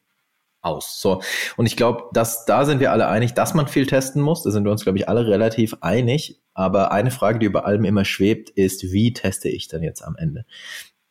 aus. 0.61 1.01
So. 1.01 1.23
Und 1.57 1.67
ich 1.67 1.77
glaube, 1.77 2.05
dass 2.13 2.45
da 2.45 2.65
sind 2.65 2.81
wir 2.81 2.93
alle 2.93 3.09
einig, 3.09 3.35
dass 3.35 3.55
man 3.55 3.69
viel 3.69 3.87
testen 3.87 4.23
muss. 4.23 4.43
Da 4.43 4.51
sind 4.51 4.65
wir 4.65 4.73
uns, 4.73 4.83
glaube 4.83 4.99
ich, 4.99 5.09
alle 5.09 5.27
relativ 5.27 5.77
einig. 5.81 6.41
Aber 6.55 6.93
eine 6.93 7.11
Frage, 7.11 7.39
die 7.39 7.47
über 7.47 7.67
allem 7.67 7.85
immer 7.85 8.05
schwebt, 8.05 8.51
ist, 8.51 8.93
wie 8.93 9.13
teste 9.13 9.49
ich 9.49 9.69
dann 9.69 9.83
jetzt 9.83 10.03
am 10.03 10.17
Ende? 10.17 10.45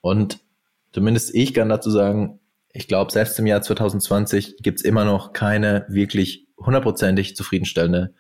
Und 0.02 0.40
zumindest 0.94 1.34
ich 1.34 1.54
kann 1.54 1.70
dazu 1.70 1.90
sagen, 1.90 2.40
ich 2.74 2.88
glaube, 2.88 3.12
selbst 3.12 3.40
im 3.40 3.48
Jahr 3.48 3.62
2020 3.62 4.58
gibt's 4.62 4.82
immer 4.82 5.06
noch 5.06 5.34
keine 5.34 5.86
wirklich 5.90 6.48
hundertprozentig 6.58 7.36
zufriedenstellende 7.36 8.14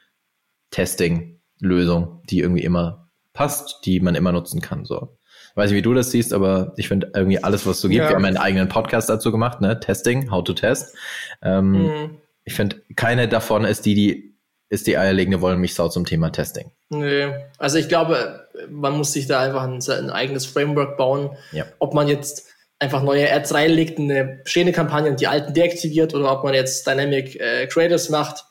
Testing-Lösung, 1.58 2.22
die 2.30 2.40
irgendwie 2.40 2.64
immer 2.64 3.10
passt, 3.34 3.86
die 3.86 4.00
man 4.00 4.16
immer 4.16 4.32
nutzen 4.32 4.62
kann. 4.62 4.86
So. 4.86 5.18
Weiß 5.56 5.70
nicht, 5.70 5.78
wie 5.78 5.84
du 5.84 5.94
das 5.94 6.12
siehst, 6.12 6.34
aber 6.34 6.74
ich 6.78 6.88
finde 6.88 7.12
irgendwie 7.16 7.44
alles, 7.44 7.66
was 7.66 7.78
es 7.78 7.82
so 7.82 7.90
gibt, 7.90 8.04
ja. 8.04 8.10
wir 8.10 8.16
haben 8.16 8.26
einen 8.26 8.38
eigenen 8.38 8.70
Podcast 8.70 9.10
dazu 9.10 9.32
gemacht, 9.32 9.62
ne? 9.62 9.80
Testing, 9.80 10.32
how 10.32 10.44
to 10.44 10.54
test. 10.54 10.96
Ähm, 11.42 11.72
mhm. 11.72 12.18
Ich 12.44 12.54
finde, 12.54 12.82
keine 12.96 13.28
davon 13.28 13.66
ist 13.66 13.86
die, 13.86 13.96
die 13.96 14.38
ist 14.70 14.88
die 14.88 14.98
eierlegende 14.98 15.42
Wollmilchsau 15.42 15.90
zum 15.90 16.06
Thema 16.06 16.30
Testing. 16.30 16.72
Nee, 16.90 17.34
also 17.58 17.78
ich 17.78 17.88
glaube, 17.88 18.48
man 18.70 18.98
muss 18.98 19.14
sich 19.14 19.28
da 19.28 19.40
einfach 19.40 19.64
ein, 19.64 19.80
ein 19.90 20.10
eigenes 20.10 20.46
Framework 20.46 20.98
bauen. 20.98 21.32
Ja. 21.52 21.66
Ob 21.80 21.94
man 21.94 22.08
jetzt 22.08 22.48
einfach 22.80 23.02
neue 23.02 23.32
Ads 23.32 23.54
reinlegt, 23.54 23.98
eine 23.98 24.42
bestehende 24.44 24.74
Kampagne 24.74 25.10
und 25.10 25.22
die 25.22 25.28
alten 25.28 25.54
deaktiviert 25.54 26.14
oder 26.14 26.32
ob 26.32 26.44
man 26.44 26.54
jetzt 26.54 26.86
Dynamic 26.86 27.40
äh, 27.40 27.68
Creators 27.68 28.10
macht 28.10 28.47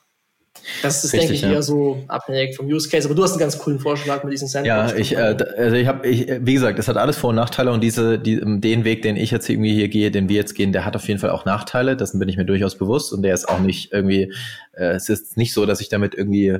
das 0.83 1.05
ist, 1.05 1.13
Richtig, 1.13 1.21
denke 1.29 1.35
ich, 1.35 1.43
ja. 1.43 1.53
eher 1.53 1.63
so 1.63 2.03
abhängig 2.09 2.57
vom 2.57 2.67
Use 2.67 2.89
Case. 2.89 3.07
Aber 3.07 3.15
du 3.15 3.23
hast 3.23 3.33
einen 3.33 3.41
ganz 3.41 3.59
coolen 3.59 3.79
Vorschlag 3.79 4.25
mit 4.25 4.33
diesem 4.33 4.49
Sandbox. 4.49 4.93
Ja, 4.93 4.97
ich, 4.97 5.13
äh, 5.17 5.37
also 5.59 5.77
ich 5.77 5.87
habe, 5.87 6.07
ich, 6.07 6.29
wie 6.41 6.55
gesagt, 6.55 6.79
es 6.79 6.89
hat 6.89 6.97
alles 6.97 7.17
Vor- 7.17 7.31
und 7.31 7.37
Nachteile 7.37 7.73
und 7.73 7.83
diese, 7.83 8.19
die, 8.19 8.41
den 8.43 8.85
Weg, 8.85 9.03
den 9.03 9.17
ich 9.17 9.31
jetzt 9.31 9.49
irgendwie 9.49 9.75
hier 9.75 9.89
gehe, 9.89 10.11
den 10.11 10.29
wir 10.29 10.37
jetzt 10.37 10.55
gehen, 10.55 10.73
der 10.73 10.85
hat 10.85 10.97
auf 10.97 11.07
jeden 11.09 11.21
Fall 11.21 11.31
auch 11.31 11.45
Nachteile. 11.45 11.97
Das 11.97 12.19
bin 12.19 12.29
ich 12.29 12.37
mir 12.37 12.45
durchaus 12.45 12.77
bewusst 12.77 13.13
und 13.13 13.23
der 13.23 13.35
ist 13.35 13.49
auch 13.49 13.61
nicht 13.61 13.93
irgendwie, 13.93 14.33
äh, 14.73 14.95
es 14.95 15.09
ist 15.09 15.37
nicht 15.37 15.53
so, 15.53 15.67
dass 15.67 15.81
ich 15.81 15.89
damit 15.89 16.15
irgendwie 16.15 16.59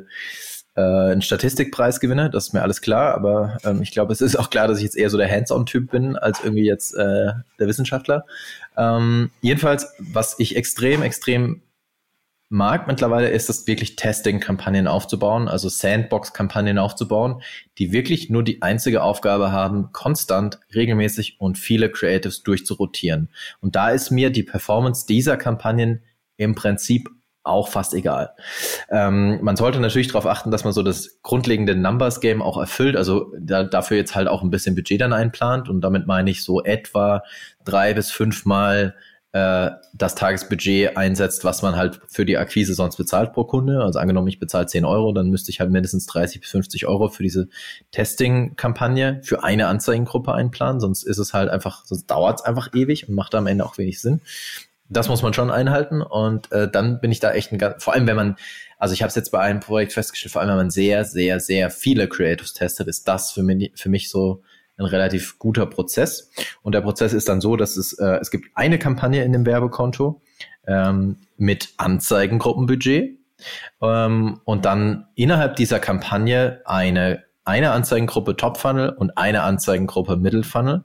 äh, 0.77 0.81
einen 0.81 1.23
Statistikpreis 1.23 2.01
gewinne, 2.01 2.31
das 2.31 2.49
ist 2.49 2.53
mir 2.53 2.63
alles 2.63 2.81
klar, 2.81 3.15
aber 3.15 3.57
ähm, 3.65 3.81
ich 3.83 3.93
glaube, 3.93 4.13
es 4.13 4.21
ist 4.21 4.37
auch 4.37 4.51
klar, 4.51 4.69
dass 4.69 4.79
ich 4.79 4.85
jetzt 4.85 4.97
eher 4.97 5.11
so 5.11 5.17
der 5.17 5.31
Hands-on-Typ 5.31 5.91
bin, 5.91 6.17
als 6.17 6.41
irgendwie 6.45 6.67
jetzt 6.67 6.95
äh, 6.95 7.33
der 7.59 7.67
Wissenschaftler. 7.67 8.27
Ähm, 8.77 9.31
jedenfalls, 9.41 9.89
was 9.99 10.37
ich 10.39 10.55
extrem, 10.55 11.03
extrem 11.03 11.63
mag 12.49 12.87
mittlerweile 12.87 13.29
ist 13.29 13.51
es 13.51 13.67
wirklich 13.67 13.97
Testing-Kampagnen 13.97 14.87
aufzubauen, 14.87 15.49
also 15.49 15.69
Sandbox-Kampagnen 15.69 16.79
aufzubauen, 16.79 17.43
die 17.79 17.93
wirklich 17.93 18.31
nur 18.31 18.45
die 18.45 18.63
einzige 18.63 19.03
Aufgabe 19.03 19.51
haben, 19.51 19.91
konstant, 19.93 20.61
regelmäßig 20.75 21.41
und 21.41 21.59
viele 21.59 21.91
Creatives 21.91 22.43
durchzurotieren. 22.43 23.31
Und 23.61 23.75
da 23.75 23.91
ist 23.91 24.11
mir 24.11 24.31
die 24.31 24.45
Performance 24.45 25.07
dieser 25.07 25.37
Kampagnen 25.37 26.03
im 26.37 26.55
Prinzip 26.55 27.09
auch 27.43 27.69
fast 27.69 27.95
egal. 27.95 28.31
Ähm, 28.91 29.39
man 29.43 29.57
sollte 29.57 29.81
natürlich 29.81 30.09
darauf 30.09 30.27
achten, 30.27 30.51
dass 30.51 30.65
man 30.65 30.73
so 30.73 30.83
das 30.83 31.21
grundlegende 31.23 31.77
Numbers 31.77 32.21
Game 32.21 32.43
auch 32.43 32.59
erfüllt, 32.59 32.97
also 32.97 33.33
da, 33.39 33.63
dafür 33.63 33.97
jetzt 33.97 34.15
halt 34.15 34.29
auch 34.29 34.43
ein 34.43 34.51
bisschen 34.51 34.75
Budget 34.75 35.01
dann 35.01 35.13
einplant 35.13 35.69
und 35.69 35.81
damit 35.81 36.07
meine 36.07 36.31
ich 36.31 36.43
so 36.43 36.63
etwa 36.65 37.23
drei 37.65 37.95
bis 37.95 38.11
fünfmal 38.11 38.95
äh, 39.37 39.71
das 39.93 40.15
Tagesbudget 40.15 40.97
einsetzt, 40.97 41.45
was 41.45 41.61
man 41.61 41.77
halt 41.77 42.01
für 42.09 42.25
die 42.25 42.39
Akquise 42.39 42.73
sonst 42.73 42.97
bezahlt 42.97 43.35
pro 43.35 43.45
Kunde. 43.45 43.83
Also 43.83 43.99
angenommen, 43.99 44.29
ich 44.29 44.39
bezahle 44.39 44.65
10 44.65 44.87
Euro, 44.87 45.13
dann 45.13 45.29
müsste 45.29 45.51
ich 45.51 45.61
halt 45.61 45.71
mindestens 45.71 46.07
30 46.07 46.41
bis 46.41 46.51
50 46.51 46.87
Euro 46.87 47.09
für 47.09 47.23
diese 47.23 47.49
Testing-Kampagne 47.91 49.21
für 49.23 49.45
eine 49.45 49.67
Anzeigengruppe 49.67 50.33
einplanen. 50.33 50.81
Sonst 50.81 51.03
ist 51.03 51.19
es 51.19 51.35
halt 51.35 51.51
einfach, 51.51 51.85
sonst 51.85 52.07
dauert 52.07 52.41
es 52.41 52.47
einfach 52.47 52.73
ewig 52.75 53.09
und 53.09 53.15
macht 53.15 53.35
am 53.35 53.47
Ende 53.47 53.67
auch 53.67 53.77
wenig 53.77 54.01
Sinn. 54.01 54.23
Das 54.89 55.09
muss 55.09 55.21
man 55.21 55.35
schon 55.35 55.51
einhalten 55.51 56.01
und 56.01 56.51
äh, 56.53 56.71
dann 56.71 57.01
bin 57.01 57.13
ich 57.13 57.21
da 57.21 57.33
echt 57.33 57.53
ein 57.53 57.59
ganz, 57.59 57.85
vor 57.85 57.93
allem 57.93 58.07
wenn 58.07 58.17
man, 58.17 58.37
also 58.79 58.95
ich 58.95 59.03
habe 59.03 59.09
es 59.09 59.17
jetzt 59.17 59.33
bei 59.33 59.41
einem 59.41 59.61
Projekt 59.61 59.93
festgestellt, 59.93 60.33
vor 60.33 60.41
allem 60.41 60.51
wenn 60.51 60.57
man 60.57 60.71
sehr, 60.71 61.05
sehr, 61.05 61.41
sehr 61.41 61.71
viele 61.71 62.09
Creatives 62.09 62.55
testet, 62.55 62.87
ist 62.87 63.07
das 63.07 63.33
für 63.33 63.43
mich, 63.43 63.73
für 63.75 63.89
mich 63.91 64.09
so 64.09 64.43
ein 64.79 64.85
relativ 64.85 65.39
guter 65.39 65.67
Prozess. 65.67 66.31
Und 66.63 66.75
der 66.75 66.81
Prozess 66.81 67.13
ist 67.13 67.29
dann 67.29 67.41
so, 67.41 67.57
dass 67.57 67.77
es, 67.77 67.95
äh, 67.95 68.19
es 68.21 68.31
gibt 68.31 68.49
eine 68.55 68.79
Kampagne 68.79 69.25
in 69.25 69.33
dem 69.33 69.47
Werbekonto 69.47 70.21
ähm, 70.67 71.19
mit 71.37 71.75
Anzeigengruppenbudget 71.77 73.19
ähm, 73.83 74.41
und 74.45 74.65
dann 74.65 75.07
innerhalb 75.15 75.57
dieser 75.57 75.79
Kampagne 75.79 76.61
eine, 76.65 77.25
eine 77.45 77.71
Anzeigengruppe 77.71 78.37
Top 78.37 78.59
Funnel 78.59 78.91
und 78.91 79.17
eine 79.17 79.43
Anzeigengruppe 79.43 80.17
Middle 80.17 80.45
Funnel. 80.45 80.85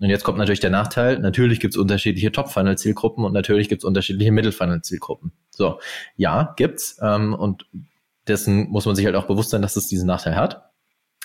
Und 0.00 0.08
jetzt 0.08 0.24
kommt 0.24 0.38
natürlich 0.38 0.60
der 0.60 0.70
Nachteil, 0.70 1.18
natürlich 1.18 1.60
gibt 1.60 1.74
es 1.74 1.78
unterschiedliche 1.78 2.32
Top-Funnel-Zielgruppen 2.32 3.22
und 3.22 3.34
natürlich 3.34 3.68
gibt 3.68 3.82
es 3.82 3.84
unterschiedliche 3.84 4.32
Middle-Funnel-Zielgruppen. 4.32 5.32
So, 5.50 5.78
ja, 6.16 6.54
gibt's. 6.56 6.98
Ähm, 7.02 7.34
und 7.34 7.66
dessen 8.26 8.70
muss 8.70 8.86
man 8.86 8.96
sich 8.96 9.04
halt 9.04 9.14
auch 9.14 9.26
bewusst 9.26 9.50
sein, 9.50 9.60
dass 9.60 9.76
es 9.76 9.88
diesen 9.88 10.06
Nachteil 10.06 10.36
hat. 10.36 10.69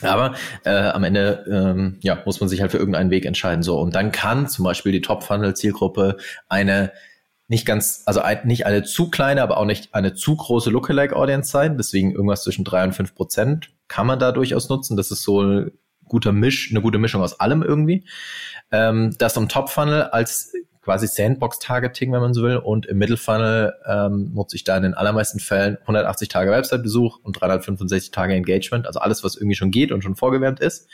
Aber 0.02 0.36
äh, 0.66 0.72
am 0.72 1.04
Ende 1.04 1.46
ähm, 1.50 1.98
ja, 2.02 2.22
muss 2.26 2.40
man 2.40 2.50
sich 2.50 2.62
halt 2.62 2.72
für 2.72 2.78
irgendeinen 2.78 3.12
Weg 3.12 3.26
entscheiden. 3.26 3.64
So, 3.64 3.80
und 3.80 3.96
dann 3.96 4.12
kann 4.12 4.48
zum 4.48 4.66
Beispiel 4.66 4.92
die 4.92 5.02
Top-Funnel-Zielgruppe 5.02 6.18
eine 6.50 6.92
nicht 7.48 7.66
ganz, 7.66 8.04
also 8.06 8.22
nicht 8.44 8.66
eine 8.66 8.84
zu 8.84 9.10
kleine, 9.10 9.42
aber 9.44 9.58
auch 9.58 9.66
nicht 9.66 9.94
eine 9.94 10.14
zu 10.14 10.36
große 10.36 10.70
Lookalike-Audience 10.70 11.52
sein. 11.52 11.78
Deswegen 11.78 12.12
irgendwas 12.12 12.44
zwischen 12.44 12.66
drei 12.66 12.84
und 12.84 12.94
fünf 12.94 13.16
Prozent 13.16 13.72
kann 13.88 14.08
man 14.08 14.20
da 14.20 14.32
durchaus 14.32 14.68
nutzen. 14.68 14.98
Das 14.98 15.12
ist 15.12 15.24
so 15.24 15.42
ein 15.42 15.72
guter 16.08 16.32
Misch, 16.32 16.72
eine 16.72 16.82
gute 16.82 16.98
Mischung 16.98 17.22
aus 17.22 17.40
allem 17.40 17.62
irgendwie. 17.64 18.06
Ähm, 18.72 19.16
das 19.18 19.38
im 19.38 19.48
Top-Funnel 19.48 20.04
als 20.04 20.54
quasi 20.86 21.08
Sandbox-Targeting, 21.08 22.14
wenn 22.14 22.22
man 22.22 22.34
so 22.36 22.44
will. 22.44 22.58
Und 22.58 22.86
im 22.86 23.00
Middle-Funnel 23.00 23.74
ähm, 23.88 24.32
nutze 24.34 24.56
ich 24.56 24.64
da 24.64 24.78
in 24.78 24.84
den 24.84 24.94
allermeisten 24.94 25.40
Fällen 25.40 25.78
180 25.82 26.30
Tage 26.30 26.52
Website-Besuch 26.52 27.20
und 27.24 27.42
365 27.42 28.12
Tage 28.12 28.36
Engagement, 28.36 28.86
also 28.86 29.00
alles, 29.00 29.24
was 29.24 29.36
irgendwie 29.36 29.56
schon 29.56 29.72
geht 29.72 29.92
und 29.92 30.04
schon 30.04 30.16
vorgewärmt 30.16 30.60
ist. 30.60 30.88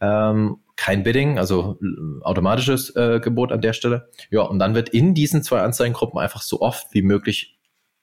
Ähm, 0.00 0.58
kein 0.76 1.04
Bidding, 1.04 1.38
also 1.38 1.78
automatisches 2.22 2.94
äh, 2.96 3.20
Gebot 3.20 3.52
an 3.52 3.60
der 3.60 3.72
Stelle. 3.72 4.08
Ja, 4.30 4.42
und 4.42 4.58
dann 4.58 4.74
wird 4.74 4.88
in 4.88 5.14
diesen 5.14 5.44
zwei 5.44 5.60
Anzeigengruppen 5.60 6.18
einfach 6.18 6.42
so 6.42 6.60
oft 6.60 6.88
wie 6.92 7.02
möglich 7.02 7.56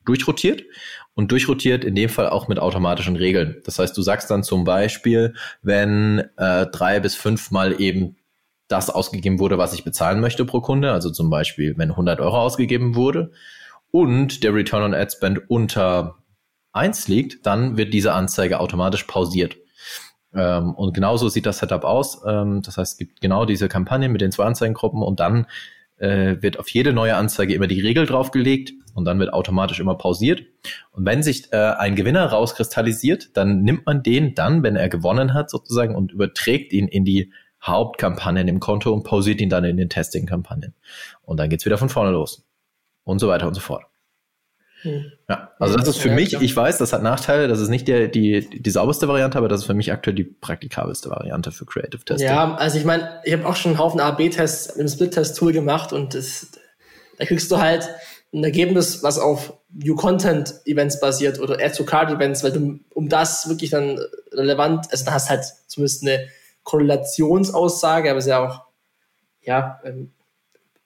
durchrotiert 0.05 0.63
und 1.13 1.31
durchrotiert 1.33 1.83
in 1.83 1.95
dem 1.95 2.07
Fall 2.07 2.29
auch 2.29 2.47
mit 2.47 2.59
automatischen 2.59 3.17
Regeln. 3.17 3.61
Das 3.65 3.79
heißt, 3.79 3.97
du 3.97 4.01
sagst 4.01 4.31
dann 4.31 4.43
zum 4.43 4.63
Beispiel, 4.63 5.33
wenn 5.61 6.23
äh, 6.37 6.67
drei 6.67 7.01
bis 7.01 7.15
fünfmal 7.15 7.81
eben 7.81 8.15
das 8.67 8.89
ausgegeben 8.89 9.39
wurde, 9.39 9.57
was 9.57 9.73
ich 9.73 9.83
bezahlen 9.83 10.19
möchte 10.19 10.45
pro 10.45 10.61
Kunde. 10.61 10.91
Also 10.91 11.09
zum 11.09 11.29
Beispiel, 11.29 11.77
wenn 11.77 11.91
100 11.91 12.19
Euro 12.19 12.39
ausgegeben 12.39 12.95
wurde 12.95 13.31
und 13.91 14.43
der 14.43 14.53
Return 14.53 14.83
on 14.83 14.93
Ad 14.93 15.11
Spend 15.11 15.49
unter 15.49 16.15
1 16.73 17.07
liegt, 17.07 17.45
dann 17.45 17.77
wird 17.77 17.93
diese 17.93 18.13
Anzeige 18.13 18.59
automatisch 18.59 19.03
pausiert. 19.03 19.57
Ähm, 20.33 20.73
und 20.73 20.93
genauso 20.93 21.29
sieht 21.29 21.45
das 21.45 21.59
Setup 21.59 21.83
aus. 21.83 22.21
Ähm, 22.27 22.61
das 22.61 22.77
heißt, 22.77 22.93
es 22.93 22.97
gibt 22.97 23.21
genau 23.21 23.45
diese 23.45 23.69
Kampagne 23.69 24.09
mit 24.09 24.21
den 24.21 24.31
zwei 24.31 24.45
Anzeigengruppen 24.45 25.01
und 25.01 25.19
dann 25.19 25.47
äh, 25.97 26.35
wird 26.41 26.59
auf 26.59 26.69
jede 26.69 26.93
neue 26.93 27.15
Anzeige 27.15 27.53
immer 27.53 27.67
die 27.67 27.81
Regel 27.81 28.05
draufgelegt 28.05 28.73
und 28.93 29.05
dann 29.05 29.19
wird 29.19 29.33
automatisch 29.33 29.79
immer 29.79 29.95
pausiert. 29.95 30.43
Und 30.91 31.05
wenn 31.05 31.23
sich 31.23 31.51
äh, 31.53 31.55
ein 31.55 31.95
Gewinner 31.95 32.25
rauskristallisiert, 32.25 33.35
dann 33.35 33.61
nimmt 33.61 33.85
man 33.85 34.03
den 34.03 34.35
dann, 34.35 34.63
wenn 34.63 34.75
er 34.75 34.89
gewonnen 34.89 35.33
hat 35.33 35.49
sozusagen 35.49 35.95
und 35.95 36.11
überträgt 36.11 36.73
ihn 36.73 36.87
in 36.87 37.05
die 37.05 37.31
Hauptkampagnen 37.67 38.47
im 38.47 38.59
Konto 38.59 38.91
und 38.93 39.03
pausiert 39.03 39.41
ihn 39.41 39.49
dann 39.49 39.63
in 39.63 39.77
den 39.77 39.89
Testing-Kampagnen. 39.89 40.73
Und 41.23 41.37
dann 41.37 41.49
geht's 41.49 41.65
wieder 41.65 41.77
von 41.77 41.89
vorne 41.89 42.11
los. 42.11 42.45
und 43.03 43.19
so 43.19 43.27
weiter 43.27 43.47
und 43.47 43.53
so 43.53 43.61
fort. 43.61 43.85
Hm. 44.81 45.11
Ja, 45.27 45.51
also 45.59 45.75
das 45.75 45.87
ist 45.87 45.97
für 45.97 46.09
ja, 46.09 46.15
mich, 46.15 46.29
klar. 46.29 46.41
ich 46.41 46.55
weiß, 46.55 46.77
das 46.77 46.93
hat 46.93 47.01
Nachteile, 47.01 47.47
das 47.47 47.59
ist 47.59 47.69
nicht 47.69 47.87
der, 47.87 48.09
die, 48.09 48.47
die 48.47 48.69
sauberste 48.69 49.07
Variante, 49.07 49.37
aber 49.37 49.47
das 49.47 49.61
ist 49.61 49.65
für 49.65 49.73
mich 49.73 49.91
aktuell 49.91 50.15
die 50.15 50.23
praktikabelste 50.23 51.09
Variante 51.09 51.51
für 51.51 51.65
Creative 51.65 52.03
Testing. 52.03 52.27
Ja, 52.27 52.55
also 52.55 52.77
ich 52.77 52.85
meine, 52.85 53.21
ich 53.23 53.33
habe 53.33 53.45
auch 53.47 53.55
schon 53.55 53.71
einen 53.71 53.79
Haufen 53.79 53.99
A-B-Tests 53.99 54.75
mit 54.75 54.87
dem 54.87 54.89
Split-Test-Tool 54.89 55.51
gemacht 55.51 55.93
und 55.93 56.13
das, 56.13 56.47
da 57.17 57.25
kriegst 57.25 57.49
du 57.49 57.57
halt 57.57 57.89
ein 58.33 58.43
Ergebnis, 58.43 59.01
was 59.01 59.17
auf 59.17 59.53
New 59.69 59.95
Content 59.95 60.53
Events 60.65 60.99
basiert 60.99 61.39
oder 61.39 61.55
Add 61.55 61.75
to 61.75 61.83
Card 61.83 62.11
Events, 62.11 62.43
weil 62.43 62.51
du, 62.51 62.79
um 62.93 63.09
das 63.09 63.49
wirklich 63.49 63.71
dann 63.71 63.99
relevant, 64.31 64.91
also 64.91 65.05
da 65.05 65.13
hast 65.13 65.29
halt 65.29 65.45
zumindest 65.67 66.03
eine 66.03 66.27
Korrelationsaussage, 66.67 68.09
aber 68.09 68.19
es 68.19 68.25
ist 68.25 68.29
ja 68.29 68.45
auch, 68.45 68.61
ja, 69.41 69.79
ähm, 69.85 70.11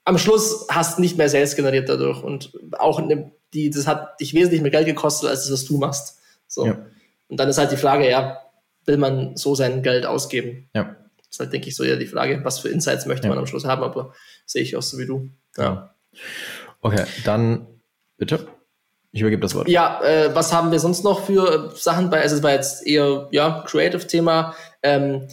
am 0.04 0.18
Schluss 0.18 0.68
hast 0.70 0.98
du 0.98 1.02
nicht 1.02 1.18
mehr 1.18 1.30
selbst 1.30 1.56
generiert 1.56 1.90
dadurch 1.90 2.24
und 2.24 2.54
auch 2.78 3.00
eine 3.00 3.32
die, 3.54 3.70
das 3.70 3.88
hat 3.88 4.20
dich 4.20 4.34
wesentlich 4.34 4.62
mehr 4.62 4.72
Geld 4.72 4.86
gekostet, 4.86 5.30
als 5.30 5.44
das, 5.44 5.52
was 5.52 5.66
du 5.66 5.78
machst. 5.78 6.20
So. 6.48 6.66
Ja. 6.66 6.86
Und 7.28 7.40
dann 7.40 7.50
ist 7.50 7.58
halt 7.58 7.72
die 7.72 7.78
Frage, 7.78 8.10
ja, 8.10 8.40
will 8.86 8.98
man 8.98 9.36
so 9.36 9.56
sein 9.56 9.84
Geld 9.84 10.06
ausgeben? 10.06 10.70
Ja. 10.74 10.96
Das 11.18 11.28
ist 11.32 11.40
halt, 11.40 11.54
denke 11.54 11.68
ich, 11.68 11.76
so 11.76 11.84
eher 11.84 11.98
die 11.98 12.08
Frage, 12.08 12.40
was 12.44 12.60
für 12.60 12.70
Insights 12.70 13.06
möchte 13.06 13.28
ja. 13.28 13.30
man 13.30 13.40
am 13.40 13.48
Schluss 13.48 13.66
haben, 13.66 13.84
aber 13.84 14.14
sehe 14.46 14.62
ich 14.62 14.76
auch 14.76 14.82
so 14.82 14.98
wie 14.98 15.06
du. 15.06 15.30
Ja. 15.58 15.94
Okay, 16.82 17.04
dann 17.26 17.68
bitte. 18.18 18.48
Ich 19.12 19.22
übergebe 19.22 19.42
das 19.42 19.56
Wort. 19.56 19.68
Ja, 19.68 20.02
äh, 20.04 20.34
was 20.34 20.54
haben 20.54 20.72
wir 20.72 20.80
sonst 20.80 21.04
noch 21.04 21.26
für 21.26 21.74
Sachen 21.76 22.10
bei, 22.10 22.22
also 22.22 22.38
es 22.38 22.44
war 22.44 22.52
jetzt 22.52 22.88
eher, 22.88 23.28
ja, 23.32 23.64
Creative-Thema. 23.68 24.56
Ähm, 24.84 25.28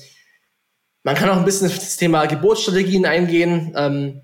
man 1.09 1.17
kann 1.17 1.31
auch 1.31 1.39
ein 1.39 1.45
bisschen 1.47 1.69
auf 1.69 1.75
das 1.75 1.97
Thema 1.97 2.27
Geburtsstrategien 2.27 3.07
eingehen. 3.07 3.73
Ähm, 3.75 4.21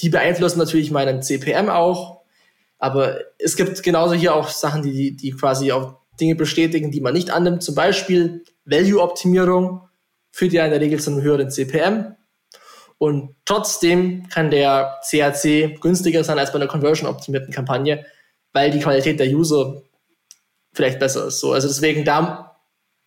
die 0.00 0.08
beeinflussen 0.08 0.58
natürlich 0.58 0.90
meinen 0.90 1.22
CPM 1.22 1.68
auch. 1.68 2.22
Aber 2.80 3.20
es 3.38 3.54
gibt 3.54 3.80
genauso 3.84 4.14
hier 4.14 4.34
auch 4.34 4.48
Sachen, 4.48 4.82
die, 4.82 5.14
die 5.16 5.30
quasi 5.30 5.70
auch 5.70 5.94
Dinge 6.20 6.34
bestätigen, 6.34 6.90
die 6.90 7.00
man 7.00 7.14
nicht 7.14 7.30
annimmt. 7.30 7.62
Zum 7.62 7.76
Beispiel 7.76 8.42
Value-Optimierung 8.64 9.88
führt 10.32 10.52
ja 10.52 10.64
in 10.64 10.72
der 10.72 10.80
Regel 10.80 10.98
zu 10.98 11.12
einem 11.12 11.22
höheren 11.22 11.52
CPM. 11.52 12.16
Und 12.98 13.36
trotzdem 13.44 14.28
kann 14.28 14.50
der 14.50 14.98
CAC 15.08 15.80
günstiger 15.80 16.24
sein 16.24 16.40
als 16.40 16.50
bei 16.50 16.56
einer 16.56 16.66
conversion-optimierten 16.66 17.54
Kampagne, 17.54 18.06
weil 18.52 18.72
die 18.72 18.80
Qualität 18.80 19.20
der 19.20 19.28
User 19.28 19.82
vielleicht 20.72 20.98
besser 20.98 21.28
ist. 21.28 21.38
So, 21.38 21.52
also 21.52 21.68
deswegen, 21.68 22.04
da 22.04 22.53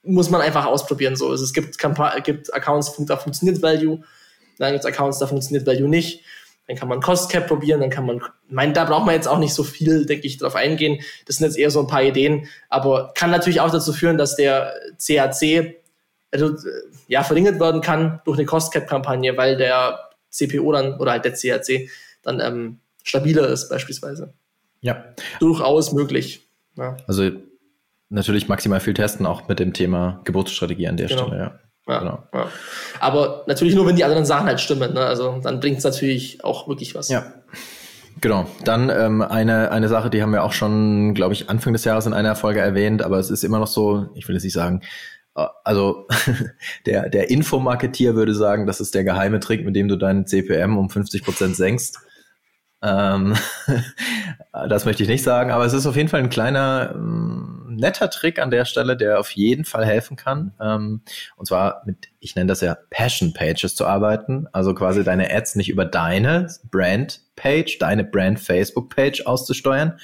muss 0.04 0.30
man 0.30 0.42
einfach 0.42 0.66
ausprobieren. 0.66 1.16
So. 1.16 1.30
Also 1.30 1.44
es 1.44 1.54
gibt, 1.54 1.78
Kampa 1.78 2.20
gibt 2.20 2.54
Accounts, 2.54 2.94
da 3.06 3.18
funktioniert 3.18 3.62
Value, 3.62 4.04
dann 4.58 4.72
gibt 4.72 4.84
es 4.84 4.86
Accounts, 4.86 5.20
da 5.20 5.28
funktioniert 5.28 5.68
Value 5.68 5.90
nicht. 5.90 6.24
Dann 6.68 6.76
kann 6.76 6.90
man 6.90 7.00
Cost 7.00 7.32
Cap 7.32 7.48
probieren, 7.48 7.80
dann 7.80 7.90
kann 7.90 8.06
man, 8.06 8.18
ich 8.18 8.24
meine, 8.54 8.74
da 8.74 8.84
braucht 8.84 9.06
man 9.06 9.16
jetzt 9.16 9.28
auch 9.28 9.40
nicht 9.40 9.54
so 9.54 9.64
viel, 9.64 10.06
denke 10.06 10.28
ich, 10.28 10.38
drauf 10.38 10.56
eingehen. 10.56 11.02
Das 11.26 11.38
sind 11.38 11.46
jetzt 11.46 11.58
eher 11.58 11.72
so 11.72 11.80
ein 11.80 11.88
paar 11.88 12.04
Ideen, 12.04 12.48
aber 12.68 13.14
kann 13.16 13.32
natürlich 13.32 13.62
auch 13.62 13.72
dazu 13.72 13.94
führen, 13.94 14.18
dass 14.18 14.36
der 14.36 14.74
CAC 15.06 15.76
also, 16.32 16.56
ja, 17.08 17.24
verringert 17.24 17.60
werden 17.60 17.80
kann 17.80 18.20
durch 18.26 18.38
eine 18.38 18.46
Cost 18.46 18.74
Cap 18.74 18.88
Kampagne, 18.88 19.38
weil 19.38 19.56
der 19.56 20.10
CPO 20.30 20.74
dann 20.74 21.00
oder 21.00 21.12
halt 21.12 21.24
der 21.24 21.34
CAC 21.34 21.90
dann 22.22 22.42
ähm, 22.42 22.80
stabiler 23.04 23.48
ist 23.48 23.70
beispielsweise. 23.70 24.34
Ja. 24.82 25.06
Durchaus 25.40 25.94
möglich. 25.94 26.48
Ja. 26.76 26.98
Also 27.08 27.32
natürlich 28.10 28.48
maximal 28.48 28.80
viel 28.80 28.94
testen, 28.94 29.26
auch 29.26 29.48
mit 29.48 29.60
dem 29.60 29.74
Thema 29.74 30.22
Geburtsstrategie 30.24 30.88
an 30.88 30.98
der 30.98 31.08
genau. 31.08 31.28
Stelle, 31.28 31.40
ja. 31.40 31.60
Ja, 31.88 32.00
genau. 32.00 32.24
ja. 32.34 32.48
Aber 33.00 33.46
natürlich 33.48 33.74
nur, 33.74 33.88
wenn 33.88 33.96
die 33.96 34.04
anderen 34.04 34.26
Sachen 34.26 34.48
halt 34.48 34.60
stimmen. 34.60 34.94
Ne? 34.94 35.00
Also 35.00 35.40
dann 35.42 35.60
bringt 35.62 35.78
es 35.78 35.84
natürlich 35.86 36.44
auch 36.44 36.68
wirklich 36.68 36.96
was. 36.96 37.08
Ja. 37.08 37.34
Genau. 38.20 38.46
Dann 38.66 38.90
ähm, 38.90 39.22
eine, 39.22 39.72
eine 39.72 39.88
Sache, 39.88 40.10
die 40.10 40.22
haben 40.22 40.34
wir 40.34 40.44
auch 40.44 40.52
schon, 40.52 41.14
glaube 41.14 41.34
ich, 41.34 41.50
Anfang 41.50 41.74
des 41.74 41.86
Jahres 41.86 42.06
in 42.06 42.14
einer 42.14 42.36
Folge 42.36 42.60
erwähnt, 42.60 43.04
aber 43.04 43.20
es 43.20 43.30
ist 43.30 43.44
immer 43.44 43.60
noch 43.60 43.68
so, 43.68 44.10
ich 44.16 44.28
will 44.28 44.36
jetzt 44.36 44.44
nicht 44.44 44.54
sagen, 44.54 44.82
äh, 45.36 45.46
also 45.64 46.08
der, 46.86 47.10
der 47.10 47.30
Infomarketier 47.30 48.16
würde 48.16 48.34
sagen, 48.34 48.66
das 48.66 48.82
ist 48.82 48.96
der 48.96 49.04
geheime 49.04 49.40
Trick, 49.40 49.64
mit 49.66 49.76
dem 49.76 49.88
du 49.88 49.96
deinen 49.96 50.26
CPM 50.26 50.78
um 50.78 50.90
50 50.90 51.24
Prozent 51.24 51.56
senkst. 51.56 52.00
Ähm, 52.88 53.36
das 54.70 54.86
möchte 54.86 55.04
ich 55.04 55.10
nicht 55.10 55.24
sagen, 55.24 55.52
aber 55.52 55.66
es 55.66 55.74
ist 55.74 55.86
auf 55.86 55.96
jeden 55.96 56.10
Fall 56.10 56.22
ein 56.22 56.30
kleiner, 56.30 56.92
ähm, 56.96 57.76
netter 57.78 58.10
Trick 58.10 58.40
an 58.40 58.50
der 58.50 58.66
Stelle, 58.66 58.96
der 58.96 59.20
auf 59.20 59.32
jeden 59.32 59.66
Fall 59.66 59.86
helfen 59.86 60.16
kann. 60.16 60.54
Ähm, 60.62 61.02
und 61.36 61.46
zwar 61.46 61.84
mit, 61.86 62.08
ich 62.20 62.36
nenne 62.36 62.48
das 62.48 62.62
ja 62.62 62.78
Passion 62.90 63.34
Pages 63.34 63.76
zu 63.76 63.86
arbeiten. 63.86 64.48
Also 64.52 64.74
quasi 64.74 65.04
deine 65.04 65.32
Ads 65.34 65.56
nicht 65.56 65.70
über 65.70 65.86
deine 65.86 66.48
Brand 66.72 67.22
Page, 67.36 67.78
deine 67.80 68.04
Brand 68.04 68.40
Facebook 68.40 68.96
Page 68.96 69.26
auszusteuern, 69.26 70.00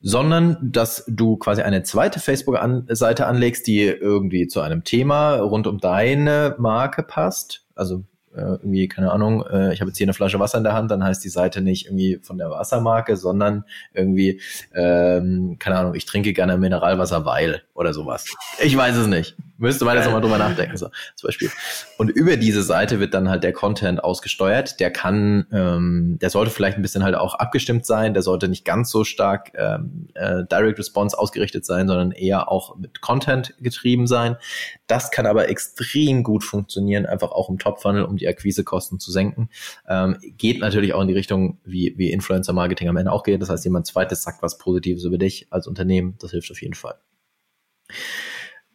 sondern 0.00 0.58
dass 0.60 1.04
du 1.06 1.36
quasi 1.36 1.62
eine 1.62 1.82
zweite 1.82 2.20
Facebook-Seite 2.20 3.26
anlegst, 3.26 3.66
die 3.66 3.82
irgendwie 3.82 4.48
zu 4.48 4.60
einem 4.60 4.84
Thema 4.84 5.36
rund 5.36 5.66
um 5.66 5.78
deine 5.78 6.54
Marke 6.58 7.02
passt. 7.02 7.64
Also 7.74 8.04
irgendwie, 8.40 8.88
keine 8.88 9.12
Ahnung, 9.12 9.44
äh, 9.46 9.72
ich 9.72 9.80
habe 9.80 9.90
jetzt 9.90 9.98
hier 9.98 10.06
eine 10.06 10.14
Flasche 10.14 10.38
Wasser 10.38 10.58
in 10.58 10.64
der 10.64 10.74
Hand, 10.74 10.90
dann 10.90 11.02
heißt 11.02 11.24
die 11.24 11.28
Seite 11.28 11.60
nicht 11.60 11.86
irgendwie 11.86 12.18
von 12.22 12.38
der 12.38 12.50
Wassermarke, 12.50 13.16
sondern 13.16 13.64
irgendwie, 13.92 14.40
ähm, 14.74 15.56
keine 15.58 15.76
Ahnung, 15.78 15.94
ich 15.94 16.06
trinke 16.06 16.32
gerne 16.32 16.58
Mineralwasser, 16.58 17.24
weil 17.24 17.62
oder 17.74 17.92
sowas. 17.92 18.26
Ich 18.62 18.76
weiß 18.76 18.96
es 18.96 19.06
nicht. 19.06 19.36
Müsste 19.58 19.84
man 19.84 19.96
jetzt 19.96 20.04
nochmal 20.04 20.20
drüber 20.20 20.38
nachdenken, 20.38 20.76
so 20.76 20.88
zum 21.14 21.28
Beispiel. 21.28 21.50
Und 21.96 22.10
über 22.10 22.36
diese 22.36 22.62
Seite 22.62 23.00
wird 23.00 23.14
dann 23.14 23.30
halt 23.30 23.42
der 23.42 23.52
Content 23.52 24.04
ausgesteuert. 24.04 24.80
Der 24.80 24.90
kann, 24.90 25.46
ähm, 25.50 26.18
der 26.20 26.28
sollte 26.30 26.50
vielleicht 26.50 26.76
ein 26.76 26.82
bisschen 26.82 27.02
halt 27.02 27.14
auch 27.14 27.34
abgestimmt 27.34 27.86
sein. 27.86 28.12
Der 28.12 28.22
sollte 28.22 28.48
nicht 28.48 28.64
ganz 28.64 28.90
so 28.90 29.04
stark 29.04 29.52
ähm, 29.54 30.08
äh, 30.14 30.44
Direct 30.44 30.78
Response 30.78 31.18
ausgerichtet 31.18 31.64
sein, 31.64 31.88
sondern 31.88 32.12
eher 32.12 32.50
auch 32.50 32.76
mit 32.76 33.00
Content 33.00 33.54
getrieben 33.60 34.06
sein. 34.06 34.36
Das 34.86 35.10
kann 35.10 35.26
aber 35.26 35.48
extrem 35.48 36.22
gut 36.22 36.44
funktionieren, 36.44 37.06
einfach 37.06 37.32
auch 37.32 37.48
im 37.48 37.58
Top-Funnel, 37.58 38.04
um 38.04 38.16
die 38.16 38.28
Akquisekosten 38.28 39.00
zu 39.00 39.10
senken. 39.10 39.48
Ähm, 39.88 40.18
geht 40.36 40.60
natürlich 40.60 40.92
auch 40.92 41.00
in 41.00 41.08
die 41.08 41.14
Richtung, 41.14 41.58
wie, 41.64 41.94
wie 41.96 42.12
Influencer-Marketing 42.12 42.88
am 42.88 42.96
Ende 42.96 43.12
auch 43.12 43.22
geht. 43.22 43.40
Das 43.40 43.48
heißt, 43.48 43.64
jemand 43.64 43.86
zweites 43.86 44.22
sagt 44.22 44.42
was 44.42 44.58
Positives 44.58 45.04
über 45.04 45.18
dich 45.18 45.46
als 45.50 45.66
Unternehmen. 45.66 46.16
Das 46.20 46.32
hilft 46.32 46.50
auf 46.50 46.60
jeden 46.60 46.74
Fall. 46.74 46.96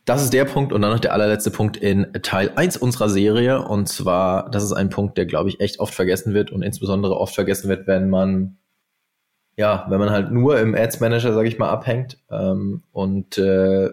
Das 0.06 0.24
ist 0.24 0.34
der 0.34 0.46
Punkt 0.46 0.74
und 0.74 0.82
dann 0.82 0.92
noch 0.92 1.00
der 1.00 1.14
allerletzte 1.14 1.52
Punkt 1.52 1.78
in 1.78 2.12
Teil 2.24 2.52
1 2.56 2.78
unserer 2.78 3.08
Serie. 3.08 3.62
Und 3.62 3.88
zwar, 3.88 4.50
das 4.50 4.64
ist 4.64 4.74
ein 4.74 4.90
Punkt, 4.90 5.18
der, 5.18 5.26
glaube 5.26 5.50
ich, 5.50 5.60
echt 5.60 5.80
oft 5.80 5.94
vergessen 5.94 6.34
wird 6.34 6.52
und 6.52 6.64
insbesondere 6.64 7.18
oft 7.18 7.36
vergessen 7.36 7.70
wird, 7.70 7.86
wenn 7.88 8.10
man, 8.10 8.58
ja, 9.58 9.86
wenn 9.90 10.00
man 10.00 10.10
halt 10.10 10.32
nur 10.32 10.60
im 10.60 10.74
Ads 10.74 11.00
Manager, 11.02 11.34
sage 11.34 11.48
ich 11.48 11.60
mal, 11.60 11.70
abhängt 11.70 12.18
ähm, 12.32 12.84
und 12.92 13.38
äh, 13.38 13.92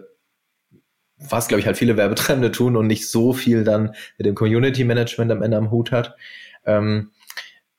was, 1.19 1.47
glaube 1.47 1.59
ich, 1.59 1.67
halt 1.67 1.77
viele 1.77 1.97
Werbetreibende 1.97 2.51
tun 2.51 2.75
und 2.75 2.87
nicht 2.87 3.09
so 3.09 3.33
viel 3.33 3.63
dann 3.63 3.93
mit 4.17 4.25
dem 4.25 4.35
Community 4.35 4.85
Management 4.85 5.31
am 5.31 5.43
Ende 5.43 5.57
am 5.57 5.69
Hut 5.69 5.91
hat. 5.91 6.15
Ähm, 6.65 7.11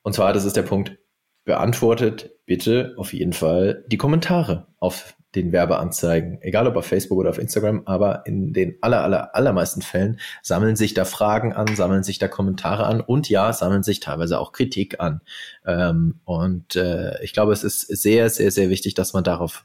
und 0.03 0.15
zwar, 0.15 0.33
das 0.33 0.45
ist 0.45 0.57
der 0.57 0.63
Punkt, 0.63 0.99
beantwortet 1.45 2.31
bitte 2.47 2.95
auf 2.97 3.13
jeden 3.13 3.33
Fall 3.33 3.85
die 3.89 3.97
Kommentare 3.97 4.67
auf 4.79 5.15
den 5.35 5.53
Werbeanzeigen, 5.53 6.43
egal 6.43 6.67
ob 6.67 6.77
auf 6.77 6.87
Facebook 6.87 7.19
oder 7.19 7.31
auf 7.31 7.39
Instagram, 7.39 7.83
aber 7.85 8.25
in 8.27 8.53
den 8.53 8.77
aller, 8.81 9.05
aller, 9.05 9.35
allermeisten 9.37 9.81
Fällen 9.81 10.19
sammeln 10.43 10.75
sich 10.75 10.93
da 10.93 11.05
Fragen 11.05 11.53
an, 11.53 11.77
sammeln 11.77 12.03
sich 12.03 12.19
da 12.19 12.27
Kommentare 12.27 12.85
an 12.85 13.01
und 13.01 13.29
ja, 13.29 13.53
sammeln 13.53 13.85
sich 13.85 14.01
teilweise 14.01 14.41
auch 14.41 14.51
Kritik 14.51 14.99
an. 14.99 15.21
Ähm, 15.65 16.21
und 16.25 16.75
äh, 16.75 17.23
ich 17.23 17.33
glaube, 17.33 17.53
es 17.53 17.63
ist 17.63 17.83
sehr, 17.83 18.29
sehr, 18.29 18.51
sehr 18.51 18.71
wichtig, 18.71 18.95
dass 18.95 19.13
man 19.13 19.23
darauf 19.23 19.65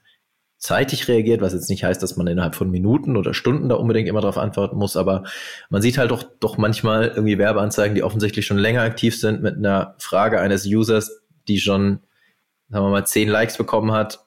zeitig 0.58 1.08
reagiert, 1.08 1.42
was 1.42 1.54
jetzt 1.54 1.70
nicht 1.70 1.84
heißt, 1.84 2.02
dass 2.02 2.16
man 2.16 2.28
innerhalb 2.28 2.56
von 2.56 2.70
Minuten 2.70 3.18
oder 3.18 3.34
Stunden 3.34 3.70
da 3.70 3.76
unbedingt 3.76 4.08
immer 4.08 4.22
darauf 4.22 4.38
antworten 4.38 4.78
muss, 4.78 4.96
aber 4.98 5.24
man 5.70 5.82
sieht 5.82 5.98
halt 5.98 6.12
doch, 6.12 6.24
doch 6.40 6.58
manchmal 6.58 7.08
irgendwie 7.10 7.38
Werbeanzeigen, 7.38 7.96
die 7.96 8.04
offensichtlich 8.04 8.46
schon 8.46 8.58
länger 8.58 8.82
aktiv 8.82 9.20
sind 9.20 9.42
mit 9.42 9.58
einer 9.58 9.96
Frage 9.98 10.40
eines 10.40 10.66
Users, 10.66 11.25
die 11.48 11.60
schon, 11.60 12.00
sagen 12.70 12.86
wir 12.86 12.90
mal, 12.90 13.06
zehn 13.06 13.30
Likes 13.30 13.58
bekommen 13.58 13.92
hat 13.92 14.26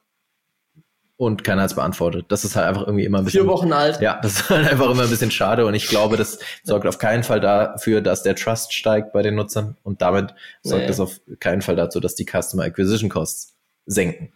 und 1.17 1.43
keiner 1.43 1.63
hat 1.63 1.71
es 1.71 1.77
beantwortet. 1.77 2.27
Das 2.29 2.45
ist 2.45 2.55
halt 2.55 2.69
einfach 2.69 2.83
irgendwie 2.83 3.05
immer 3.05 3.19
ein 3.19 3.25
bisschen. 3.25 3.43
Vier 3.43 3.51
Wochen 3.51 3.73
alt. 3.73 4.01
Ja, 4.01 4.21
das 4.23 4.41
ist 4.41 4.51
halt 4.51 4.71
einfach 4.71 4.91
immer 4.91 5.03
ein 5.03 5.11
bisschen 5.11 5.33
schade 5.33 5.67
und 5.67 5.75
ich 5.75 5.89
glaube, 5.89 6.17
das 6.17 6.39
sorgt 6.63 6.87
auf 6.87 6.99
keinen 6.99 7.25
Fall 7.25 7.41
dafür, 7.41 8.01
dass 8.01 8.23
der 8.23 8.37
Trust 8.37 8.73
steigt 8.73 9.13
bei 9.13 9.23
den 9.23 9.35
Nutzern 9.35 9.77
und 9.83 10.01
damit 10.01 10.35
sorgt 10.63 10.83
nee. 10.83 10.89
das 10.89 11.01
auf 11.01 11.21
keinen 11.41 11.61
Fall 11.61 11.77
dazu, 11.77 12.01
dass 12.01 12.15
die 12.15 12.25
Customer 12.25 12.63
Acquisition 12.63 13.11
Costs 13.11 13.57
senken 13.85 14.33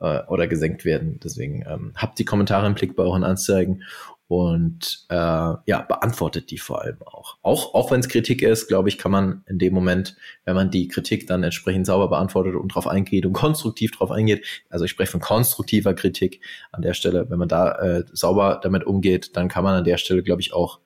äh, 0.00 0.20
oder 0.26 0.46
gesenkt 0.46 0.84
werden. 0.84 1.18
Deswegen 1.24 1.64
ähm, 1.66 1.92
habt 1.96 2.18
die 2.18 2.24
Kommentare 2.26 2.66
im 2.66 2.74
Blick 2.74 2.94
bei 2.94 3.04
euren 3.04 3.24
Anzeigen 3.24 3.82
und 4.28 5.06
äh, 5.08 5.14
ja, 5.14 5.86
beantwortet 5.88 6.50
die 6.50 6.58
vor 6.58 6.82
allem 6.82 6.98
auch. 7.02 7.38
Auch, 7.40 7.74
auch 7.74 7.90
wenn 7.90 8.00
es 8.00 8.08
Kritik 8.08 8.42
ist, 8.42 8.68
glaube 8.68 8.90
ich, 8.90 8.98
kann 8.98 9.10
man 9.10 9.42
in 9.46 9.58
dem 9.58 9.72
Moment, 9.72 10.16
wenn 10.44 10.54
man 10.54 10.70
die 10.70 10.86
Kritik 10.86 11.26
dann 11.26 11.42
entsprechend 11.42 11.86
sauber 11.86 12.08
beantwortet 12.08 12.54
und 12.54 12.72
darauf 12.72 12.86
eingeht 12.86 13.24
und 13.24 13.32
konstruktiv 13.32 13.92
darauf 13.92 14.10
eingeht, 14.10 14.44
also 14.68 14.84
ich 14.84 14.90
spreche 14.90 15.12
von 15.12 15.20
konstruktiver 15.20 15.94
Kritik 15.94 16.42
an 16.72 16.82
der 16.82 16.92
Stelle, 16.92 17.30
wenn 17.30 17.38
man 17.38 17.48
da 17.48 17.72
äh, 17.72 18.04
sauber 18.12 18.60
damit 18.62 18.84
umgeht, 18.84 19.34
dann 19.34 19.48
kann 19.48 19.64
man 19.64 19.76
an 19.76 19.84
der 19.84 19.96
Stelle, 19.96 20.22
glaube 20.22 20.42
ich, 20.42 20.52
auch 20.52 20.80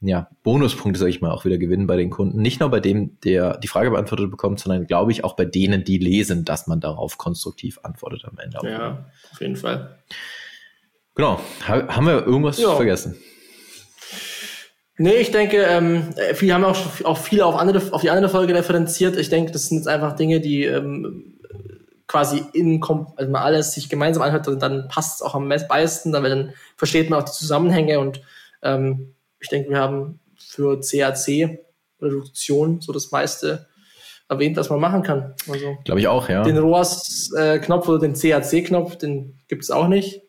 ja, 0.00 0.28
Bonuspunkte, 0.42 0.98
sage 0.98 1.10
ich 1.10 1.20
mal, 1.20 1.30
auch 1.30 1.44
wieder 1.44 1.58
gewinnen 1.58 1.86
bei 1.86 1.96
den 1.96 2.10
Kunden. 2.10 2.42
Nicht 2.42 2.60
nur 2.60 2.70
bei 2.70 2.80
dem, 2.80 3.18
der 3.20 3.56
die 3.58 3.68
Frage 3.68 3.90
beantwortet 3.90 4.30
bekommt, 4.30 4.58
sondern 4.58 4.86
glaube 4.86 5.12
ich 5.12 5.24
auch 5.24 5.34
bei 5.34 5.44
denen, 5.44 5.84
die 5.84 5.98
lesen, 5.98 6.44
dass 6.44 6.66
man 6.66 6.80
darauf 6.80 7.18
konstruktiv 7.18 7.78
antwortet 7.84 8.24
am 8.24 8.36
Ende. 8.38 8.58
Ja, 8.64 9.06
auf 9.32 9.40
jeden 9.40 9.56
Fall. 9.56 9.96
Genau. 11.14 11.40
haben 11.66 12.06
wir 12.06 12.26
irgendwas 12.26 12.58
ja. 12.58 12.74
vergessen? 12.74 13.16
Nee, 14.96 15.16
ich 15.16 15.32
denke, 15.32 15.58
ähm, 15.58 16.14
viele 16.34 16.54
haben 16.54 16.64
auch, 16.64 16.78
auch 17.04 17.18
viele 17.18 17.46
auf, 17.46 17.56
andere, 17.56 17.92
auf 17.92 18.02
die 18.02 18.10
andere 18.10 18.30
Folge 18.30 18.54
referenziert. 18.54 19.16
Ich 19.16 19.28
denke, 19.28 19.50
das 19.50 19.66
sind 19.66 19.78
jetzt 19.78 19.88
einfach 19.88 20.14
Dinge, 20.14 20.40
die 20.40 20.64
ähm, 20.64 21.34
quasi 22.06 22.44
in, 22.52 22.80
also 22.82 23.30
man 23.30 23.42
alles 23.42 23.72
sich 23.72 23.88
gemeinsam 23.88 24.22
anhört, 24.22 24.46
und 24.46 24.62
dann 24.62 24.86
passt 24.88 25.16
es 25.16 25.22
auch 25.22 25.34
am 25.34 25.48
meisten, 25.48 26.12
dann, 26.12 26.22
dann 26.22 26.52
versteht 26.76 27.10
man 27.10 27.20
auch 27.20 27.24
die 27.24 27.32
Zusammenhänge 27.32 27.98
und 27.98 28.22
ähm, 28.62 29.14
ich 29.40 29.48
denke, 29.48 29.70
wir 29.70 29.78
haben 29.78 30.20
für 30.38 30.80
CAC 30.80 31.58
Reduktion 32.00 32.80
so 32.80 32.92
das 32.92 33.10
meiste 33.10 33.66
erwähnt, 34.28 34.56
was 34.56 34.70
man 34.70 34.80
machen 34.80 35.02
kann. 35.02 35.34
Also 35.50 35.76
glaube 35.84 36.00
ich 36.00 36.06
auch, 36.06 36.28
ja. 36.28 36.44
Den 36.44 36.58
ROAS-Knopf 36.58 37.88
oder 37.88 37.98
den 37.98 38.14
CAC-Knopf, 38.14 38.96
den 38.96 39.40
gibt 39.48 39.64
es 39.64 39.70
auch 39.70 39.88
nicht. 39.88 40.22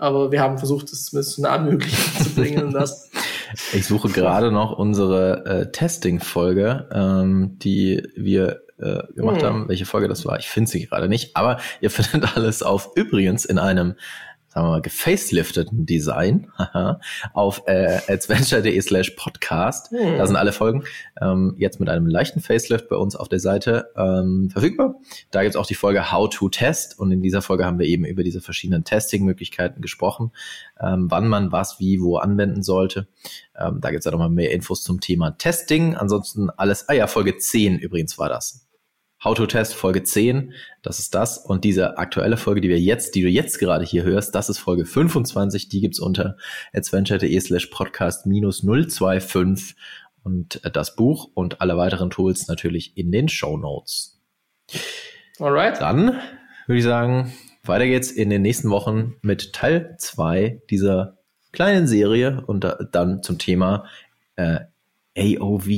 Aber 0.00 0.32
wir 0.32 0.40
haben 0.40 0.56
versucht, 0.56 0.90
das 0.90 1.04
zumindest 1.04 1.36
so 1.36 1.42
nah 1.42 1.58
möglich 1.58 1.94
zu 2.18 2.34
bringen. 2.34 2.72
das. 2.72 3.10
Ich 3.72 3.84
suche 3.84 4.08
gerade 4.10 4.52
noch 4.52 4.78
unsere 4.78 5.44
äh, 5.44 5.72
Testing-Folge, 5.72 6.88
ähm, 6.92 7.58
die 7.58 8.00
wir 8.14 8.60
äh, 8.78 9.02
gemacht 9.12 9.42
hm. 9.42 9.46
haben. 9.46 9.68
Welche 9.68 9.86
Folge 9.86 10.06
das 10.06 10.24
war, 10.24 10.38
ich 10.38 10.48
finde 10.48 10.70
sie 10.70 10.86
gerade 10.86 11.08
nicht. 11.08 11.36
Aber 11.36 11.58
ihr 11.80 11.90
findet 11.90 12.36
alles 12.36 12.62
auf 12.62 12.90
übrigens 12.94 13.44
in 13.44 13.58
einem 13.58 13.96
sagen 14.50 14.66
wir 14.66 14.70
mal, 14.70 14.82
gefacelifteten 14.82 15.86
Design 15.86 16.48
auf 17.34 17.62
äh, 17.66 18.00
adventure.de 18.08 18.80
slash 18.80 19.10
podcast. 19.10 19.90
Hm. 19.92 20.18
Da 20.18 20.26
sind 20.26 20.34
alle 20.34 20.52
Folgen 20.52 20.84
ähm, 21.20 21.54
jetzt 21.56 21.78
mit 21.78 21.88
einem 21.88 22.06
leichten 22.06 22.40
Facelift 22.40 22.88
bei 22.88 22.96
uns 22.96 23.14
auf 23.14 23.28
der 23.28 23.38
Seite 23.38 23.90
ähm, 23.96 24.50
verfügbar. 24.50 24.96
Da 25.30 25.42
gibt's 25.42 25.56
auch 25.56 25.66
die 25.66 25.74
Folge 25.74 26.10
How 26.10 26.28
to 26.28 26.48
Test 26.48 26.98
und 26.98 27.12
in 27.12 27.22
dieser 27.22 27.42
Folge 27.42 27.64
haben 27.64 27.78
wir 27.78 27.86
eben 27.86 28.04
über 28.04 28.24
diese 28.24 28.40
verschiedenen 28.40 28.82
Testing-Möglichkeiten 28.82 29.82
gesprochen, 29.82 30.32
ähm, 30.80 31.06
wann 31.10 31.28
man 31.28 31.52
was 31.52 31.78
wie 31.78 32.00
wo 32.00 32.16
anwenden 32.16 32.64
sollte. 32.64 33.06
Ähm, 33.56 33.80
da 33.80 33.90
gibt's 33.90 34.04
ja 34.04 34.10
nochmal 34.10 34.30
mehr 34.30 34.50
Infos 34.50 34.82
zum 34.82 35.00
Thema 35.00 35.30
Testing. 35.38 35.94
Ansonsten 35.94 36.50
alles, 36.50 36.88
ah 36.88 36.94
ja, 36.94 37.06
Folge 37.06 37.36
10 37.36 37.78
übrigens 37.78 38.18
war 38.18 38.28
das. 38.28 38.66
How 39.22 39.34
to 39.34 39.46
Test 39.46 39.74
Folge 39.74 40.02
10, 40.02 40.54
das 40.80 40.98
ist 40.98 41.14
das. 41.14 41.36
Und 41.36 41.64
diese 41.64 41.98
aktuelle 41.98 42.38
Folge, 42.38 42.62
die 42.62 42.70
wir 42.70 42.80
jetzt, 42.80 43.14
die 43.14 43.20
du 43.20 43.28
jetzt 43.28 43.58
gerade 43.58 43.84
hier 43.84 44.02
hörst, 44.02 44.34
das 44.34 44.48
ist 44.48 44.58
Folge 44.58 44.86
25, 44.86 45.68
die 45.68 45.82
gibt's 45.82 46.00
unter 46.00 46.38
adventure.de 46.72 47.38
slash 47.38 47.66
podcast 47.66 48.24
minus 48.24 48.62
025 48.62 49.76
und 50.22 50.64
äh, 50.64 50.70
das 50.70 50.96
Buch 50.96 51.30
und 51.34 51.60
alle 51.60 51.76
weiteren 51.76 52.08
Tools 52.08 52.48
natürlich 52.48 52.96
in 52.96 53.12
den 53.12 53.28
Show 53.28 53.58
Notes. 53.58 54.18
Alright. 55.38 55.80
Dann 55.82 56.18
würde 56.66 56.78
ich 56.78 56.84
sagen, 56.84 57.34
weiter 57.62 57.86
geht's 57.86 58.10
in 58.10 58.30
den 58.30 58.40
nächsten 58.40 58.70
Wochen 58.70 59.16
mit 59.20 59.52
Teil 59.52 59.96
2 59.98 60.62
dieser 60.70 61.18
kleinen 61.52 61.86
Serie 61.86 62.42
und 62.46 62.66
dann 62.92 63.22
zum 63.22 63.38
Thema 63.38 63.84
äh, 64.36 64.60
AOV 65.14 65.68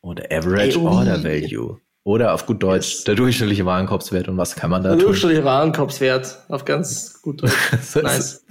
oder 0.00 0.24
Average 0.30 0.78
AOV. 0.78 0.84
Order 0.84 1.24
Value. 1.24 1.80
Oder 2.06 2.34
auf 2.34 2.44
gut 2.44 2.62
Deutsch, 2.62 2.96
yes. 2.96 3.04
der 3.04 3.14
durchschnittliche 3.14 3.64
Warenkorbswert 3.64 4.28
und 4.28 4.36
was 4.36 4.54
kann 4.54 4.68
man 4.68 4.82
da 4.82 4.90
der 4.90 4.98
tun? 4.98 4.98
Der 4.98 5.06
durchschnittliche 5.06 5.44
Warenkorbswert, 5.44 6.38
auf 6.48 6.66
ganz 6.66 7.22
gut 7.22 7.42
Deutsch. 7.42 7.52
nice. 8.02 8.44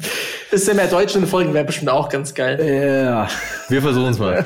Bisschen 0.50 0.76
mehr 0.76 0.88
Deutsch 0.88 1.14
in 1.14 1.22
den 1.22 1.28
Folgen 1.28 1.54
wäre 1.54 1.64
bestimmt 1.64 1.92
auch 1.92 2.10
ganz 2.10 2.34
geil. 2.34 2.60
Ja, 2.60 3.28
wir 3.70 3.82
versuchen 3.82 4.10
es 4.10 4.18
mal. 4.18 4.44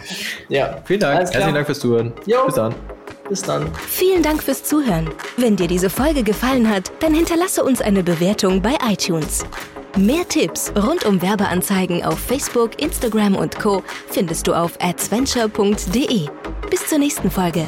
ja. 0.48 0.78
Vielen 0.84 1.00
Dank. 1.00 1.20
Herzlichen 1.20 1.54
Dank 1.54 1.66
fürs 1.66 1.78
Zuhören. 1.78 2.12
Jo. 2.26 2.46
Bis 2.46 2.54
dann. 2.56 2.74
Bis 3.28 3.42
dann. 3.42 3.70
Vielen 3.86 4.24
Dank 4.24 4.42
fürs 4.42 4.64
Zuhören. 4.64 5.08
Wenn 5.36 5.54
dir 5.54 5.68
diese 5.68 5.88
Folge 5.88 6.24
gefallen 6.24 6.68
hat, 6.68 6.90
dann 6.98 7.14
hinterlasse 7.14 7.62
uns 7.62 7.80
eine 7.80 8.02
Bewertung 8.02 8.60
bei 8.60 8.74
iTunes. 8.90 9.44
Mehr 9.96 10.26
Tipps 10.28 10.72
rund 10.76 11.04
um 11.04 11.22
Werbeanzeigen 11.22 12.04
auf 12.04 12.18
Facebook, 12.18 12.82
Instagram 12.82 13.36
und 13.36 13.58
Co. 13.58 13.82
findest 14.10 14.48
du 14.48 14.54
auf 14.54 14.72
adventure.de. 14.80 16.28
Bis 16.70 16.86
zur 16.88 16.98
nächsten 16.98 17.30
Folge. 17.30 17.66